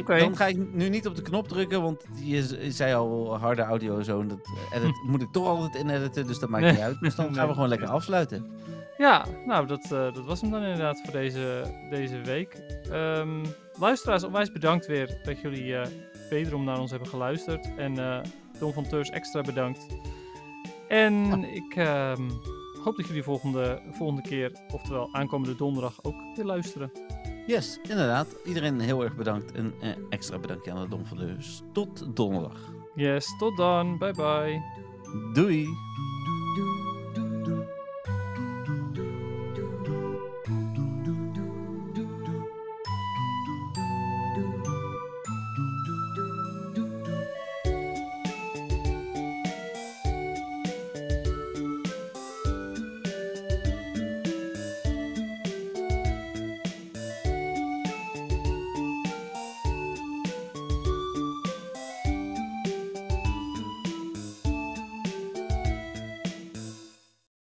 Oké. 0.01 0.19
Dan 0.19 0.37
ga 0.37 0.47
ik 0.47 0.73
nu 0.73 0.89
niet 0.89 1.07
op 1.07 1.17
de 1.17 1.23
knop 1.23 1.49
drukken, 1.49 1.83
want 1.83 2.05
is- 2.25 2.77
zei 2.77 2.95
al 2.95 3.39
harde 3.39 3.63
audio 3.63 3.99
en 3.99 4.05
zo. 4.05 4.21
En 4.21 4.29
dat 4.29 4.39
edit, 4.75 5.03
moet 5.11 5.23
ik 5.23 5.33
toch 5.33 5.47
altijd 5.47 5.75
inediten, 5.85 6.27
dus 6.27 6.39
dat 6.39 6.49
maakt 6.49 6.63
Nee. 6.65 6.73
niet 6.73 6.81
uit. 6.81 7.01
Dus 7.01 7.15
dan 7.15 7.25
gaan 7.27 7.35
Nee. 7.37 7.47
we 7.47 7.53
gewoon 7.53 7.69
lekker 7.69 7.89
afsluiten. 7.89 8.51
Ja, 8.99 9.27
nou, 9.47 9.67
dat, 9.67 9.85
eh, 9.85 9.91
dat 9.91 10.25
was 10.25 10.41
hem 10.41 10.51
dan 10.51 10.63
inderdaad 10.63 11.01
voor 11.05 11.13
deze, 11.13 11.63
deze 11.91 12.21
week. 12.21 12.55
Ehm, 12.91 13.45
luisteraars, 13.79 14.25
onwijs 14.25 14.53
bedankt 14.53 14.87
weer 14.87 15.21
dat 15.23 15.41
jullie 15.41 15.77
eh, 15.77 15.87
wederom 16.31 16.65
naar 16.65 16.79
ons 16.81 16.91
hebben 16.91 17.09
geluisterd. 17.09 17.69
En 17.77 17.99
eh 17.99 18.19
Don 18.59 18.73
van 18.73 18.89
Teurs 18.89 19.11
extra 19.11 19.41
bedankt. 19.41 19.87
En 20.89 21.45
ik 21.55 21.75
ehm, 21.77 22.23
hoop 22.85 22.97
dat 22.97 23.07
jullie 23.07 23.23
volgende, 23.23 23.81
volgende 23.91 24.23
keer, 24.23 24.53
oftewel 24.73 25.09
aankomende 25.13 25.55
donderdag, 25.55 25.99
ook 26.03 26.15
weer 26.37 26.45
luisteren. 26.45 26.91
Yes, 27.47 27.79
inderdaad. 27.83 28.37
Iedereen 28.45 28.81
heel 28.81 29.03
erg 29.03 29.17
bedankt. 29.17 29.53
En 29.53 29.75
eh, 29.81 29.91
extra 30.09 30.39
bedankt 30.39 30.69
aan 30.69 30.83
de 30.83 30.89
Dom 30.89 31.07
van 31.07 31.17
Deus. 31.17 31.63
Tot 31.73 32.17
donderdag. 32.17 32.73
Yes, 32.95 33.37
tot 33.39 33.57
dan. 33.57 33.99
Bye 33.99 34.13
bye. 34.13 34.63
Doei! 35.33 35.67